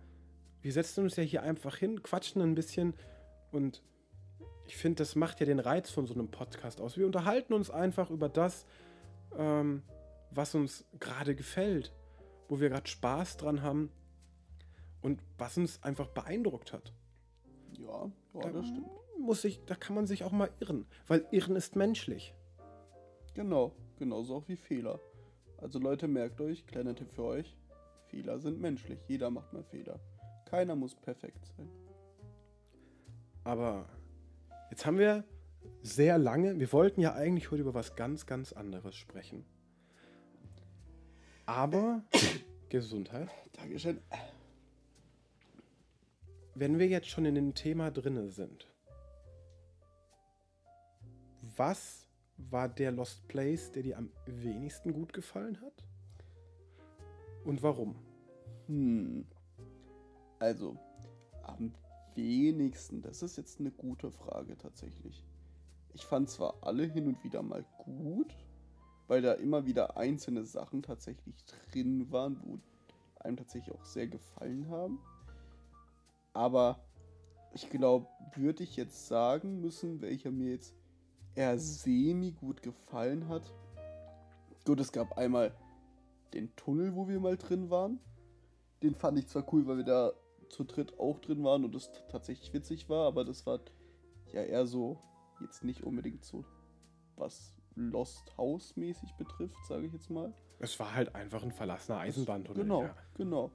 wir 0.61 0.73
setzen 0.73 1.05
uns 1.05 1.17
ja 1.17 1.23
hier 1.23 1.43
einfach 1.43 1.77
hin, 1.77 2.03
quatschen 2.03 2.43
ein 2.43 2.55
bisschen 2.55 2.95
und 3.51 3.83
ich 4.67 4.77
finde, 4.77 4.97
das 4.97 5.17
macht 5.17 5.41
ja 5.41 5.47
den 5.47 5.59
Reiz 5.59 5.91
von 5.91 6.07
so 6.07 6.15
einem 6.15 6.31
Podcast 6.31 6.81
aus. 6.81 6.97
Wir 6.97 7.07
unterhalten 7.07 7.53
uns 7.53 7.71
einfach 7.71 8.11
über 8.11 8.29
das, 8.29 8.65
ähm, 9.37 9.83
was 10.31 10.55
uns 10.55 10.85
gerade 10.99 11.35
gefällt, 11.35 11.93
wo 12.49 12.61
wir 12.61 12.71
gerade 12.71 12.89
Spaß 12.89 13.37
dran 13.37 13.63
haben 13.63 13.91
und 15.01 15.21
was 15.37 15.57
uns 15.59 15.83
einfach 15.83 16.09
beeindruckt 16.09 16.73
hat. 16.73 16.93
Ja, 17.73 18.11
ja 18.35 18.41
Da 18.41 18.51
das 18.51 18.69
stimmt. 18.69 18.89
Muss 19.19 19.45
ich, 19.45 19.65
da 19.67 19.75
kann 19.75 19.95
man 19.95 20.07
sich 20.07 20.25
auch 20.25 20.33
mal 20.33 20.51
irren, 20.61 20.87
weil 21.07 21.27
Irren 21.31 21.55
ist 21.55 21.77
menschlich. 21.77 22.35
Genau, 23.35 23.75
genauso 23.97 24.37
auch 24.37 24.49
wie 24.49 24.57
Fehler. 24.57 25.01
Also 25.59 25.79
Leute, 25.79 26.09
merkt 26.09 26.41
euch, 26.41 26.67
kleiner 26.67 26.95
Tipp 26.95 27.13
für 27.13 27.23
euch, 27.23 27.57
Fehler 28.13 28.39
sind 28.39 28.61
menschlich. 28.61 29.01
Jeder 29.09 29.31
macht 29.31 29.55
mal 29.55 29.65
Fehler. 29.65 29.99
Keiner 30.45 30.77
muss 30.77 30.95
perfekt 30.95 31.47
sein. 31.57 31.69
Aber 33.43 33.89
jetzt 34.71 34.85
haben 34.85 34.99
wir 34.99 35.25
sehr 35.83 36.19
lange, 36.19 36.61
wir 36.61 36.71
wollten 36.73 37.01
ja 37.01 37.15
eigentlich 37.15 37.51
heute 37.51 37.63
über 37.63 37.73
was 37.73 37.97
ganz, 37.97 38.27
ganz 38.27 38.53
anderes 38.53 38.95
sprechen. 38.95 39.47
Aber 41.47 42.05
Gesundheit. 42.69 43.31
Dankeschön. 43.55 43.99
Wenn 46.55 46.79
wir 46.79 46.89
jetzt 46.89 47.09
schon 47.09 47.25
in 47.25 47.35
dem 47.35 47.55
Thema 47.55 47.91
drinne 47.91 48.29
sind, 48.29 48.71
was 51.57 52.07
war 52.37 52.69
der 52.69 52.93
Lost 52.93 53.27
Place, 53.27 53.73
der 53.73 53.83
dir 53.83 53.97
am 53.97 54.11
wenigsten 54.27 54.93
gut 54.93 55.15
gefallen 55.15 55.59
hat? 55.63 55.87
Und 57.45 57.63
warum? 57.63 57.97
Hm. 58.67 59.25
Also, 60.39 60.77
am 61.43 61.73
wenigsten, 62.15 63.03
das 63.03 63.23
ist 63.23 63.37
jetzt 63.37 63.61
eine 63.61 63.71
gute 63.71 64.11
Frage 64.11 64.57
tatsächlich. 64.57 65.25
Ich 65.95 66.05
fand 66.05 66.29
zwar 66.29 66.55
alle 66.63 66.85
hin 66.85 67.07
und 67.07 67.23
wieder 67.25 67.43
mal 67.43 67.65
gut, 67.85 68.35
weil 69.09 69.23
da 69.23 69.33
immer 69.33 69.67
wieder 69.67 69.97
einzelne 69.97 70.45
Sachen 70.45 70.83
tatsächlich 70.83 71.35
drin 71.71 72.11
waren, 72.11 72.41
wo 72.45 72.59
einem 73.21 73.37
tatsächlich 73.37 73.75
auch 73.75 73.85
sehr 73.85 74.07
gefallen 74.07 74.69
haben. 74.69 74.99
Aber 76.33 76.81
ich 77.53 77.69
glaube, 77.69 78.07
würde 78.35 78.63
ich 78.63 78.77
jetzt 78.77 79.09
sagen 79.09 79.61
müssen, 79.61 80.01
welcher 80.01 80.31
mir 80.31 80.53
jetzt 80.53 80.75
eher 81.35 81.59
semi 81.59 82.33
gut 82.33 82.63
gefallen 82.63 83.29
hat. 83.29 83.53
Gut, 84.65 84.81
es 84.81 84.93
gab 84.93 85.19
einmal 85.19 85.55
den 86.35 86.55
Tunnel, 86.57 86.95
wo 86.95 87.09
wir 87.09 87.21
mal 87.21 87.37
drin 87.37 87.71
waren. 87.71 88.01
Den 88.83 88.95
fand 88.95 89.19
ich 89.19 89.29
zwar 89.29 89.45
cool, 89.53 89.67
weil 89.67 89.79
wir 89.79 89.85
da 89.85 90.13
zu 90.49 90.65
dritt 90.65 90.99
auch 90.99 91.19
drin 91.21 91.43
waren 91.45 91.65
und 91.65 91.75
es 91.75 91.91
tatsächlich 92.11 92.53
witzig 92.53 92.89
war, 92.89 93.07
aber 93.07 93.25
das 93.25 93.47
war 93.47 93.61
ja 94.33 94.43
eher 94.43 94.67
so 94.67 94.99
jetzt 95.41 95.65
nicht 95.65 95.83
unbedingt 95.83 96.25
so 96.25 96.45
was 97.17 97.55
Lost 97.75 98.37
House 98.37 98.77
mäßig 98.77 99.15
betrifft, 99.17 99.57
sage 99.67 99.87
ich 99.87 99.93
jetzt 99.93 100.11
mal. 100.11 100.35
Es 100.59 100.79
war 100.79 100.95
halt 100.95 101.15
einfach 101.15 101.43
ein 101.43 101.53
verlassener 101.53 101.99
Eisenbahntunnel. 101.99 102.63
Genau, 102.65 102.83
Ja. 102.83 102.97
genau. 103.15 103.51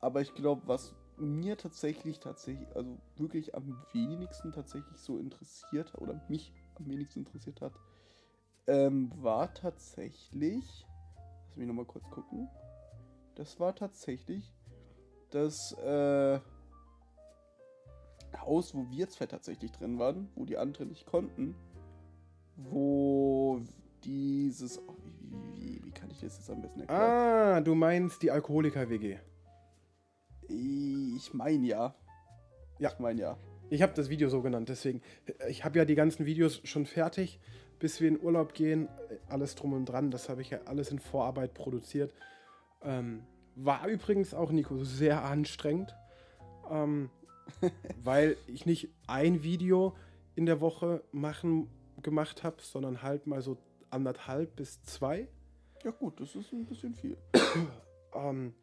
Aber 0.00 0.20
ich 0.20 0.34
glaube, 0.34 0.62
was 0.66 0.94
mir 1.16 1.56
tatsächlich, 1.56 2.18
tatsächlich, 2.20 2.66
also 2.74 2.98
wirklich 3.16 3.54
am 3.54 3.76
wenigsten 3.92 4.52
tatsächlich 4.52 4.98
so 4.98 5.18
interessiert 5.18 5.94
oder 5.96 6.20
mich 6.28 6.52
am 6.76 6.88
wenigsten 6.88 7.20
interessiert 7.20 7.60
hat, 7.60 7.72
ähm, 8.66 9.12
war 9.22 9.52
tatsächlich, 9.54 10.86
lass 11.54 11.58
mich 11.58 11.68
nochmal 11.68 11.84
kurz 11.84 12.10
gucken, 12.10 12.48
das 13.36 13.60
war 13.60 13.74
tatsächlich 13.76 14.52
das 15.30 15.72
äh, 15.78 16.40
Haus, 18.40 18.74
wo 18.74 18.90
wir 18.90 19.08
zwei 19.08 19.26
tatsächlich 19.26 19.70
drin 19.70 19.98
waren, 20.00 20.28
wo 20.34 20.44
die 20.44 20.58
anderen 20.58 20.88
nicht 20.88 21.06
konnten, 21.06 21.54
wo 22.56 23.60
dieses, 24.02 24.80
oh, 24.80 24.96
wie, 25.04 25.30
wie, 25.30 25.54
wie, 25.54 25.84
wie 25.84 25.90
kann 25.92 26.10
ich 26.10 26.20
das 26.20 26.36
jetzt 26.36 26.50
am 26.50 26.60
besten 26.60 26.80
erklären? 26.80 27.00
Ah, 27.00 27.60
du 27.60 27.76
meinst 27.76 28.22
die 28.22 28.32
Alkoholiker-WG. 28.32 29.18
Ich 30.48 31.32
meine 31.34 31.66
ja. 31.66 31.94
Ja. 32.80 32.90
Ich 32.90 32.98
meine 32.98 33.20
ja. 33.20 33.38
Ich 33.70 33.80
habe 33.80 33.94
das 33.94 34.08
Video 34.08 34.28
so 34.28 34.42
genannt, 34.42 34.68
deswegen. 34.68 35.02
Ich 35.48 35.64
habe 35.64 35.78
ja 35.78 35.84
die 35.84 35.94
ganzen 35.94 36.26
Videos 36.26 36.60
schon 36.64 36.84
fertig, 36.84 37.40
bis 37.84 38.00
wir 38.00 38.08
in 38.08 38.18
Urlaub 38.18 38.54
gehen. 38.54 38.88
Alles 39.28 39.56
drum 39.56 39.74
und 39.74 39.84
dran. 39.84 40.10
Das 40.10 40.30
habe 40.30 40.40
ich 40.40 40.48
ja 40.48 40.60
alles 40.64 40.90
in 40.90 40.98
Vorarbeit 40.98 41.52
produziert. 41.52 42.14
Ähm, 42.80 43.24
war 43.56 43.86
übrigens 43.88 44.32
auch, 44.32 44.50
Nico, 44.52 44.82
sehr 44.84 45.22
anstrengend. 45.22 45.94
Ähm, 46.70 47.10
weil 48.02 48.38
ich 48.46 48.64
nicht 48.64 48.88
ein 49.06 49.42
Video 49.42 49.94
in 50.34 50.46
der 50.46 50.62
Woche 50.62 51.04
machen, 51.12 51.68
gemacht 52.00 52.42
habe, 52.42 52.56
sondern 52.62 53.02
halt 53.02 53.26
mal 53.26 53.42
so 53.42 53.58
anderthalb 53.90 54.56
bis 54.56 54.82
zwei. 54.84 55.28
Ja 55.84 55.90
gut, 55.90 56.18
das 56.20 56.34
ist 56.34 56.54
ein 56.54 56.64
bisschen 56.64 56.94
viel. 56.94 57.18
Ähm, 58.16 58.54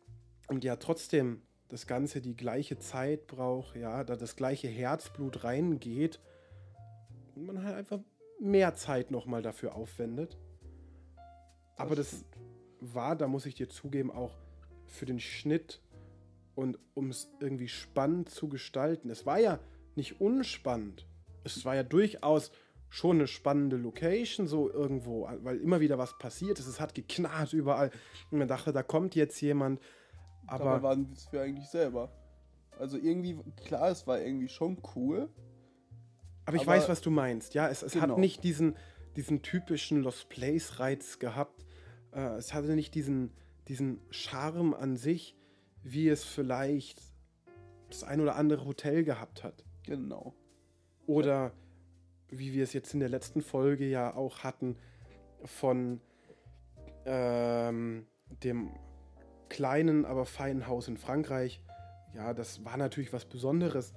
und 0.47 0.63
ja, 0.63 0.77
trotzdem 0.77 1.41
das 1.67 1.85
Ganze 1.85 2.21
die 2.21 2.37
gleiche 2.37 2.79
Zeit 2.79 3.27
braucht, 3.27 3.75
ja, 3.75 4.05
da 4.05 4.15
das 4.15 4.37
gleiche 4.37 4.69
Herzblut 4.69 5.43
reingeht 5.43 6.21
und 7.35 7.47
man 7.47 7.61
halt 7.65 7.75
einfach 7.75 7.99
mehr 8.41 8.75
Zeit 8.75 9.11
nochmal 9.11 9.41
dafür 9.41 9.75
aufwendet. 9.75 10.37
Aber 11.77 11.95
das 11.95 12.25
war, 12.79 13.15
da 13.15 13.27
muss 13.27 13.45
ich 13.45 13.55
dir 13.55 13.69
zugeben, 13.69 14.11
auch 14.11 14.35
für 14.85 15.05
den 15.05 15.19
Schnitt 15.19 15.81
und 16.55 16.77
um 16.93 17.09
es 17.09 17.31
irgendwie 17.39 17.67
spannend 17.67 18.29
zu 18.29 18.49
gestalten. 18.49 19.09
Es 19.09 19.25
war 19.25 19.39
ja 19.39 19.59
nicht 19.95 20.19
unspannend. 20.19 21.07
Es 21.43 21.63
war 21.65 21.75
ja 21.75 21.83
durchaus 21.83 22.51
schon 22.89 23.17
eine 23.17 23.27
spannende 23.27 23.77
Location, 23.77 24.47
so 24.47 24.69
irgendwo, 24.69 25.29
weil 25.43 25.57
immer 25.57 25.79
wieder 25.79 25.97
was 25.97 26.17
passiert 26.17 26.59
ist. 26.59 26.67
Es 26.67 26.79
hat 26.79 26.93
geknarrt 26.93 27.53
überall. 27.53 27.89
Und 28.29 28.39
man 28.39 28.47
dachte, 28.47 28.73
da 28.73 28.83
kommt 28.83 29.15
jetzt 29.15 29.39
jemand. 29.39 29.79
Dabei 30.47 30.65
Aber 30.65 30.83
waren 30.83 31.11
es 31.13 31.31
wir 31.31 31.41
eigentlich 31.41 31.69
selber. 31.69 32.11
Also 32.77 32.97
irgendwie, 32.97 33.39
klar, 33.63 33.91
es 33.91 34.07
war 34.07 34.19
irgendwie 34.19 34.49
schon 34.49 34.81
cool. 34.95 35.29
Aber 36.45 36.55
ich 36.55 36.63
Aber- 36.63 36.71
weiß, 36.71 36.89
was 36.89 37.01
du 37.01 37.11
meinst. 37.11 37.53
Ja, 37.53 37.69
es, 37.69 37.81
es 37.83 37.93
Genau. 37.93 38.09
hat 38.09 38.17
nicht 38.17 38.43
diesen, 38.43 38.75
diesen 39.15 39.41
typischen 39.41 40.01
Lost 40.01 40.29
Place-Reiz 40.29 41.19
gehabt. 41.19 41.65
Äh, 42.13 42.35
es 42.37 42.53
hatte 42.53 42.75
nicht 42.75 42.95
diesen, 42.95 43.31
diesen 43.67 43.99
Charme 44.09 44.73
an 44.73 44.97
sich, 44.97 45.35
wie 45.83 46.09
es 46.09 46.23
vielleicht 46.23 47.01
das 47.89 48.03
ein 48.03 48.21
oder 48.21 48.35
andere 48.35 48.65
Hotel 48.65 49.03
gehabt 49.03 49.43
hat. 49.43 49.63
Genau. 49.85 50.33
Oder 51.07 51.51
wie 52.29 52.53
wir 52.53 52.63
es 52.63 52.73
jetzt 52.73 52.93
in 52.93 52.99
der 53.01 53.09
letzten 53.09 53.41
Folge 53.41 53.85
ja 53.85 54.13
auch 54.15 54.39
hatten 54.39 54.77
von 55.43 55.99
ähm, 57.05 58.05
dem 58.43 58.71
kleinen, 59.49 60.05
aber 60.05 60.25
feinen 60.25 60.67
Haus 60.67 60.87
in 60.87 60.97
Frankreich. 60.97 61.61
Ja, 62.15 62.33
das 62.33 62.63
war 62.63 62.77
natürlich 62.77 63.11
was 63.11 63.25
Besonderes. 63.25 63.93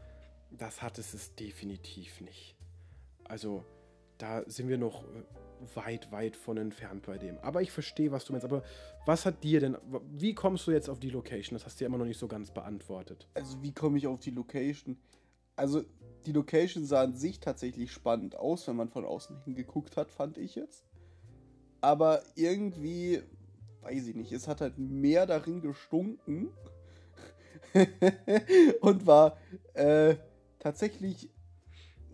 Das 0.59 0.83
hat 0.83 0.99
es 0.99 1.15
es 1.15 1.35
definitiv 1.35 2.21
nicht. 2.21 2.57
Also 3.25 3.65
da 4.19 4.43
sind 4.49 4.69
wir 4.69 4.79
noch 4.79 5.03
äh, 5.03 5.77
weit, 5.77 6.13
weit 6.13 6.37
von 6.37 6.57
entfernt 6.57 7.07
bei 7.07 7.19
dem. 7.19 7.39
Aber 7.39 7.63
ich 7.63 7.73
verstehe, 7.73 8.13
was 8.13 8.25
du 8.25 8.33
meinst. 8.33 8.45
Aber 8.45 8.63
was 9.07 9.27
hat 9.27 9.43
dir 9.43 9.61
denn, 9.61 9.77
wie 10.13 10.35
kommst 10.35 10.67
du 10.67 10.71
jetzt 10.71 10.89
auf 10.89 11.01
die 11.01 11.11
Location? 11.11 11.57
Das 11.57 11.67
hast 11.67 11.81
du 11.81 11.85
ja 11.85 11.89
immer 11.89 11.99
noch 11.99 12.07
nicht 12.07 12.19
so 12.19 12.29
ganz 12.29 12.51
beantwortet. 12.51 13.29
Also 13.35 13.63
wie 13.63 13.73
komme 13.73 13.99
ich 13.99 14.07
auf 14.07 14.21
die 14.21 14.31
Location? 14.31 14.97
Also 15.57 15.85
die 16.27 16.33
Location 16.33 16.85
sah 16.85 17.03
an 17.03 17.15
sich 17.15 17.41
tatsächlich 17.41 17.93
spannend 17.93 18.37
aus, 18.37 18.67
wenn 18.69 18.77
man 18.77 18.89
von 18.89 19.05
außen 19.05 19.43
hingeguckt 19.45 19.97
hat, 19.97 20.11
fand 20.11 20.39
ich 20.39 20.55
jetzt. 20.55 20.85
Aber 21.81 22.23
irgendwie, 22.35 23.23
weiß 23.83 24.07
ich 24.07 24.15
nicht, 24.15 24.33
es 24.33 24.49
hat 24.49 24.61
halt 24.61 24.79
mehr 24.79 25.27
darin 25.27 25.61
gestunken 25.61 26.51
und 28.81 29.07
war 29.07 29.37
äh, 29.75 30.17
tatsächlich 30.65 31.29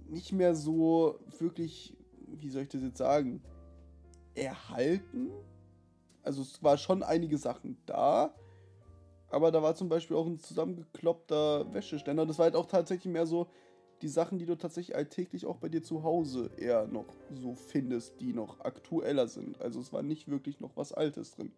nicht 0.08 0.32
mehr 0.32 0.56
so 0.56 1.20
wirklich, 1.38 1.96
wie 2.26 2.50
soll 2.50 2.62
ich 2.62 2.68
das 2.68 2.82
jetzt 2.82 2.98
sagen, 2.98 3.40
erhalten. 4.34 5.30
Also 6.24 6.42
es 6.42 6.60
war 6.60 6.76
schon 6.76 7.04
einige 7.04 7.38
Sachen 7.38 7.78
da, 7.86 8.34
aber 9.30 9.52
da 9.52 9.62
war 9.62 9.76
zum 9.76 9.88
Beispiel 9.88 10.16
auch 10.16 10.26
ein 10.26 10.40
zusammengekloppter 10.40 11.72
Wäscheständer. 11.72 12.26
Das 12.26 12.38
war 12.38 12.44
halt 12.44 12.56
auch 12.56 12.66
tatsächlich 12.66 13.12
mehr 13.12 13.24
so 13.24 13.46
die 14.02 14.08
Sachen, 14.08 14.40
die 14.40 14.46
du 14.46 14.56
tatsächlich 14.56 14.96
alltäglich 14.96 15.46
auch 15.46 15.58
bei 15.58 15.68
dir 15.68 15.82
zu 15.82 16.02
Hause 16.02 16.50
eher 16.56 16.88
noch 16.88 17.06
so 17.32 17.54
findest, 17.54 18.20
die 18.20 18.32
noch 18.32 18.58
aktueller 18.60 19.28
sind. 19.28 19.60
Also 19.60 19.78
es 19.78 19.92
war 19.92 20.02
nicht 20.02 20.26
wirklich 20.26 20.58
noch 20.58 20.76
was 20.76 20.92
Altes 20.92 21.36
drin. 21.36 21.52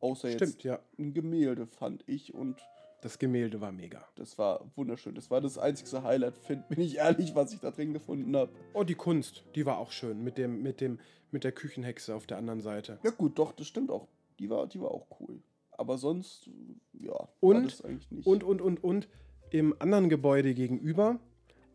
Außer 0.00 0.30
Stimmt, 0.30 0.50
jetzt 0.52 0.64
ja. 0.64 0.80
ein 0.98 1.14
Gemälde, 1.14 1.66
fand 1.66 2.06
ich. 2.06 2.34
Und 2.34 2.60
Das 3.02 3.18
Gemälde 3.18 3.60
war 3.60 3.72
mega. 3.72 4.04
das 4.16 4.36
war 4.36 4.70
wunderschön. 4.76 5.14
Das 5.14 5.30
war 5.30 5.40
das 5.40 5.56
einzigste 5.56 6.02
Highlight, 6.02 6.36
find, 6.36 6.68
bin 6.68 6.80
ich 6.80 6.96
ehrlich, 6.98 7.34
was 7.34 7.52
ich 7.54 7.60
da 7.60 7.70
drin 7.70 7.92
gefunden 7.94 8.36
habe. 8.36 8.52
Oh, 8.74 8.84
die 8.84 8.94
Kunst, 8.94 9.42
die 9.54 9.64
war 9.64 9.78
auch 9.78 9.90
schön. 9.90 10.22
Mit 10.22 10.36
dem, 10.36 10.62
mit 10.62 10.80
dem, 10.80 10.98
mit 11.30 11.44
der 11.44 11.52
Küchenhexe 11.52 12.14
auf 12.14 12.26
der 12.26 12.36
anderen 12.36 12.60
Seite. 12.60 12.98
Ja 13.02 13.10
gut, 13.10 13.38
doch, 13.38 13.52
das 13.52 13.66
stimmt 13.66 13.90
auch. 13.90 14.06
Die 14.38 14.50
war, 14.50 14.66
die 14.66 14.80
war 14.80 14.90
auch 14.90 15.06
cool. 15.20 15.42
Aber 15.70 15.96
sonst, 15.96 16.50
ja, 16.92 17.28
Und- 17.40 17.56
alles 17.56 17.82
eigentlich 17.82 18.10
nicht. 18.10 18.26
Und, 18.26 18.44
und, 18.44 18.60
und, 18.60 18.84
und 18.84 19.08
im 19.50 19.74
anderen 19.80 20.08
Gebäude 20.10 20.52
gegenüber 20.54 21.18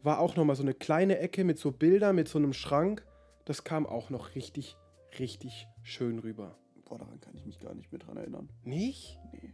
war 0.03 0.19
auch 0.19 0.35
nochmal 0.35 0.55
so 0.55 0.61
eine 0.61 0.75
kleine 0.75 1.17
Ecke 1.17 1.43
mit 1.43 1.57
so 1.57 1.71
Bildern, 1.71 2.15
mit 2.15 2.27
so 2.27 2.37
einem 2.37 2.53
Schrank. 2.53 3.03
Das 3.45 3.63
kam 3.63 3.87
auch 3.87 4.11
noch 4.11 4.35
richtig, 4.35 4.77
richtig 5.17 5.67
schön 5.81 6.19
rüber. 6.19 6.55
Boah, 6.87 6.99
daran 6.99 7.19
kann 7.19 7.35
ich 7.35 7.45
mich 7.47 7.59
gar 7.59 7.73
nicht 7.73 7.91
mehr 7.91 7.99
dran 7.99 8.17
erinnern. 8.17 8.49
Nicht? 8.63 9.17
Nee. 9.33 9.53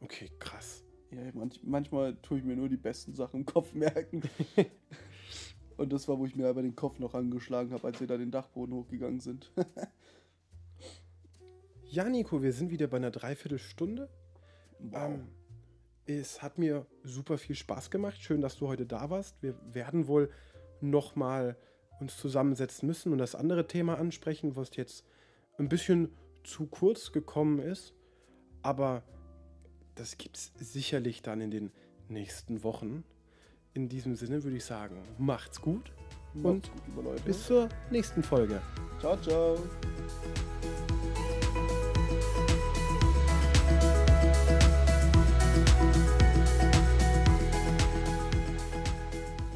Okay, 0.00 0.30
krass. 0.38 0.82
Ja, 1.12 1.20
manch, 1.34 1.60
manchmal 1.62 2.16
tue 2.16 2.38
ich 2.38 2.44
mir 2.44 2.56
nur 2.56 2.68
die 2.68 2.76
besten 2.76 3.14
Sachen 3.14 3.40
im 3.40 3.46
Kopf 3.46 3.74
merken. 3.74 4.22
Und 5.76 5.92
das 5.92 6.08
war, 6.08 6.18
wo 6.18 6.26
ich 6.26 6.36
mir 6.36 6.48
aber 6.48 6.62
den 6.62 6.76
Kopf 6.76 6.98
noch 6.98 7.14
angeschlagen 7.14 7.72
habe, 7.72 7.86
als 7.86 8.00
wir 8.00 8.06
da 8.06 8.16
den 8.16 8.30
Dachboden 8.30 8.74
hochgegangen 8.74 9.20
sind. 9.20 9.52
Ja, 11.92 12.08
Nico, 12.08 12.42
wir 12.42 12.54
sind 12.54 12.70
wieder 12.70 12.86
bei 12.86 12.96
einer 12.96 13.10
Dreiviertelstunde. 13.10 14.08
Wow. 14.78 15.10
Ähm, 15.10 15.28
es 16.06 16.40
hat 16.40 16.56
mir 16.56 16.86
super 17.04 17.36
viel 17.36 17.54
Spaß 17.54 17.90
gemacht. 17.90 18.16
Schön, 18.18 18.40
dass 18.40 18.56
du 18.56 18.66
heute 18.66 18.86
da 18.86 19.10
warst. 19.10 19.42
Wir 19.42 19.54
werden 19.74 20.06
wohl 20.06 20.30
nochmal 20.80 21.54
uns 22.00 22.16
zusammensetzen 22.16 22.86
müssen 22.86 23.12
und 23.12 23.18
das 23.18 23.34
andere 23.34 23.66
Thema 23.66 23.98
ansprechen, 23.98 24.56
was 24.56 24.74
jetzt 24.74 25.04
ein 25.58 25.68
bisschen 25.68 26.08
zu 26.44 26.66
kurz 26.66 27.12
gekommen 27.12 27.58
ist. 27.58 27.92
Aber 28.62 29.02
das 29.94 30.18
gibt 30.18 30.36
es 30.36 30.52
sicherlich 30.58 31.22
dann 31.22 31.40
in 31.40 31.50
den 31.50 31.72
nächsten 32.08 32.62
Wochen. 32.64 33.04
In 33.74 33.88
diesem 33.88 34.14
Sinne 34.16 34.44
würde 34.44 34.56
ich 34.56 34.64
sagen, 34.64 34.96
macht's 35.18 35.60
gut 35.60 35.92
Macht's 36.34 36.70
gut, 36.70 36.82
liebe 36.86 37.02
Leute. 37.02 37.22
bis 37.22 37.46
zur 37.46 37.68
nächsten 37.90 38.22
Folge. 38.22 38.60
Ciao, 39.00 39.16
ciao. 39.20 39.58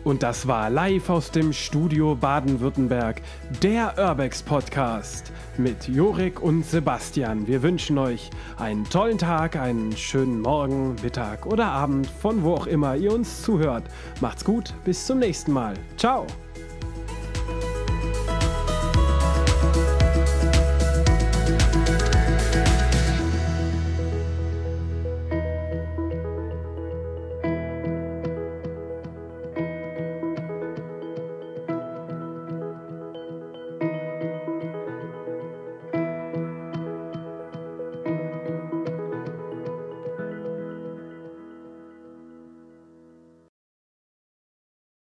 Und 0.07 0.23
das 0.23 0.47
war 0.47 0.71
live 0.71 1.11
aus 1.11 1.33
dem 1.33 1.53
Studio 1.53 2.15
Baden-Württemberg, 2.15 3.23
der 3.61 3.93
Urbex 3.99 4.41
Podcast 4.41 5.33
mit 5.59 5.89
Jorik 5.89 6.41
und 6.41 6.65
Sebastian. 6.65 7.49
Wir 7.49 7.61
wünschen 7.65 7.99
euch 7.99 8.31
einen 8.57 8.85
tollen 8.85 9.19
Tag, 9.19 9.57
einen 9.57 9.97
schönen 9.97 10.41
Morgen, 10.41 10.95
Mittag 11.03 11.45
oder 11.45 11.67
Abend, 11.67 12.07
von 12.07 12.45
wo 12.45 12.55
auch 12.55 12.69
immer 12.69 12.95
ihr 12.95 13.13
uns 13.13 13.43
zuhört. 13.43 13.83
Macht's 14.21 14.45
gut, 14.45 14.75
bis 14.85 15.05
zum 15.07 15.19
nächsten 15.19 15.51
Mal. 15.51 15.75
Ciao. 15.97 16.25